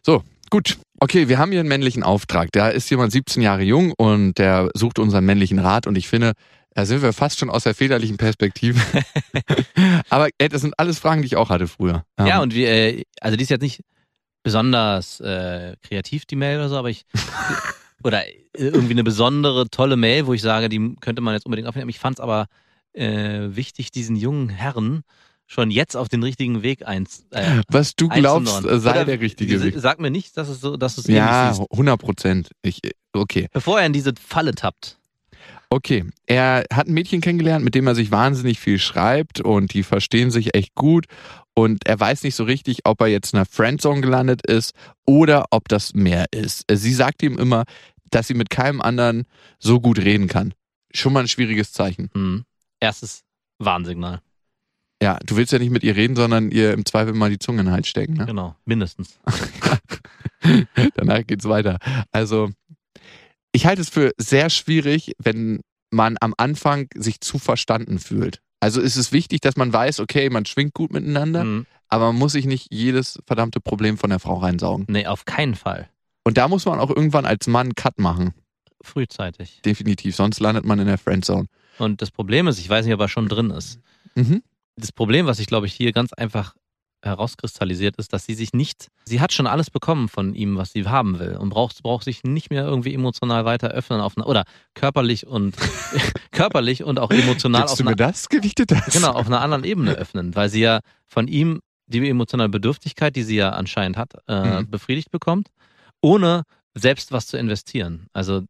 So, 0.05 0.23
gut. 0.51 0.77
Okay, 1.01 1.29
wir 1.29 1.39
haben 1.39 1.51
hier 1.53 1.61
einen 1.61 1.69
männlichen 1.71 2.03
Auftrag. 2.03 2.51
Da 2.53 2.69
ist 2.69 2.91
jemand 2.91 3.13
17 3.13 3.43
Jahre 3.43 3.63
jung 3.63 3.93
und 3.97 4.37
der 4.37 4.69
sucht 4.75 4.99
unseren 4.99 5.25
männlichen 5.25 5.59
Rat 5.59 5.87
und 5.87 5.97
ich 5.97 6.09
finde, 6.09 6.33
da 6.75 6.87
sind 6.87 7.03
wir 7.03 7.13
fast 7.13 7.39
schon 7.39 7.51
aus 7.51 7.65
der 7.65 7.75
väterlichen 7.75 8.17
Perspektive. 8.17 8.81
Aber 10.09 10.29
ey, 10.39 10.49
das 10.49 10.63
sind 10.63 10.79
alles 10.79 10.99
Fragen, 10.99 11.23
die 11.23 11.27
ich 11.27 11.37
auch 11.37 11.51
hatte 11.51 11.67
früher. 11.67 12.05
Ja, 12.19 12.37
Ähm, 12.37 12.43
und 12.43 12.55
wir, 12.55 12.69
äh, 12.71 13.03
also 13.21 13.37
die 13.37 13.43
ist 13.43 13.51
jetzt 13.51 13.63
nicht 13.63 13.83
besonders 14.43 15.21
äh, 15.21 15.77
kreativ, 15.83 16.25
die 16.27 16.37
Mail 16.37 16.59
oder 16.59 16.69
so, 16.69 16.77
aber 16.77 16.91
ich. 16.91 17.05
oder 18.03 18.23
irgendwie 18.57 18.93
eine 18.93 19.05
besondere, 19.05 19.69
tolle 19.69 19.97
Mail, 19.97 20.27
wo 20.27 20.33
ich 20.33 20.43
sage, 20.43 20.69
die 20.69 20.95
könnte 21.01 21.23
man 21.23 21.35
jetzt 21.35 21.45
unbedingt 21.45 21.69
aufnehmen. 21.69 21.91
Ich 21.91 21.99
fand 21.99 22.19
es 22.19 22.21
aber 22.21 22.47
äh, 22.93 23.49
wichtig, 23.51 23.91
diesen 23.91 24.17
jungen 24.17 24.49
Herren 24.49 25.03
schon 25.47 25.71
jetzt 25.71 25.97
auf 25.97 26.09
den 26.09 26.23
richtigen 26.23 26.63
Weg 26.63 26.87
eins. 26.87 27.25
Äh, 27.31 27.63
was 27.69 27.97
du 27.97 28.09
glaubst, 28.09 28.65
äh, 28.65 28.79
sei 28.79 28.91
Oder 28.93 29.05
der 29.05 29.21
richtige 29.21 29.61
Weg. 29.63 29.75
Sag 29.77 29.99
mir 29.99 30.11
nicht, 30.11 30.37
dass 30.37 30.49
es 30.49 30.61
so, 30.61 30.77
dass 30.77 30.97
es 30.97 31.07
Ja, 31.09 31.49
ähnlich 31.49 31.59
siehst. 31.59 31.73
100 31.73 32.01
Prozent. 32.01 32.51
Ich, 32.63 32.81
okay. 33.13 33.49
Bevor 33.53 33.81
er 33.81 33.87
in 33.87 33.93
diese 33.93 34.13
Falle 34.25 34.55
tappt. 34.55 35.00
Okay, 35.73 36.05
er 36.27 36.65
hat 36.73 36.89
ein 36.89 36.95
Mädchen 36.95 37.21
kennengelernt, 37.21 37.65
mit 37.65 37.77
dem 37.77 37.87
er 37.87 37.95
sich 37.95 38.11
wahnsinnig 38.11 38.59
viel 38.59 38.81
schreibt 38.81 39.41
und 39.41 39.73
die 39.73 39.85
verstehen 39.85 40.33
sich 40.33 40.55
echt 40.57 40.75
gut 40.75 41.07
und 41.55 41.87
er 41.87 41.99
weiß 41.99 42.25
nicht 42.25 42.35
so 42.35 42.43
richtig, 42.43 42.81
ob 42.85 43.01
er 43.01 43.07
jetzt 43.07 43.33
in 43.33 43.39
einer 43.39 43.47
Friendzone 43.47 44.01
gelandet 44.01 44.45
ist 44.45 44.73
oder 45.07 45.47
ob 45.51 45.69
das 45.69 45.95
mehr 45.95 46.27
ist. 46.33 46.65
Sie 46.69 46.93
sagt 46.93 47.23
ihm 47.23 47.39
immer, 47.39 47.65
dass 48.11 48.27
sie 48.27 48.35
mit 48.35 48.51
keinem 48.51 48.81
anderen 48.81 49.27
so 49.61 49.81
gut 49.81 49.99
reden 49.99 50.27
kann. 50.27 50.55
Schon 50.93 51.13
mal 51.13 51.21
ein 51.21 51.29
schwieriges 51.29 51.73
Zeichen. 51.73 52.11
Hm. 52.15 52.45
Erstes 52.81 53.23
Warnsignal. 53.59 54.21
Ja, 55.03 55.19
du 55.25 55.37
willst 55.37 55.53
ja 55.53 55.59
nicht 55.59 55.71
mit 55.71 55.83
ihr 55.83 55.97
reden, 55.97 56.17
sondern 56.17 56.51
ihr 56.51 56.73
im 56.73 56.85
Zweifel 56.85 57.15
mal 57.15 57.31
die 57.31 57.39
Zunge 57.39 57.61
in 57.61 57.67
den 57.67 57.73
Hals 57.73 57.89
stecken. 57.89 58.15
Ne? 58.15 58.27
Genau, 58.27 58.57
mindestens. 58.65 59.19
Danach 60.95 61.27
geht's 61.27 61.49
weiter. 61.49 61.79
Also, 62.11 62.51
ich 63.53 63.67
halte 63.67 63.83
es 63.83 63.89
für 63.89 64.13
sehr 64.19 64.51
schwierig, 64.51 65.13
wenn 65.19 65.61
man 65.91 66.17
am 66.21 66.35
Anfang 66.37 66.89
sich 66.95 67.21
zu 67.21 67.39
verstanden 67.39 67.99
fühlt. 67.99 68.41
Also 68.61 68.81
ist 68.81 68.97
es 68.97 69.13
wichtig, 69.13 69.41
dass 69.41 69.57
man 69.57 69.73
weiß, 69.73 70.01
okay, 70.01 70.29
man 70.31 70.45
schwingt 70.47 70.75
gut 70.75 70.93
miteinander, 70.93 71.43
Hm. 71.43 71.67
aber 71.89 72.07
man 72.09 72.17
muss 72.17 72.33
sich 72.33 72.45
nicht 72.47 72.69
jedes 72.71 73.19
verdammte 73.27 73.61
Problem 73.61 73.97
von 73.99 74.11
der 74.11 74.19
Frau 74.19 74.35
reinsaugen. 74.37 74.87
Nee, 74.89 75.07
auf 75.07 75.25
keinen 75.25 75.55
Fall. 75.55 75.89
Und 76.25 76.37
da 76.37 76.47
muss 76.49 76.67
man 76.67 76.79
auch 76.79 76.91
irgendwann 76.91 77.25
als 77.25 77.47
Mann 77.47 77.69
einen 77.69 77.75
Cut 77.75 77.99
machen. 77.99 78.35
Frühzeitig. 78.83 79.61
Definitiv. 79.65 80.15
Sonst 80.17 80.41
landet 80.41 80.65
man 80.65 80.79
in 80.79 80.87
der 80.87 80.99
Friendzone. 80.99 81.47
Und 81.79 82.03
das 82.03 82.11
Problem 82.11 82.47
ist, 82.49 82.59
ich 82.59 82.69
weiß 82.69 82.85
nicht, 82.85 82.95
ob 82.95 83.01
er 83.01 83.09
schon 83.09 83.29
drin 83.29 83.51
ist. 83.51 83.81
Mhm. 84.15 84.43
Das 84.77 84.93
Problem, 84.93 85.27
was 85.27 85.39
sich, 85.39 85.47
glaube 85.47 85.67
ich, 85.67 85.73
hier 85.75 85.93
ganz 85.93 86.13
einfach 86.13 86.55
herauskristallisiert, 87.03 87.97
ist, 87.97 88.13
dass 88.13 88.27
sie 88.27 88.35
sich 88.35 88.53
nicht, 88.53 88.89
sie 89.05 89.21
hat 89.21 89.33
schon 89.33 89.47
alles 89.47 89.71
bekommen 89.71 90.09
von 90.09 90.35
ihm, 90.35 90.57
was 90.57 90.73
sie 90.73 90.87
haben 90.87 91.19
will 91.19 91.37
und 91.37 91.49
braucht, 91.51 91.83
braucht 91.83 92.05
sich 92.05 92.23
nicht 92.25 92.51
mehr 92.51 92.65
irgendwie 92.65 92.95
emotional 92.95 93.45
weiter 93.45 93.69
öffnen 93.69 94.01
auf 94.01 94.17
oder 94.17 94.45
körperlich 94.75 95.27
und 95.27 95.57
körperlich 96.33 96.85
und 96.85 96.99
auch 96.99 97.11
emotional 97.11 97.63
Gibst 97.63 97.73
auf 97.73 97.79
du 97.79 97.85
mir 97.85 97.97
das? 97.97 98.29
Gewichte 98.29 98.67
das? 98.67 98.93
genau, 98.93 99.13
auf 99.13 99.27
einer 99.27 99.41
anderen 99.41 99.65
Ebene 99.65 99.93
öffnen, 99.93 100.35
weil 100.35 100.49
sie 100.49 100.61
ja 100.61 100.81
von 101.07 101.29
ihm 101.29 101.61
die 101.87 102.09
emotionale 102.09 102.49
Bedürftigkeit, 102.49 103.17
die 103.17 103.23
sie 103.25 103.37
ja 103.37 103.51
anscheinend 103.51 103.97
hat, 103.97 104.13
äh, 104.29 104.61
Mhm. 104.63 104.71
befriedigt 104.71 105.11
bekommt, 105.11 105.49
ohne 106.01 106.45
selbst 106.75 107.11
was 107.13 107.27
zu 107.27 107.37
investieren. 107.37 108.07
Also 108.13 108.43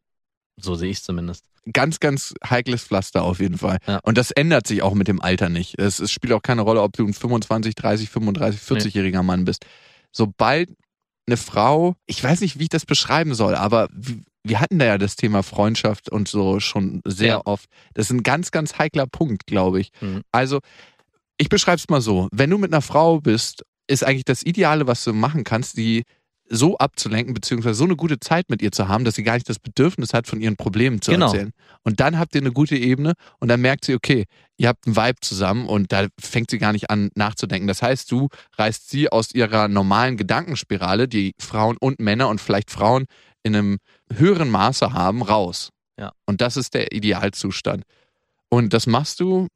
so 0.56 0.74
sehe 0.74 0.90
ich 0.90 0.98
es 0.98 1.02
zumindest. 1.04 1.46
Ganz, 1.72 2.00
ganz 2.00 2.34
heikles 2.48 2.84
Pflaster 2.84 3.22
auf 3.22 3.40
jeden 3.40 3.58
Fall. 3.58 3.78
Ja. 3.86 3.98
Und 4.02 4.16
das 4.18 4.30
ändert 4.30 4.66
sich 4.66 4.82
auch 4.82 4.94
mit 4.94 5.08
dem 5.08 5.20
Alter 5.20 5.48
nicht. 5.48 5.78
Es, 5.78 5.98
es 5.98 6.10
spielt 6.10 6.32
auch 6.32 6.42
keine 6.42 6.62
Rolle, 6.62 6.82
ob 6.82 6.92
du 6.96 7.06
ein 7.06 7.12
25, 7.14 7.74
30, 7.74 8.08
35, 8.10 8.60
40-jähriger 8.60 9.22
Mann 9.22 9.44
bist. 9.44 9.64
Sobald 10.12 10.70
eine 11.26 11.36
Frau, 11.36 11.94
ich 12.06 12.22
weiß 12.22 12.40
nicht, 12.40 12.58
wie 12.58 12.64
ich 12.64 12.68
das 12.70 12.86
beschreiben 12.86 13.34
soll, 13.34 13.54
aber 13.54 13.88
wir 14.42 14.58
hatten 14.58 14.78
da 14.78 14.86
ja 14.86 14.98
das 14.98 15.16
Thema 15.16 15.42
Freundschaft 15.42 16.08
und 16.08 16.26
so 16.28 16.60
schon 16.60 17.02
sehr 17.04 17.26
Ja. 17.28 17.42
oft. 17.44 17.68
Das 17.94 18.06
ist 18.06 18.12
ein 18.12 18.22
ganz, 18.22 18.50
ganz 18.50 18.78
heikler 18.78 19.06
Punkt, 19.06 19.46
glaube 19.46 19.80
ich. 19.80 19.90
Mhm. 20.00 20.22
Also, 20.32 20.60
ich 21.36 21.48
beschreibe 21.50 21.76
es 21.76 21.88
mal 21.88 22.00
so. 22.00 22.28
Wenn 22.32 22.50
du 22.50 22.58
mit 22.58 22.72
einer 22.72 22.82
Frau 22.82 23.20
bist, 23.20 23.64
ist 23.86 24.02
eigentlich 24.04 24.24
das 24.24 24.42
Ideale, 24.42 24.86
was 24.86 25.04
du 25.04 25.12
machen 25.12 25.44
kannst, 25.44 25.76
die 25.76 26.04
so 26.52 26.76
abzulenken, 26.78 27.32
beziehungsweise 27.32 27.74
so 27.76 27.84
eine 27.84 27.94
gute 27.96 28.18
Zeit 28.18 28.50
mit 28.50 28.60
ihr 28.60 28.72
zu 28.72 28.88
haben, 28.88 29.04
dass 29.04 29.14
sie 29.14 29.22
gar 29.22 29.34
nicht 29.34 29.48
das 29.48 29.60
Bedürfnis 29.60 30.12
hat, 30.12 30.26
von 30.26 30.40
ihren 30.40 30.56
Problemen 30.56 31.00
zu 31.00 31.12
Genau. 31.12 31.26
erzählen. 31.26 31.52
Und 31.84 32.00
dann 32.00 32.18
habt 32.18 32.34
ihr 32.34 32.40
eine 32.40 32.50
gute 32.52 32.76
Ebene 32.76 33.14
und 33.38 33.48
dann 33.48 33.60
merkt 33.60 33.84
sie, 33.84 33.94
okay, 33.94 34.24
ihr 34.56 34.68
habt 34.68 34.86
einen 34.86 34.96
Vibe 34.96 35.20
zusammen 35.20 35.66
und 35.68 35.92
da 35.92 36.08
fängt 36.20 36.50
sie 36.50 36.58
gar 36.58 36.72
nicht 36.72 36.90
an 36.90 37.10
nachzudenken. 37.14 37.68
Das 37.68 37.82
heißt, 37.82 38.10
du 38.10 38.28
reißt 38.58 38.90
sie 38.90 39.08
aus 39.10 39.32
ihrer 39.32 39.68
normalen 39.68 40.16
Gedankenspirale, 40.16 41.06
die 41.06 41.32
Frauen 41.38 41.76
und 41.78 42.00
Männer 42.00 42.28
und 42.28 42.40
vielleicht 42.40 42.70
Frauen 42.70 43.04
in 43.44 43.54
einem 43.54 43.78
höheren 44.12 44.50
Maße 44.50 44.92
haben, 44.92 45.22
raus. 45.22 45.70
Ja. 45.98 46.12
Und 46.26 46.40
das 46.40 46.56
ist 46.56 46.74
der 46.74 46.92
Idealzustand. 46.92 47.84
Und 48.48 48.72
das 48.74 48.86
machst 48.86 49.20
du, 49.20 49.46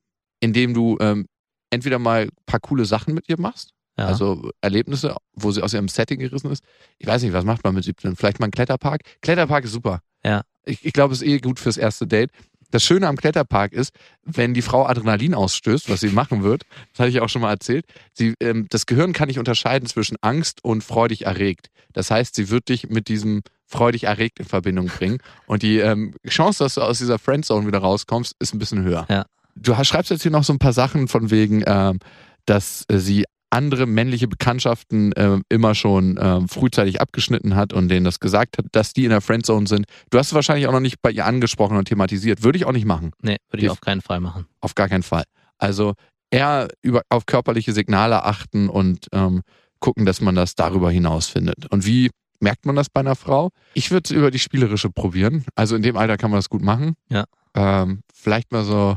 indem 0.40 0.74
du 0.74 0.97
ähm, 1.01 1.26
entweder 1.70 1.99
mal 1.99 2.22
ein 2.22 2.30
paar 2.47 2.61
coole 2.61 2.84
Sachen 2.84 3.14
mit 3.14 3.28
ihr 3.28 3.40
machst, 3.40 3.70
Ja. 3.97 4.07
also 4.07 4.51
Erlebnisse, 4.61 5.14
wo 5.34 5.53
sie 5.53 5.62
aus 5.62 5.72
ihrem 5.72 5.88
Setting 5.88 6.18
gerissen 6.18 6.51
ist. 6.51 6.64
Ich 6.99 7.07
weiß 7.07 7.22
nicht, 7.22 7.32
was 7.32 7.45
macht 7.45 7.62
man 7.62 7.74
mit 7.74 7.84
17? 7.84 8.16
Vielleicht 8.16 8.40
mal 8.40 8.47
einen 8.47 8.53
Kletterpark. 8.53 9.03
Kletterpark 9.22 9.64
ist 9.64 9.72
super. 9.72 10.01
Ja. 10.24 10.42
Ich, 10.64 10.84
ich 10.84 10.92
glaube, 10.92 11.14
es 11.14 11.22
ist 11.22 11.28
eh 11.28 11.38
gut 11.38 11.61
fürs 11.61 11.76
erste 11.76 12.07
Date. 12.07 12.30
Das 12.70 12.82
Schöne 12.82 13.07
am 13.07 13.16
Kletterpark 13.16 13.72
ist, 13.72 13.95
wenn 14.24 14.53
die 14.53 14.62
Frau 14.62 14.84
Adrenalin 14.86 15.34
ausstößt, 15.34 15.88
was 15.88 16.01
sie 16.01 16.09
machen 16.09 16.42
wird, 16.42 16.64
das 16.90 17.01
hatte 17.01 17.11
ich 17.11 17.20
auch 17.20 17.28
schon 17.28 17.42
mal 17.42 17.51
erzählt, 17.51 17.84
sie, 18.12 18.34
ähm, 18.40 18.66
das 18.68 18.86
Gehirn 18.86 19.12
kann 19.12 19.28
nicht 19.28 19.38
unterscheiden 19.38 19.86
zwischen 19.86 20.16
Angst 20.22 20.64
und 20.64 20.82
freudig 20.82 21.26
erregt. 21.26 21.68
Das 21.92 22.11
heißt, 22.11 22.34
sie 22.34 22.51
wird 22.51 22.68
dich 22.68 22.88
mit 22.88 23.07
diesem 23.07 23.42
freudig 23.66 24.05
erregt 24.05 24.40
in 24.40 24.47
Verbindung 24.47 24.86
bringen. 24.86 25.18
Und 25.47 25.62
die 25.62 25.78
ähm, 25.78 26.14
Chance, 26.26 26.64
dass 26.64 26.74
du 26.74 26.80
aus 26.80 26.99
dieser 26.99 27.20
Friendzone 27.20 27.66
wieder 27.66 27.78
rauskommst, 27.78 28.34
ist 28.40 28.55
ein 28.55 28.59
bisschen 28.59 28.82
höher. 28.82 29.07
Ja. 29.09 29.26
Du 29.55 29.74
schreibst 29.84 30.11
jetzt 30.11 30.22
hier 30.22 30.32
noch 30.32 30.45
so 30.45 30.53
ein 30.53 30.59
paar 30.59 30.72
Sachen 30.72 31.07
von 31.07 31.30
wegen, 31.30 31.62
ähm, 31.66 32.01
dass 32.45 32.84
äh, 32.88 32.99
sie 32.99 33.24
andere 33.55 33.87
männliche 33.87 34.29
Bekanntschaften 34.29 35.13
äh, 35.13 35.39
immer 35.49 35.75
schon 35.75 36.17
äh, 36.17 36.41
frühzeitig 36.49 37.01
abgeschnitten 37.01 37.55
hat 37.55 37.73
und 37.73 37.89
denen 37.89 38.05
das 38.05 38.21
gesagt 38.21 38.59
hat, 38.59 38.67
dass 38.73 38.93
die 38.93 39.05
in 39.05 39.11
der 39.11 39.21
Friendzone 39.21 39.67
sind. 39.67 39.87
Du 40.11 40.19
hast 40.19 40.29
es 40.29 40.35
wahrscheinlich 40.35 40.67
auch 40.67 40.73
noch 40.73 40.81
nicht 40.81 41.01
bei 41.01 41.11
ihr 41.11 41.25
angesprochen 41.25 41.77
und 41.77 41.87
thematisiert. 41.87 42.43
Würde 42.43 42.59
ich 42.59 42.67
auch 42.67 42.73
nicht 42.73 42.87
machen. 42.87 43.13
nee, 43.23 43.37
würde 43.51 43.65
ich 43.65 43.71
auf 43.71 43.81
keinen 43.81 44.03
Fall 44.03 44.21
machen. 44.21 44.47
Auf 44.61 44.75
gar 44.75 44.89
keinen 44.89 45.03
Fall. 45.03 45.25
Also 45.59 45.95
eher 46.31 46.69
über, 46.83 47.03
auf 47.09 47.27
körperliche 47.27 47.73
Signale 47.73 48.25
achten 48.25 48.69
und 48.69 49.07
ähm, 49.13 49.43
gucken, 49.79 50.05
dass 50.05 50.21
man 50.21 50.35
das 50.35 50.55
darüber 50.55 50.91
hinaus 50.91 51.29
findet. 51.29 51.71
Und 51.71 51.87
wie 51.87 52.11
merkt 52.41 52.67
man 52.67 52.77
das 52.77 52.91
bei 52.91 53.01
einer 53.01 53.15
Frau? 53.15 53.51
Ich 53.75 53.91
würde 53.91 54.05
es 54.07 54.11
über 54.11 54.31
die 54.31 54.39
spielerische 54.39 54.91
probieren. 54.91 55.45
Also 55.55 55.77
in 55.77 55.83
dem 55.83 55.97
Alter 55.97 56.17
kann 56.17 56.31
man 56.31 56.39
das 56.39 56.49
gut 56.49 56.63
machen. 56.63 56.95
Ja. 57.09 57.25
Ähm, 57.55 58.01
vielleicht 58.13 58.51
mal 58.51 58.65
so 58.65 58.97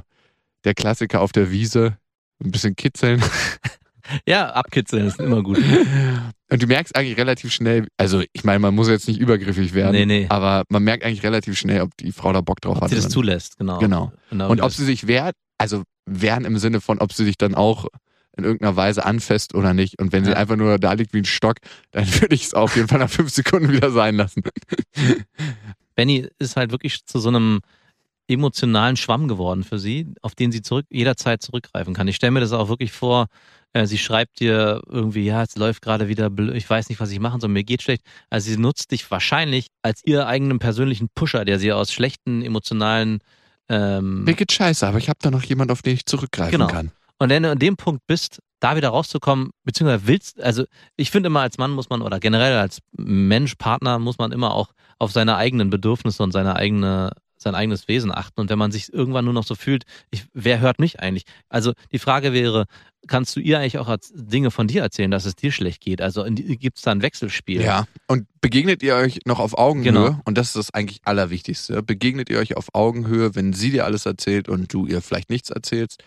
der 0.64 0.74
Klassiker 0.74 1.22
auf 1.22 1.32
der 1.32 1.52
Wiese, 1.52 1.98
ein 2.44 2.52
bisschen 2.52 2.76
kitzeln. 2.76 3.24
Ja, 4.28 4.50
abkitzeln 4.52 5.08
ist 5.08 5.20
immer 5.20 5.44
gut. 5.44 5.58
Und 6.50 6.62
du 6.64 6.68
merkst 6.68 6.96
eigentlich 6.96 7.18
relativ 7.18 7.52
schnell, 7.54 7.88
also 7.98 8.24
ich 8.34 8.44
meine, 8.44 8.60
man 8.60 8.74
muss 8.76 8.88
jetzt 8.88 9.08
nicht 9.08 9.20
übergriffig 9.20 9.74
werden, 9.74 9.94
Nee, 9.94 10.06
nee. 10.06 10.26
aber 10.30 10.64
man 10.70 10.84
merkt 10.84 11.04
eigentlich 11.04 11.24
relativ 11.24 11.58
schnell, 11.58 11.82
ob 11.82 11.96
die 11.98 12.12
Frau 12.12 12.32
da 12.34 12.42
Bock 12.42 12.62
drauf 12.62 12.78
Ob 12.78 12.84
hat. 12.84 12.90
sie 12.90 12.96
das 12.96 13.10
zulässt, 13.10 13.58
genau. 13.58 13.80
Genau. 13.80 14.12
genau 14.30 14.50
Und 14.50 14.62
ob 14.62 14.72
sie 14.72 14.86
sich 14.86 15.08
wehrt, 15.08 15.36
also 15.58 15.84
wehren 16.06 16.46
im 16.46 16.58
Sinne 16.58 16.80
von, 16.82 17.00
ob 17.00 17.12
sie 17.12 17.26
sich 17.26 17.38
dann 17.38 17.54
auch 17.56 17.86
in 18.38 18.44
irgendeiner 18.44 18.76
Weise 18.76 19.04
anfasst 19.04 19.56
oder 19.56 19.74
nicht. 19.74 20.00
Und 20.00 20.12
wenn 20.14 20.24
sie 20.24 20.32
Ja. 20.32 20.38
einfach 20.38 20.56
nur 20.56 20.78
da 20.78 20.94
liegt 20.94 21.12
wie 21.14 21.18
ein 21.20 21.26
Stock, 21.26 21.58
dann 21.92 22.06
würde 22.22 22.36
ich 22.36 22.46
es 22.46 22.54
auf 22.54 22.76
jeden 22.76 22.88
Fall 22.88 23.00
nach 23.00 23.10
fünf 23.10 23.32
Sekunden 23.32 23.72
wieder 23.72 23.92
sein 23.92 24.16
lassen. 24.16 24.44
Benny 25.96 26.28
ist 26.40 26.56
halt 26.56 26.72
wirklich 26.72 27.06
zu 27.06 27.20
so 27.20 27.30
einem 27.30 27.60
emotionalen 28.30 28.98
Schwamm 28.98 29.28
geworden 29.28 29.64
für 29.64 29.80
sie, 29.80 30.08
auf 30.22 30.36
den 30.36 30.52
sie 30.52 30.62
zurück, 30.62 30.86
jederzeit 30.90 31.42
zurückgreifen 31.42 31.94
kann. 31.94 32.08
Ich 32.08 32.18
stelle 32.18 32.32
mir 32.32 32.42
das 32.42 32.52
auch 32.52 32.70
wirklich 32.70 32.92
vor, 32.92 33.28
sie 33.86 33.98
schreibt 33.98 34.40
dir 34.40 34.82
irgendwie, 34.88 35.26
ja, 35.26 35.44
es 35.44 35.56
läuft 35.56 35.82
gerade 35.84 36.08
wieder, 36.08 36.32
ich 36.54 36.68
weiß 36.70 36.90
nicht, 36.90 37.00
was 37.00 37.12
ich 37.12 37.20
machen 37.20 37.40
soll, 37.42 37.50
mir 37.50 37.64
geht 37.64 37.84
schlecht. 37.84 38.02
Also 38.30 38.50
sie 38.50 38.58
nutzt 38.58 38.92
dich 38.92 39.10
wahrscheinlich 39.12 39.68
als 39.84 40.02
ihr 40.06 40.26
eigenen 40.28 40.58
persönlichen 40.60 41.10
Pusher, 41.14 41.46
der 41.46 41.60
sie 41.60 41.72
aus 41.72 41.92
schlechten 41.94 42.42
emotionalen 42.42 43.20
ähm, 43.70 44.24
Mir 44.24 44.34
geht 44.34 44.52
scheiße, 44.52 44.88
aber 44.88 44.98
ich 44.98 45.10
habe 45.10 45.20
da 45.22 45.30
noch 45.30 45.44
jemand, 45.44 45.72
auf 45.72 45.82
den 45.82 45.94
ich 45.94 46.06
zurückgreifen 46.06 46.54
Genau. 46.58 46.68
kann. 46.72 46.92
Und 47.20 47.30
wenn 47.30 47.44
du 47.44 47.52
an 47.52 47.60
dem 47.60 47.76
Punkt 47.78 48.02
bist, 48.08 48.40
da 48.60 48.76
wieder 48.76 48.90
rauszukommen, 48.90 49.52
beziehungsweise 49.64 50.08
willst, 50.08 50.42
also 50.42 50.64
ich 50.96 51.12
finde 51.12 51.28
immer 51.28 51.42
als 51.42 51.58
Mann 51.58 51.72
muss 51.72 51.90
man 51.90 52.02
oder 52.02 52.20
generell 52.20 52.58
als 52.58 52.80
Mensch, 52.96 53.56
Partner 53.56 54.00
muss 54.00 54.18
man 54.18 54.32
immer 54.32 54.54
auch 54.54 54.72
auf 55.00 55.12
seine 55.12 55.36
eigenen 55.36 55.70
Bedürfnisse 55.70 56.24
und 56.24 56.32
seine 56.32 56.56
eigene, 56.56 57.12
sein 57.38 57.54
eigenes 57.54 57.88
Wesen 57.88 58.12
achten. 58.12 58.40
Und 58.42 58.50
wenn 58.50 58.58
man 58.58 58.72
sich 58.72 58.92
irgendwann 58.92 59.26
nur 59.26 59.34
noch 59.34 59.44
so 59.46 59.54
fühlt, 59.54 59.84
ich, 60.10 60.26
wer 60.34 60.60
hört 60.60 60.80
mich 60.80 61.00
eigentlich? 61.00 61.24
Also 61.50 61.74
die 61.92 62.00
Frage 62.00 62.34
wäre, 62.34 62.66
kannst 63.08 63.36
du 63.36 63.40
ihr 63.40 63.60
eigentlich 63.60 63.78
auch 63.78 63.96
Dinge 64.14 64.52
von 64.52 64.68
dir 64.68 64.82
erzählen, 64.82 65.10
dass 65.12 65.26
es 65.26 65.36
dir 65.36 65.52
schlecht 65.52 65.82
geht? 65.82 66.02
Also 66.02 66.24
gibt 66.26 66.78
es 66.78 66.84
da 66.84 66.92
ein 66.92 67.02
Wechselspiel? 67.02 67.62
Ja. 67.62 67.86
Und 68.08 68.28
begegnet 68.42 68.84
ihr 68.84 68.96
euch 68.96 69.20
noch 69.26 69.40
auf 69.40 69.58
Augenhöhe? 69.58 69.92
Genau. 69.92 70.22
Und 70.26 70.38
das 70.38 70.48
ist 70.48 70.56
das 70.56 70.74
eigentlich 70.74 71.02
Allerwichtigste. 71.06 71.82
Begegnet 71.84 72.30
ihr 72.30 72.40
euch 72.40 72.56
auf 72.58 72.68
Augenhöhe, 72.74 73.36
wenn 73.36 73.54
sie 73.54 73.72
dir 73.72 73.86
alles 73.86 74.06
erzählt 74.06 74.50
und 74.50 74.74
du 74.74 74.86
ihr 74.86 75.02
vielleicht 75.02 75.30
nichts 75.30 75.50
erzählst? 75.50 76.04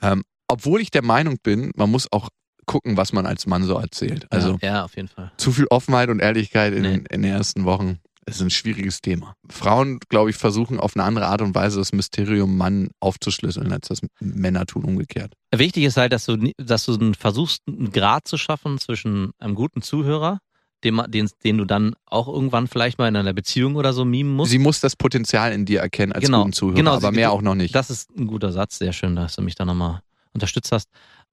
Ähm, 0.00 0.22
obwohl 0.48 0.80
ich 0.80 0.90
der 0.90 1.02
Meinung 1.04 1.36
bin, 1.42 1.72
man 1.76 1.90
muss 1.90 2.10
auch 2.12 2.28
gucken, 2.66 2.96
was 2.96 3.12
man 3.12 3.26
als 3.26 3.46
Mann 3.46 3.64
so 3.64 3.76
erzählt. 3.78 4.26
Also 4.30 4.58
ja, 4.62 4.74
ja, 4.74 4.84
auf 4.84 4.96
jeden 4.96 5.08
Fall. 5.08 5.32
zu 5.36 5.52
viel 5.52 5.66
Offenheit 5.70 6.08
und 6.08 6.20
Ehrlichkeit 6.20 6.72
in, 6.72 6.82
Nee. 6.82 6.94
in 7.10 7.22
den 7.22 7.24
ersten 7.24 7.64
Wochen 7.64 7.98
ist 8.26 8.40
ein 8.40 8.50
schwieriges 8.50 9.00
Thema. 9.00 9.34
Frauen, 9.50 9.98
glaube 10.08 10.30
ich, 10.30 10.36
versuchen 10.36 10.78
auf 10.80 10.96
eine 10.96 11.04
andere 11.04 11.26
Art 11.26 11.42
und 11.42 11.54
Weise 11.54 11.78
das 11.78 11.92
Mysterium 11.92 12.56
Mann 12.56 12.88
aufzuschlüsseln, 13.00 13.72
als 13.72 13.88
das 13.88 14.00
Männer 14.20 14.66
tun 14.66 14.84
umgekehrt. 14.84 15.34
Wichtig 15.54 15.84
ist 15.84 15.96
halt, 15.96 16.12
dass 16.12 16.26
du, 16.26 16.36
dass 16.56 16.84
du 16.84 17.12
versuchst, 17.18 17.62
einen 17.68 17.90
Grad 17.92 18.26
zu 18.26 18.36
schaffen 18.36 18.78
zwischen 18.78 19.30
einem 19.38 19.54
guten 19.54 19.82
Zuhörer, 19.82 20.38
den, 20.84 21.00
den, 21.08 21.30
den 21.44 21.58
du 21.58 21.64
dann 21.64 21.94
auch 22.06 22.28
irgendwann 22.28 22.66
vielleicht 22.66 22.98
mal 22.98 23.08
in 23.08 23.16
einer 23.16 23.32
Beziehung 23.32 23.76
oder 23.76 23.92
so 23.92 24.04
mimen 24.04 24.34
musst. 24.34 24.50
Sie 24.50 24.58
muss 24.58 24.80
das 24.80 24.96
Potenzial 24.96 25.52
in 25.52 25.64
dir 25.64 25.80
erkennen 25.80 26.12
als 26.12 26.24
Genau, 26.24 26.40
guten 26.42 26.52
Zuhörer, 26.52 26.76
genau, 26.76 26.94
aber 26.94 27.08
sie- 27.10 27.16
mehr 27.16 27.32
auch 27.32 27.42
noch 27.42 27.54
nicht. 27.54 27.74
Das 27.74 27.88
ist 27.90 28.10
ein 28.16 28.26
guter 28.26 28.52
Satz, 28.52 28.78
sehr 28.78 28.92
schön, 28.92 29.16
dass 29.16 29.36
du 29.36 29.42
mich 29.42 29.54
da 29.54 29.64
nochmal 29.64 30.00
unterstützt 30.34 30.72
hast. 30.72 30.88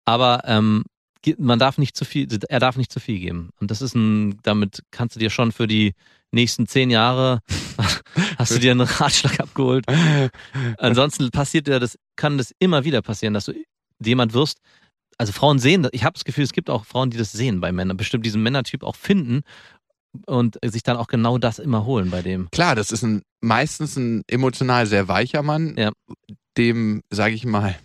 Aber 0.04 0.42
ähm, 0.44 0.84
man 1.38 1.58
darf 1.58 1.78
nicht 1.78 1.96
zu 1.96 2.04
viel, 2.04 2.28
er 2.48 2.60
darf 2.60 2.76
nicht 2.76 2.92
zu 2.92 3.00
viel 3.00 3.18
geben. 3.18 3.50
Und 3.60 3.70
das 3.70 3.82
ist 3.82 3.94
ein, 3.94 4.38
damit 4.42 4.82
kannst 4.90 5.16
du 5.16 5.20
dir 5.20 5.30
schon 5.30 5.52
für 5.52 5.66
die 5.66 5.92
nächsten 6.32 6.66
zehn 6.66 6.90
Jahre 6.90 7.40
hast 8.38 8.52
du 8.54 8.58
dir 8.58 8.70
einen 8.72 8.80
Ratschlag 8.82 9.40
abgeholt. 9.40 9.84
Ansonsten 10.78 11.30
passiert 11.30 11.68
ja 11.68 11.78
das, 11.78 11.98
kann 12.16 12.38
das 12.38 12.52
immer 12.58 12.84
wieder 12.84 13.02
passieren, 13.02 13.34
dass 13.34 13.46
du 13.46 13.52
jemand 14.04 14.32
wirst. 14.32 14.58
Also 15.18 15.32
Frauen 15.32 15.58
sehen, 15.58 15.82
das- 15.82 15.92
ich 15.94 16.04
habe 16.04 16.14
das 16.14 16.24
Gefühl, 16.24 16.44
es 16.44 16.52
gibt 16.52 16.70
auch 16.70 16.84
Frauen, 16.84 17.10
die 17.10 17.18
das 17.18 17.32
sehen 17.32 17.60
bei 17.60 17.72
Männern, 17.72 17.96
bestimmt 17.96 18.24
diesen 18.24 18.42
Männertyp 18.42 18.82
auch 18.82 18.96
finden 18.96 19.42
und 20.26 20.58
sich 20.64 20.82
dann 20.82 20.96
auch 20.96 21.06
genau 21.08 21.38
das 21.38 21.58
immer 21.58 21.84
holen 21.84 22.10
bei 22.10 22.22
dem. 22.22 22.50
Klar, 22.50 22.74
das 22.74 22.90
ist 22.90 23.02
ein 23.02 23.22
meistens 23.40 23.96
ein 23.96 24.22
emotional 24.28 24.86
sehr 24.86 25.08
weicher 25.08 25.42
Mann, 25.42 25.76
Ja. 25.76 25.92
dem, 26.56 27.02
sage 27.10 27.34
ich 27.34 27.44
mal, 27.44 27.78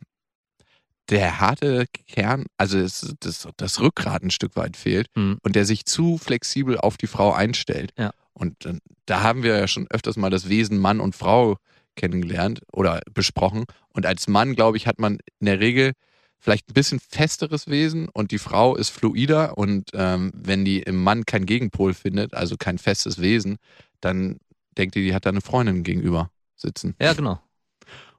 der 1.10 1.40
harte 1.40 1.86
Kern, 2.08 2.46
also 2.58 2.80
es, 2.80 3.14
das, 3.20 3.48
das 3.58 3.80
Rückgrat 3.80 4.24
ein 4.24 4.32
Stück 4.32 4.56
weit 4.56 4.76
fehlt 4.76 5.08
Hm. 5.16 5.38
und 5.44 5.56
der 5.56 5.66
sich 5.66 5.86
zu 5.86 6.18
flexibel 6.18 6.80
auf 6.80 6.98
die 6.98 7.06
Frau 7.08 7.32
einstellt. 7.32 7.92
Ja. 7.98 8.12
Und 8.36 8.66
äh, 8.66 8.76
da 9.06 9.24
haben 9.24 9.44
wir 9.44 9.58
ja 9.58 9.68
schon 9.68 9.88
öfters 9.90 10.18
mal 10.18 10.30
das 10.30 10.50
Wesen 10.50 10.78
Mann 10.78 11.00
und 11.00 11.16
Frau 11.16 11.58
kennengelernt 11.96 12.62
oder 12.72 13.02
besprochen. 13.14 13.66
Und 13.94 14.06
als 14.06 14.28
Mann, 14.28 14.56
glaube 14.56 14.78
ich, 14.78 14.86
hat 14.86 15.00
man 15.00 15.20
in 15.40 15.46
der 15.46 15.60
Regel 15.60 15.94
vielleicht 16.38 16.70
ein 16.70 16.74
bisschen 16.74 17.00
festeres 17.00 17.68
Wesen 17.68 18.10
und 18.10 18.32
die 18.32 18.38
Frau 18.38 18.76
ist 18.76 18.90
fluider 18.90 19.58
und 19.58 19.90
ähm, 19.94 20.32
wenn 20.36 20.66
die 20.66 20.82
im 20.82 21.02
Mann 21.02 21.26
keinen 21.26 21.46
Gegenpol 21.46 21.94
findet, 21.94 22.34
also 22.34 22.56
kein 22.58 22.78
festes 22.78 23.20
Wesen, 23.20 23.58
dann 24.02 24.38
denkt 24.78 24.96
die, 24.96 25.04
die 25.04 25.16
hat 25.16 25.26
da 25.26 25.30
eine 25.30 25.42
Freundin 25.42 25.84
gegenüber 25.84 26.30
sitzen. 26.56 26.96
Ja, 27.02 27.14
genau. 27.14 27.40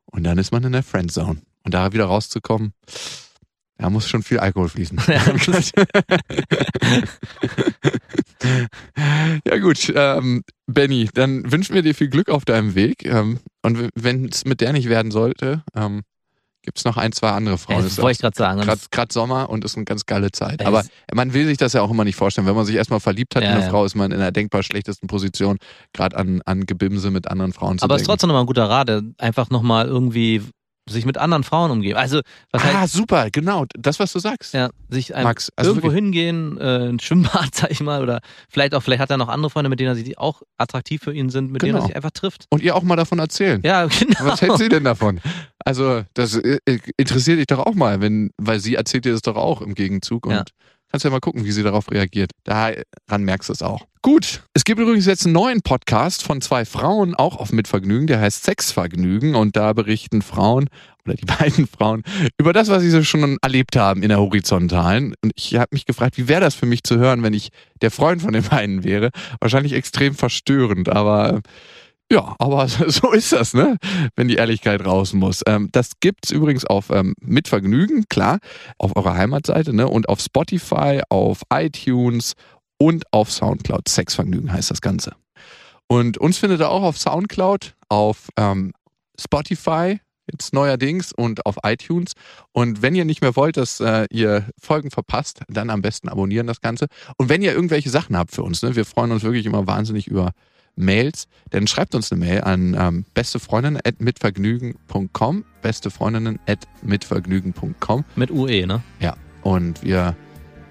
Und 0.07 0.25
dann 0.25 0.39
ist 0.39 0.51
man 0.51 0.65
in 0.65 0.73
der 0.73 0.83
Friendzone. 0.83 1.43
Und 1.63 1.75
da 1.75 1.93
wieder 1.93 2.07
rauszukommen, 2.07 2.73
da 3.79 3.91
muss 3.91 4.09
schon 4.09 4.23
viel 4.23 4.39
Alkohol 4.39 4.69
fließen. 4.71 4.99
ja 9.47 9.59
gut, 9.59 9.93
ähm, 9.95 10.45
Benny, 10.67 11.11
dann 11.13 11.51
wünschen 11.53 11.75
wir 11.75 11.83
dir 11.83 11.95
viel 11.95 12.09
Glück 12.09 12.31
auf 12.31 12.45
deinem 12.45 12.75
Weg. 12.75 13.05
Ähm, 13.05 13.41
und 13.63 13.91
wenn 13.95 14.29
es 14.29 14.45
mit 14.45 14.61
der 14.61 14.73
nicht 14.73 14.89
werden 14.89 15.11
sollte, 15.11 15.63
ähm, 15.75 16.03
gibt 16.63 16.79
es 16.79 16.85
noch 16.85 16.97
ein, 16.97 17.13
zwei 17.13 17.31
andere 17.31 17.59
Frauen. 17.59 17.85
das 17.85 17.97
wollte 17.99 18.13
ich 18.13 18.19
gerade 18.19 18.37
sagen. 18.37 18.61
Gerade 18.91 19.13
Sommer 19.13 19.49
und 19.51 19.65
ist 19.65 19.77
eine 19.77 19.85
ganz 19.85 20.05
geile 20.05 20.33
Zeit. 20.33 20.67
Aber 20.67 20.85
man 21.15 21.33
will 21.33 21.47
sich 21.47 21.59
das 21.59 21.73
ja 21.75 21.81
auch 21.83 21.91
immer 21.91 22.05
nicht 22.05 22.17
vorstellen. 22.17 22.47
Wenn 22.47 22.57
man 22.57 22.67
sich 22.67 22.75
erstmal 22.75 23.01
verliebt 23.01 23.37
hat 23.37 23.45
Ja, 23.45 23.51
in 23.51 23.55
eine 23.57 23.65
ja. 23.65 23.71
Frau, 23.71 23.85
ist 23.85 23.95
man 23.95 24.11
in 24.11 24.19
einer 24.19 24.33
denkbar 24.33 24.63
schlechtesten 24.65 25.07
Position, 25.07 25.59
gerade 25.93 26.17
an, 26.17 26.43
an 26.45 26.67
Gebimse 26.67 27.11
mit 27.11 27.29
anderen 27.29 27.53
Frauen 27.53 27.79
zu 27.79 27.85
Aber 27.85 27.95
es 27.95 28.03
ist 28.03 28.07
trotzdem 28.09 28.29
nochmal 28.29 28.43
ein 28.43 28.49
guter 28.49 28.69
Rat, 28.69 28.91
einfach 29.19 29.51
nochmal 29.51 29.87
irgendwie 29.87 30.43
sich 30.89 31.05
mit 31.05 31.19
anderen 31.19 31.43
Frauen 31.43 31.71
umgeben. 31.71 31.99
Also, 31.99 32.21
was 32.53 32.63
ah, 32.63 32.81
heißt, 32.83 32.93
super, 32.93 33.29
genau. 33.31 33.65
Das, 33.77 33.99
was 33.99 34.13
du 34.13 34.19
sagst. 34.21 34.55
ja, 34.55 34.71
sich 34.89 35.11
Max, 35.11 35.51
also 35.57 35.71
irgendwo 35.71 35.89
wirklich. 35.89 36.05
hingehen, 36.05 36.59
äh, 36.59 36.89
ein 36.89 37.01
Schwimmbad, 37.01 37.49
sag 37.55 37.71
ich 37.71 37.81
mal, 37.81 38.03
oder 38.03 38.21
vielleicht 38.49 38.75
auch, 38.75 38.83
vielleicht 38.83 39.01
hat 39.01 39.11
er 39.11 39.17
noch 39.17 39.29
andere 39.29 39.51
Freunde, 39.51 39.69
mit 39.69 39.81
denen 39.81 39.89
er 39.91 39.95
sich, 39.97 40.05
die 40.05 40.17
auch 40.17 40.43
attraktiv 40.59 41.03
für 41.03 41.13
ihn 41.13 41.29
sind, 41.31 41.51
mit 41.51 41.63
denen 41.63 41.75
er 41.75 41.79
Genau. 41.79 41.87
sich 41.87 41.97
einfach 41.97 42.13
trifft. 42.13 42.47
Und 42.51 42.63
ihr 42.63 42.77
auch 42.77 42.83
mal 42.83 42.97
davon 42.97 43.19
erzählen. 43.19 43.61
Ja, 43.65 43.87
genau. 43.99 44.15
Was 44.21 44.41
hält 44.43 44.59
sie 44.59 44.69
denn 44.69 44.85
davon? 44.85 45.21
Also, 45.65 46.05
das 46.15 46.37
äh, 46.37 46.59
interessiert 46.97 47.39
dich 47.41 47.47
doch 47.47 47.59
auch 47.67 47.75
mal, 47.75 48.01
wenn, 48.01 48.31
weil 48.39 48.61
sie 48.61 48.77
erzählt 48.77 49.05
dir 49.05 49.13
das 49.13 49.23
doch 49.23 49.37
auch 49.37 49.61
im 49.63 49.75
Gegenzug 49.75 50.27
und 50.27 50.33
Ja. 50.35 50.45
Kannst 50.91 51.05
ja 51.05 51.11
mal 51.11 51.21
gucken, 51.21 51.45
wie 51.45 51.53
sie 51.53 51.63
darauf 51.63 51.91
reagiert. 51.91 52.31
Daran 52.45 53.25
merkst 53.25 53.49
du 53.49 53.53
es 53.53 53.63
auch. 53.63 53.87
Gut, 54.03 54.45
es 54.55 54.65
gibt 54.65 54.81
übrigens 54.81 55.07
jetzt 55.07 55.25
einen 55.25 55.35
neuen 55.35 55.63
Podcast 55.63 56.23
von 56.23 56.41
zwei 56.41 56.65
Frauen, 56.65 57.15
auch 57.17 57.37
auf 57.37 57.53
Mitvergnügen, 57.53 58.07
der 58.07 58.21
heißt 58.21 58.45
Sexvergnügen 58.45 59.35
und 59.35 59.57
da 59.57 59.73
berichten 59.73 60.23
Frauen 60.23 60.69
oder 61.05 61.15
die 61.15 61.25
beiden 61.39 61.67
Frauen 61.67 62.03
über 62.39 62.53
das, 62.53 62.69
was 62.69 62.83
sie 62.83 62.91
so 62.91 63.03
schon 63.03 63.37
erlebt 63.43 63.75
haben 63.77 64.03
in 64.03 64.11
der 64.11 64.21
Horizontalen. 64.21 65.15
Und 65.23 65.33
ich 65.35 65.57
habe 65.57 65.71
mich 65.73 65.87
gefragt, 65.87 66.19
wie 66.19 66.29
wäre 66.29 66.41
das 66.41 66.55
für 66.55 66.67
mich 66.67 66.85
zu 66.85 66.99
hören, 66.99 67.25
wenn 67.25 67.35
ich 67.35 67.49
der 67.83 67.91
Freund 67.91 68.23
von 68.23 68.33
den 68.33 68.45
beiden 68.45 68.85
wäre? 68.85 69.11
Wahrscheinlich 69.41 69.73
extrem 69.73 70.15
verstörend, 70.15 70.89
aber 70.89 71.41
ja, 72.11 72.37
aber 72.39 72.69
so 72.89 73.13
ist 73.13 73.33
das, 73.33 73.55
ne? 73.55 73.77
Wenn 74.15 74.29
die 74.29 74.37
Ehrlichkeit 74.37 74.85
raus 74.85 75.13
muss. 75.13 75.43
Ähm, 75.47 75.69
das 75.73 75.93
gibt's 76.01 76.31
übrigens 76.31 76.65
auf 76.65 76.91
ähm, 76.91 77.15
mit 77.21 77.49
Vergnügen, 77.49 78.05
klar, 78.09 78.39
auf 78.79 78.97
eurer 78.97 79.15
Heimatseite, 79.15 79.73
ne? 79.73 79.89
Und 79.89 80.09
auf 80.09 80.21
Spotify, 80.21 81.03
auf 81.09 81.43
iTunes 81.53 82.35
und 82.79 83.05
auf 83.13 83.33
Soundcloud. 83.33 83.89
Sexvergnügen 83.89 84.53
heißt 84.53 84.71
das 84.71 84.81
Ganze. 84.81 85.15
Und 85.89 86.19
uns 86.19 86.39
findet 86.39 86.61
ihr 86.61 86.71
auch 86.71 86.83
auf 86.83 86.99
Soundcloud, 86.99 87.75
auf 87.89 88.29
ähm, 88.37 88.73
Spotify, 89.19 90.01
jetzt 90.31 90.53
neuerdings 90.53 91.13
und 91.13 91.47
auf 91.47 91.57
iTunes. 91.65 92.13
Und 92.53 92.83
wenn 92.83 92.95
ihr 92.95 93.05
nicht 93.05 93.23
mehr 93.23 93.37
wollt, 93.37 93.57
dass 93.57 93.81
äh, 93.81 94.07
ihr 94.11 94.49
Folgen 94.61 94.91
verpasst, 94.91 95.43
dann 95.49 95.71
am 95.71 95.83
besten 95.83 96.09
abonnieren 96.09 96.47
das 96.47 96.61
Ganze. 96.61 96.87
Und 97.17 97.29
wenn 97.29 97.43
ihr 97.43 97.53
irgendwelche 97.53 97.91
Sachen 97.91 98.17
habt 98.17 98.33
für 98.33 98.43
uns, 98.43 98.63
ne, 98.63 98.75
wir 98.77 98.85
freuen 98.85 99.13
uns 99.13 99.23
wirklich 99.23 99.47
immer 99.47 99.67
wahnsinnig 99.67 100.09
über 100.09 100.33
Mails, 100.77 101.27
dann 101.51 101.67
schreibt 101.67 101.95
uns 101.95 102.11
eine 102.13 102.25
Mail 102.25 102.41
an 102.43 102.75
ähm, 102.79 103.05
bestefreundinnen.mitvergnügen.com, 103.15 105.45
bestefreundinnen.mitvergnügen.com. 105.63 108.05
Mit 108.15 108.31
UE, 108.31 108.67
ne? 108.67 108.83
Ja, 109.01 109.17
und 109.43 109.83
wir 109.83 110.15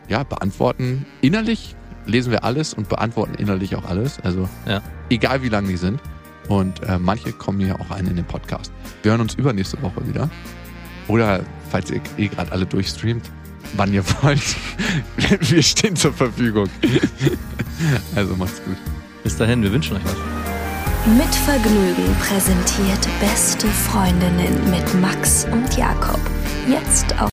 ja, 0.08 0.22
beantworten 0.24 1.06
innerlich, 1.22 1.76
lesen 2.06 2.32
wir 2.32 2.44
alles 2.44 2.74
und 2.76 2.90
beantworten 2.90 3.34
innerlich 3.36 3.76
auch 3.76 3.86
alles. 3.86 4.20
Also 4.20 4.48
Ja. 4.68 4.82
egal 5.10 5.42
wie 5.44 5.50
lang 5.50 5.68
die 5.68 5.78
sind. 5.78 6.00
Und 6.48 6.84
äh, 6.84 7.00
manche 7.00 7.32
kommen 7.32 7.60
hier 7.60 7.80
auch 7.82 7.90
rein 7.90 8.06
in 8.06 8.16
den 8.16 8.26
Podcast. 8.26 8.72
Wir 9.02 9.10
hören 9.12 9.22
uns 9.22 9.34
übernächste 9.34 9.82
Woche 9.82 10.08
wieder. 10.08 10.30
Oder 11.08 11.42
falls 11.72 11.90
ihr 11.90 12.00
eh 12.18 12.28
gerade 12.28 12.52
alle 12.52 12.68
durchstreamt, 12.68 13.32
wann 13.76 13.92
ihr 13.92 14.04
wollt. 14.22 14.56
wir 15.50 15.64
stehen 15.64 15.96
zur 15.96 16.14
Verfügung. 16.14 16.70
also 18.16 18.36
macht's 18.36 18.62
gut. 18.64 18.78
Bis 19.26 19.36
dahin, 19.36 19.64
wir 19.64 19.72
wünschen 19.72 19.98
euch 19.98 20.04
was. 20.06 20.14
Mit 21.18 21.34
Vergnügen 21.34 22.16
präsentiert 22.20 23.08
Beste 23.20 23.66
Freundinnen 23.66 24.70
mit 24.70 25.02
Max 25.02 25.48
und 25.52 25.76
Jakob. 25.76 26.20
Jetzt 26.70 27.12
auf 27.14 27.24